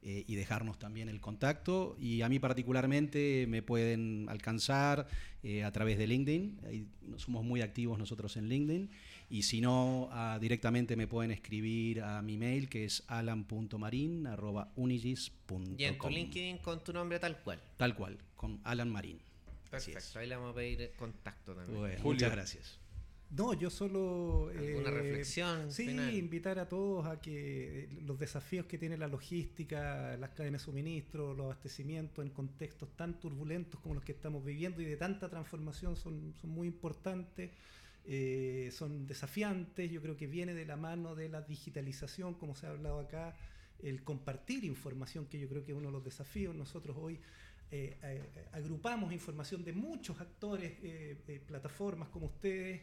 eh, 0.03 0.23
y 0.25 0.35
dejarnos 0.35 0.79
también 0.79 1.09
el 1.09 1.21
contacto. 1.21 1.95
Y 1.99 2.23
a 2.23 2.29
mí 2.29 2.39
particularmente 2.39 3.45
me 3.47 3.61
pueden 3.61 4.25
alcanzar 4.29 5.05
eh, 5.43 5.63
a 5.63 5.71
través 5.71 5.99
de 5.99 6.07
LinkedIn, 6.07 6.59
ahí 6.65 6.87
somos 7.17 7.43
muy 7.43 7.61
activos 7.61 7.99
nosotros 7.99 8.35
en 8.37 8.49
LinkedIn. 8.49 8.89
Y 9.29 9.43
si 9.43 9.61
no, 9.61 10.09
ah, 10.11 10.39
directamente 10.41 10.95
me 10.95 11.05
pueden 11.07 11.29
escribir 11.31 12.01
a 12.01 12.23
mi 12.23 12.35
mail 12.35 12.67
que 12.67 12.85
es 12.85 13.03
alan.marin.unigis.com. 13.07 15.75
Y 15.77 15.83
en 15.83 15.99
tu 15.99 16.09
LinkedIn 16.09 16.57
con 16.57 16.83
tu 16.83 16.93
nombre 16.93 17.19
tal 17.19 17.39
cual. 17.41 17.61
Tal 17.77 17.95
cual, 17.95 18.17
con 18.35 18.59
Alan 18.63 18.89
Marín. 18.89 19.19
Perfecto. 19.69 20.17
Ahí 20.19 20.27
le 20.27 20.35
vamos 20.35 20.51
a 20.51 20.55
pedir 20.55 20.93
contacto 20.97 21.53
también. 21.53 21.79
Bueno, 21.79 22.01
Julio. 22.01 22.13
muchas 22.13 22.31
gracias. 22.31 22.80
No, 23.31 23.53
yo 23.53 23.69
solo... 23.69 24.49
¿Alguna 24.49 24.89
eh, 24.89 24.91
reflexión 24.91 25.71
Sí, 25.71 25.85
final? 25.87 26.13
invitar 26.13 26.59
a 26.59 26.67
todos 26.67 27.05
a 27.07 27.21
que 27.21 27.85
eh, 27.85 27.89
los 28.05 28.19
desafíos 28.19 28.65
que 28.65 28.77
tiene 28.77 28.97
la 28.97 29.07
logística, 29.07 30.17
las 30.17 30.31
cadenas 30.31 30.61
de 30.61 30.65
suministro, 30.65 31.33
los 31.33 31.45
abastecimientos 31.45 32.25
en 32.25 32.31
contextos 32.31 32.89
tan 32.97 33.19
turbulentos 33.21 33.79
como 33.79 33.95
los 33.95 34.03
que 34.03 34.11
estamos 34.11 34.43
viviendo 34.43 34.81
y 34.81 34.85
de 34.85 34.97
tanta 34.97 35.29
transformación 35.29 35.95
son, 35.95 36.33
son 36.41 36.49
muy 36.49 36.67
importantes. 36.67 37.51
eh, 38.03 38.69
son 38.73 39.07
desafiantes, 39.07 39.89
yo 39.91 40.01
creo 40.01 40.17
que 40.17 40.27
viene 40.27 40.53
de 40.53 40.65
la 40.65 40.75
mano 40.75 41.15
de 41.15 41.29
la 41.29 41.41
digitalización, 41.41 42.33
como 42.35 42.55
se 42.55 42.65
ha 42.67 42.71
hablado 42.71 42.99
acá, 42.99 43.37
el 43.79 44.03
compartir 44.03 44.63
información, 44.65 45.27
que 45.27 45.39
yo 45.39 45.47
creo 45.47 45.63
que 45.63 45.71
es 45.71 45.77
uno 45.77 45.87
de 45.87 45.93
los 45.93 46.03
desafíos. 46.03 46.55
Nosotros 46.55 46.97
hoy 46.99 47.19
eh, 47.73 47.97
eh, 48.03 48.49
agrupamos 48.51 49.13
información 49.13 49.63
de 49.63 49.71
muchos 49.71 50.19
actores, 50.19 50.73
eh, 50.83 51.41
plataformas 51.47 52.09
como 52.09 52.25
ustedes, 52.25 52.81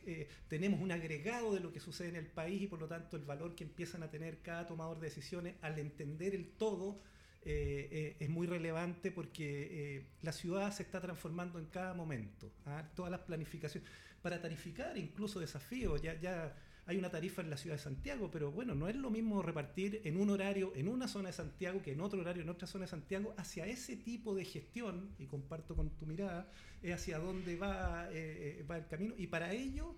tenemos 0.48 0.80
un 0.80 0.90
agregado 0.90 1.52
de 1.52 1.60
lo 1.60 1.70
que 1.70 1.78
sucede 1.78 2.08
en 2.08 2.16
el 2.16 2.26
país 2.26 2.62
y 2.62 2.66
por 2.68 2.80
lo 2.80 2.88
tanto 2.88 3.18
el 3.18 3.24
valor 3.24 3.54
que 3.54 3.64
empiezan 3.64 4.02
a 4.02 4.10
tener 4.10 4.40
cada 4.40 4.66
tomador 4.66 4.98
de 4.98 5.08
decisiones 5.08 5.56
al 5.60 5.78
entender 5.78 6.34
el 6.34 6.52
todo 6.52 7.02
es 7.44 8.28
muy 8.28 8.46
relevante 8.46 9.10
porque 9.10 10.06
la 10.22 10.32
ciudad 10.32 10.72
se 10.72 10.82
está 10.82 11.00
transformando 11.00 11.58
en 11.58 11.66
cada 11.66 11.94
momento. 11.94 12.50
¿ah? 12.66 12.90
Todas 12.94 13.10
las 13.10 13.20
planificaciones, 13.20 13.88
para 14.22 14.40
tarificar 14.40 14.96
incluso 14.96 15.38
desafíos, 15.38 16.02
ya, 16.02 16.18
ya 16.20 16.54
hay 16.88 16.96
una 16.96 17.10
tarifa 17.10 17.42
en 17.42 17.50
la 17.50 17.58
ciudad 17.58 17.76
de 17.76 17.82
Santiago, 17.82 18.30
pero 18.30 18.50
bueno, 18.50 18.74
no 18.74 18.88
es 18.88 18.96
lo 18.96 19.10
mismo 19.10 19.42
repartir 19.42 20.00
en 20.04 20.16
un 20.16 20.30
horario 20.30 20.72
en 20.74 20.88
una 20.88 21.06
zona 21.06 21.28
de 21.28 21.34
Santiago 21.34 21.82
que 21.82 21.92
en 21.92 22.00
otro 22.00 22.18
horario 22.18 22.42
en 22.42 22.48
otra 22.48 22.66
zona 22.66 22.86
de 22.86 22.88
Santiago. 22.88 23.34
Hacia 23.36 23.66
ese 23.66 23.94
tipo 23.94 24.34
de 24.34 24.46
gestión, 24.46 25.10
y 25.18 25.26
comparto 25.26 25.76
con 25.76 25.90
tu 25.90 26.06
mirada, 26.06 26.50
es 26.82 26.94
hacia 26.94 27.18
dónde 27.18 27.56
va, 27.56 28.08
eh, 28.10 28.60
eh, 28.60 28.66
va 28.68 28.78
el 28.78 28.86
camino. 28.86 29.14
Y 29.18 29.26
para 29.26 29.52
ello, 29.52 29.96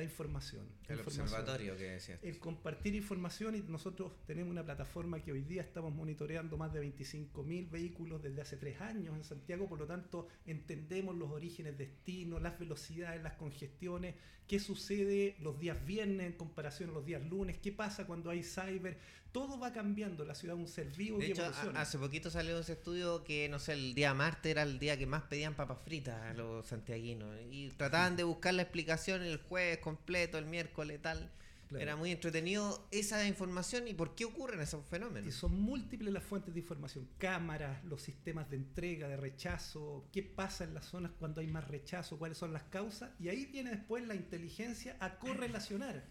la 0.00 0.04
información. 0.04 0.66
la 0.88 0.94
El 0.94 0.98
información. 1.00 1.26
observatorio 1.26 1.76
que 1.76 1.84
decías. 1.84 2.18
El 2.22 2.38
compartir 2.38 2.94
información 2.94 3.54
y 3.54 3.60
nosotros 3.60 4.12
tenemos 4.26 4.50
una 4.50 4.64
plataforma 4.64 5.20
que 5.22 5.32
hoy 5.32 5.42
día 5.42 5.62
estamos 5.62 5.94
monitoreando 5.94 6.56
más 6.56 6.72
de 6.72 6.80
25.000 6.82 7.70
vehículos 7.70 8.22
desde 8.22 8.40
hace 8.40 8.56
tres 8.56 8.80
años 8.80 9.14
en 9.14 9.24
Santiago, 9.24 9.68
por 9.68 9.78
lo 9.78 9.86
tanto 9.86 10.28
entendemos 10.46 11.14
los 11.16 11.30
orígenes, 11.30 11.76
destinos, 11.76 12.40
las 12.40 12.58
velocidades, 12.58 13.22
las 13.22 13.34
congestiones, 13.34 14.14
qué 14.46 14.58
sucede 14.58 15.36
los 15.40 15.58
días 15.60 15.84
viernes 15.84 16.26
en 16.26 16.32
comparación 16.32 16.90
a 16.90 16.92
los 16.94 17.04
días 17.04 17.22
lunes, 17.22 17.58
qué 17.58 17.70
pasa 17.70 18.06
cuando 18.06 18.30
hay 18.30 18.42
cyber, 18.42 18.98
todo 19.32 19.58
va 19.58 19.72
cambiando, 19.72 20.24
la 20.24 20.34
ciudad 20.34 20.56
es 20.56 20.60
un 20.60 20.68
ser 20.68 20.88
vivo 20.96 21.18
De 21.18 21.26
que 21.26 21.32
hecho, 21.32 21.42
evoluciona. 21.42 21.80
hace 21.80 21.98
poquito 21.98 22.30
salió 22.30 22.58
ese 22.58 22.72
estudio 22.72 23.22
que, 23.24 23.48
no 23.48 23.58
sé, 23.58 23.72
el 23.74 23.94
día 23.94 24.12
martes 24.14 24.50
era 24.50 24.62
el 24.62 24.78
día 24.78 24.96
que 24.98 25.06
más 25.06 25.22
pedían 25.22 25.54
papas 25.54 25.78
fritas 25.84 26.20
a 26.22 26.34
los 26.34 26.66
santiaguinos. 26.66 27.34
Y 27.50 27.68
trataban 27.70 28.16
de 28.16 28.24
buscar 28.24 28.54
la 28.54 28.62
explicación 28.62 29.22
el 29.22 29.38
jueves 29.38 29.78
completo, 29.78 30.38
el 30.38 30.46
miércoles, 30.46 31.00
tal. 31.00 31.30
Claro. 31.68 31.82
Era 31.84 31.94
muy 31.94 32.10
entretenido 32.10 32.88
esa 32.90 33.24
información 33.28 33.86
y 33.86 33.94
por 33.94 34.16
qué 34.16 34.24
ocurren 34.24 34.60
esos 34.60 34.84
Y 34.84 34.88
fenómenos. 34.88 35.32
son 35.32 35.60
múltiples 35.60 36.12
las 36.12 36.24
fuentes 36.24 36.52
de 36.52 36.58
información, 36.58 37.08
cámaras, 37.16 37.84
los 37.84 38.02
sistemas 38.02 38.50
de 38.50 38.56
entrega, 38.56 39.06
de 39.06 39.16
rechazo, 39.16 40.04
qué 40.12 40.24
pasa 40.24 40.64
en 40.64 40.74
las 40.74 40.86
zonas 40.86 41.12
cuando 41.16 41.40
hay 41.40 41.46
más 41.46 41.68
rechazo, 41.68 42.18
cuáles 42.18 42.38
son 42.38 42.52
las 42.52 42.64
causas, 42.64 43.10
y 43.20 43.28
ahí 43.28 43.46
viene 43.46 43.70
después 43.70 44.04
la 44.04 44.16
inteligencia 44.16 44.96
a 44.98 45.16
correlacionar 45.20 46.02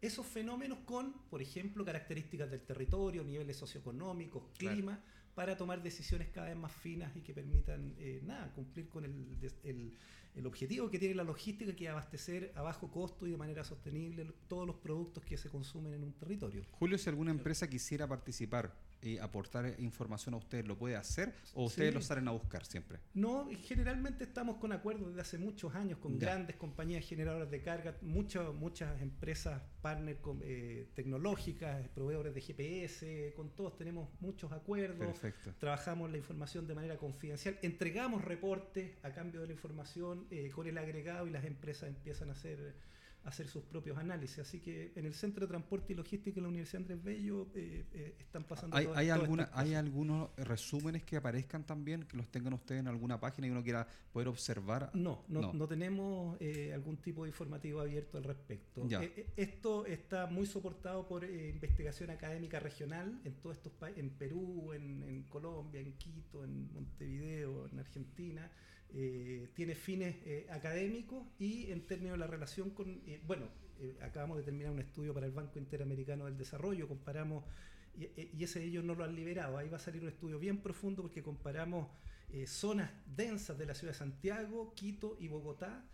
esos 0.00 0.26
fenómenos 0.26 0.78
con, 0.80 1.12
por 1.30 1.42
ejemplo, 1.42 1.84
características 1.84 2.50
del 2.50 2.60
territorio, 2.62 3.22
niveles 3.24 3.56
socioeconómicos, 3.56 4.42
Claro. 4.58 4.74
clima, 4.76 5.00
para 5.34 5.56
tomar 5.56 5.82
decisiones 5.82 6.28
cada 6.28 6.48
vez 6.48 6.56
más 6.56 6.72
finas 6.72 7.14
y 7.16 7.20
que 7.20 7.32
permitan 7.34 7.94
eh, 7.98 8.20
nada, 8.24 8.52
cumplir 8.54 8.88
con 8.88 9.04
el- 9.04 9.92
el 10.34 10.46
objetivo 10.46 10.88
que 10.90 10.98
tiene 10.98 11.14
la 11.14 11.24
logística, 11.24 11.74
que 11.74 11.84
es 11.84 11.90
abastecer 11.90 12.52
a 12.54 12.62
bajo 12.62 12.90
costo 12.90 13.26
y 13.26 13.30
de 13.32 13.36
manera 13.36 13.64
sostenible 13.64 14.26
todos 14.48 14.66
los 14.66 14.76
productos 14.76 15.24
que 15.24 15.36
se 15.36 15.48
consumen 15.48 15.92
en 15.94 16.04
un 16.04 16.12
territorio. 16.12 16.64
Julio, 16.72 16.98
si 16.98 17.08
alguna 17.08 17.30
empresa 17.32 17.68
quisiera 17.68 18.06
participar 18.06 18.74
y 19.02 19.18
aportar 19.18 19.74
información 19.78 20.34
a 20.34 20.38
ustedes, 20.38 20.66
¿lo 20.66 20.76
puede 20.76 20.96
hacer? 20.96 21.32
¿O 21.54 21.64
ustedes 21.64 21.90
Sí. 21.90 21.94
lo 21.94 22.02
salen 22.02 22.28
a 22.28 22.32
buscar 22.32 22.64
siempre? 22.64 22.98
No, 23.14 23.48
generalmente 23.62 24.24
estamos 24.24 24.56
con 24.56 24.72
acuerdos 24.72 25.08
desde 25.08 25.20
hace 25.22 25.38
muchos 25.38 25.74
años 25.74 25.98
con 25.98 26.18
Ya. 26.18 26.26
grandes 26.28 26.56
compañías 26.56 27.04
generadoras 27.06 27.50
de 27.50 27.62
carga, 27.62 27.96
muchas 28.02 28.52
muchas 28.54 29.00
empresas 29.00 29.62
partner 29.82 30.18
con, 30.18 30.40
eh, 30.42 30.88
tecnológicas, 30.94 31.88
proveedores 31.88 32.34
de 32.34 32.40
GPS, 32.40 33.32
con 33.36 33.50
todos 33.56 33.76
tenemos 33.76 34.08
muchos 34.20 34.52
acuerdos. 34.52 34.98
Perfecto. 34.98 35.54
Trabajamos 35.58 36.10
la 36.10 36.18
información 36.18 36.66
de 36.66 36.74
manera 36.74 36.96
confidencial, 36.98 37.58
entregamos 37.62 38.22
reportes 38.24 38.92
a 39.02 39.10
cambio 39.12 39.40
de 39.40 39.46
la 39.48 39.52
información 39.52 40.26
eh, 40.30 40.50
con 40.54 40.66
el 40.66 40.76
agregado 40.78 41.26
y 41.26 41.30
las 41.30 41.44
empresas 41.44 41.88
empiezan 41.88 42.28
a 42.28 42.32
hacer, 42.32 42.74
hacer 43.24 43.46
sus 43.48 43.62
propios 43.64 43.98
análisis. 43.98 44.38
Así 44.38 44.60
que 44.60 44.92
en 44.96 45.04
el 45.04 45.12
Centro 45.14 45.42
de 45.46 45.48
Transporte 45.48 45.92
y 45.92 45.96
Logística 45.96 46.34
de 46.36 46.40
la 46.42 46.48
Universidad 46.48 46.82
Andrés 46.82 47.02
Bello 47.02 47.48
eh, 47.54 47.84
eh, 47.92 48.16
están 48.18 48.44
pasando 48.44 48.76
¿Hay, 48.76 48.84
todas- 48.86 48.98
hay, 48.98 49.06
todas 49.08 49.20
alguna, 49.20 49.50
¿Hay 49.52 49.74
algunos 49.74 50.30
resúmenes 50.36 51.04
que 51.04 51.16
aparezcan 51.16 51.64
también, 51.64 52.04
que 52.04 52.16
los 52.16 52.30
tengan 52.30 52.54
ustedes 52.54 52.80
en 52.80 52.88
alguna 52.88 53.20
página 53.20 53.46
y 53.46 53.50
uno 53.50 53.62
quiera 53.62 53.86
poder 54.12 54.28
observar? 54.28 54.90
No, 54.94 55.24
no, 55.28 55.40
No. 55.42 55.52
no. 55.52 55.68
tenemos 55.68 56.36
eh, 56.40 56.72
algún 56.74 56.96
tipo 56.96 57.24
de 57.24 57.28
informativo 57.30 57.80
abierto 57.80 58.16
al 58.18 58.24
respecto. 58.24 58.84
Eh, 58.90 59.12
eh, 59.16 59.26
esto 59.36 59.84
está 59.86 60.26
muy 60.26 60.46
soportado 60.46 61.06
por 61.06 61.24
investigación 61.24 62.10
académica 62.10 62.58
regional 62.58 63.20
en 63.24 63.34
todos 63.34 63.56
estos 63.56 63.72
países, 63.72 64.02
en 64.02 64.10
Perú, 64.10 64.72
en, 64.72 65.02
en 65.02 65.22
Colombia, 65.24 65.80
en 65.80 65.92
Quito, 65.98 66.42
en 66.44 66.72
Montevideo, 66.72 67.66
en 67.68 67.78
Argentina. 67.78 68.50
Eh, 68.92 69.48
tiene 69.54 69.76
fines 69.76 70.16
eh, 70.24 70.48
académicos 70.50 71.24
y 71.38 71.70
en 71.70 71.86
términos 71.86 72.14
de 72.14 72.18
la 72.18 72.26
relación 72.26 72.70
con, 72.70 73.00
eh, 73.06 73.20
bueno, 73.24 73.46
acabamos 74.02 74.36
de 74.36 74.42
terminar 74.42 74.72
un 74.72 74.80
estudio 74.80 75.14
para 75.14 75.26
el 75.26 75.32
Banco 75.32 75.58
Interamericano 75.58 76.26
del 76.26 76.36
Desarrollo, 76.36 76.86
comparamos, 76.86 77.44
y, 77.96 78.08
y 78.36 78.44
ese 78.44 78.62
ellos 78.62 78.84
no 78.84 78.94
lo 78.94 79.04
han 79.04 79.14
liberado, 79.14 79.56
ahí 79.56 79.68
va 79.68 79.76
a 79.76 79.80
salir 79.80 80.02
un 80.02 80.08
estudio 80.08 80.38
bien 80.38 80.58
profundo 80.58 81.02
porque 81.02 81.22
comparamos 81.22 81.88
zonas 82.46 82.92
densas 83.06 83.58
de 83.58 83.66
la 83.66 83.74
ciudad 83.74 83.92
de 83.92 83.98
Santiago, 83.98 84.74
Quito 84.74 85.16
y 85.18 85.28
Bogotá, 85.28 85.84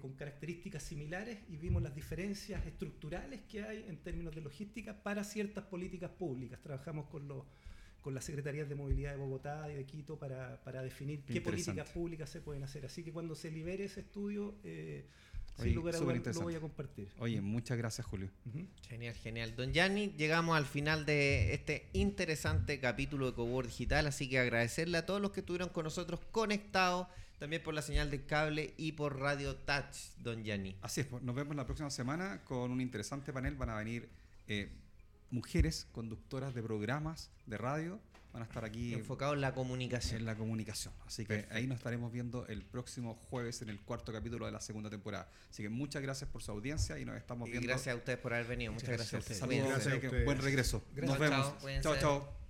con 0.00 0.14
características 0.14 0.82
similares 0.82 1.38
y 1.48 1.58
vimos 1.58 1.82
las 1.82 1.94
diferencias 1.94 2.66
estructurales 2.66 3.42
que 3.42 3.62
hay 3.62 3.84
en 3.86 3.98
términos 3.98 4.34
de 4.34 4.40
logística 4.40 5.02
para 5.02 5.24
ciertas 5.24 5.64
políticas 5.64 6.10
públicas. 6.10 6.60
Trabajamos 6.60 7.06
con 7.08 7.28
los 7.28 7.44
con 8.02 8.14
las 8.14 8.24
secretarías 8.24 8.68
de 8.68 8.74
movilidad 8.74 9.12
de 9.12 9.16
Bogotá 9.16 9.70
y 9.70 9.76
de 9.76 9.86
Quito 9.86 10.18
para, 10.18 10.60
para 10.64 10.82
definir 10.82 11.22
qué 11.22 11.40
políticas 11.40 11.88
públicas 11.90 12.28
se 12.28 12.40
pueden 12.40 12.64
hacer. 12.64 12.84
Así 12.84 13.02
que 13.02 13.12
cuando 13.12 13.34
se 13.34 13.50
libere 13.50 13.84
ese 13.84 14.00
estudio, 14.00 14.56
eh, 14.64 15.06
Oye, 15.58 15.68
sin 15.68 15.74
lugar 15.76 15.94
a 15.94 15.98
dudas 15.98 16.34
lo 16.34 16.42
voy 16.42 16.54
a 16.54 16.60
compartir. 16.60 17.08
Oye, 17.18 17.40
muchas 17.40 17.78
gracias, 17.78 18.06
Julio. 18.06 18.28
Genial, 18.88 19.14
genial. 19.14 19.54
Don 19.54 19.72
Yanni, 19.72 20.12
llegamos 20.16 20.56
al 20.56 20.66
final 20.66 21.06
de 21.06 21.54
este 21.54 21.88
interesante 21.92 22.80
capítulo 22.80 23.26
de 23.26 23.34
Cowork 23.34 23.68
Digital, 23.68 24.06
así 24.06 24.28
que 24.28 24.40
agradecerle 24.40 24.98
a 24.98 25.06
todos 25.06 25.20
los 25.20 25.30
que 25.30 25.40
estuvieron 25.40 25.68
con 25.68 25.84
nosotros 25.84 26.20
conectados, 26.32 27.06
también 27.38 27.62
por 27.62 27.74
la 27.74 27.82
señal 27.82 28.10
de 28.10 28.24
cable 28.24 28.74
y 28.76 28.92
por 28.92 29.18
Radio 29.18 29.54
Touch, 29.56 30.16
Don 30.18 30.42
Yanni. 30.42 30.76
Así 30.80 31.02
es, 31.02 31.06
pues, 31.06 31.22
nos 31.22 31.34
vemos 31.36 31.54
la 31.54 31.66
próxima 31.66 31.90
semana 31.90 32.42
con 32.44 32.70
un 32.70 32.80
interesante 32.80 33.32
panel. 33.32 33.54
Van 33.54 33.70
a 33.70 33.76
venir 33.76 34.08
eh, 34.48 34.70
mujeres 35.32 35.88
conductoras 35.92 36.54
de 36.54 36.62
programas 36.62 37.30
de 37.46 37.58
radio 37.58 37.98
van 38.32 38.42
a 38.42 38.46
estar 38.46 38.64
aquí. 38.64 38.94
Enfocado 38.94 39.34
en 39.34 39.40
la 39.40 39.52
comunicación. 39.54 40.20
En 40.20 40.26
la 40.26 40.36
comunicación. 40.36 40.94
Así 41.06 41.26
que 41.26 41.46
ahí 41.50 41.66
nos 41.66 41.78
estaremos 41.78 42.12
viendo 42.12 42.46
el 42.46 42.62
próximo 42.62 43.14
jueves 43.14 43.60
en 43.62 43.68
el 43.68 43.80
cuarto 43.80 44.12
capítulo 44.12 44.46
de 44.46 44.52
la 44.52 44.60
segunda 44.60 44.88
temporada. 44.88 45.28
Así 45.50 45.62
que 45.62 45.68
muchas 45.68 46.02
gracias 46.02 46.30
por 46.30 46.42
su 46.42 46.52
audiencia 46.52 46.98
y 46.98 47.04
nos 47.04 47.16
estamos 47.16 47.48
viendo. 47.48 47.64
Y 47.64 47.68
gracias 47.68 47.94
a 47.94 47.96
ustedes 47.96 48.18
por 48.18 48.32
haber 48.32 48.46
venido. 48.46 48.72
Muchas, 48.72 48.88
gracias. 48.88 49.12
gracias. 49.12 49.42
a 49.42 49.46
ustedes. 49.46 49.80
Saludos. 50.00 50.24
Buen 50.24 50.38
regreso. 50.40 50.82
Nos 50.94 51.18
vemos. 51.18 51.54
Chao. 51.82 51.96
chao. 51.98 52.42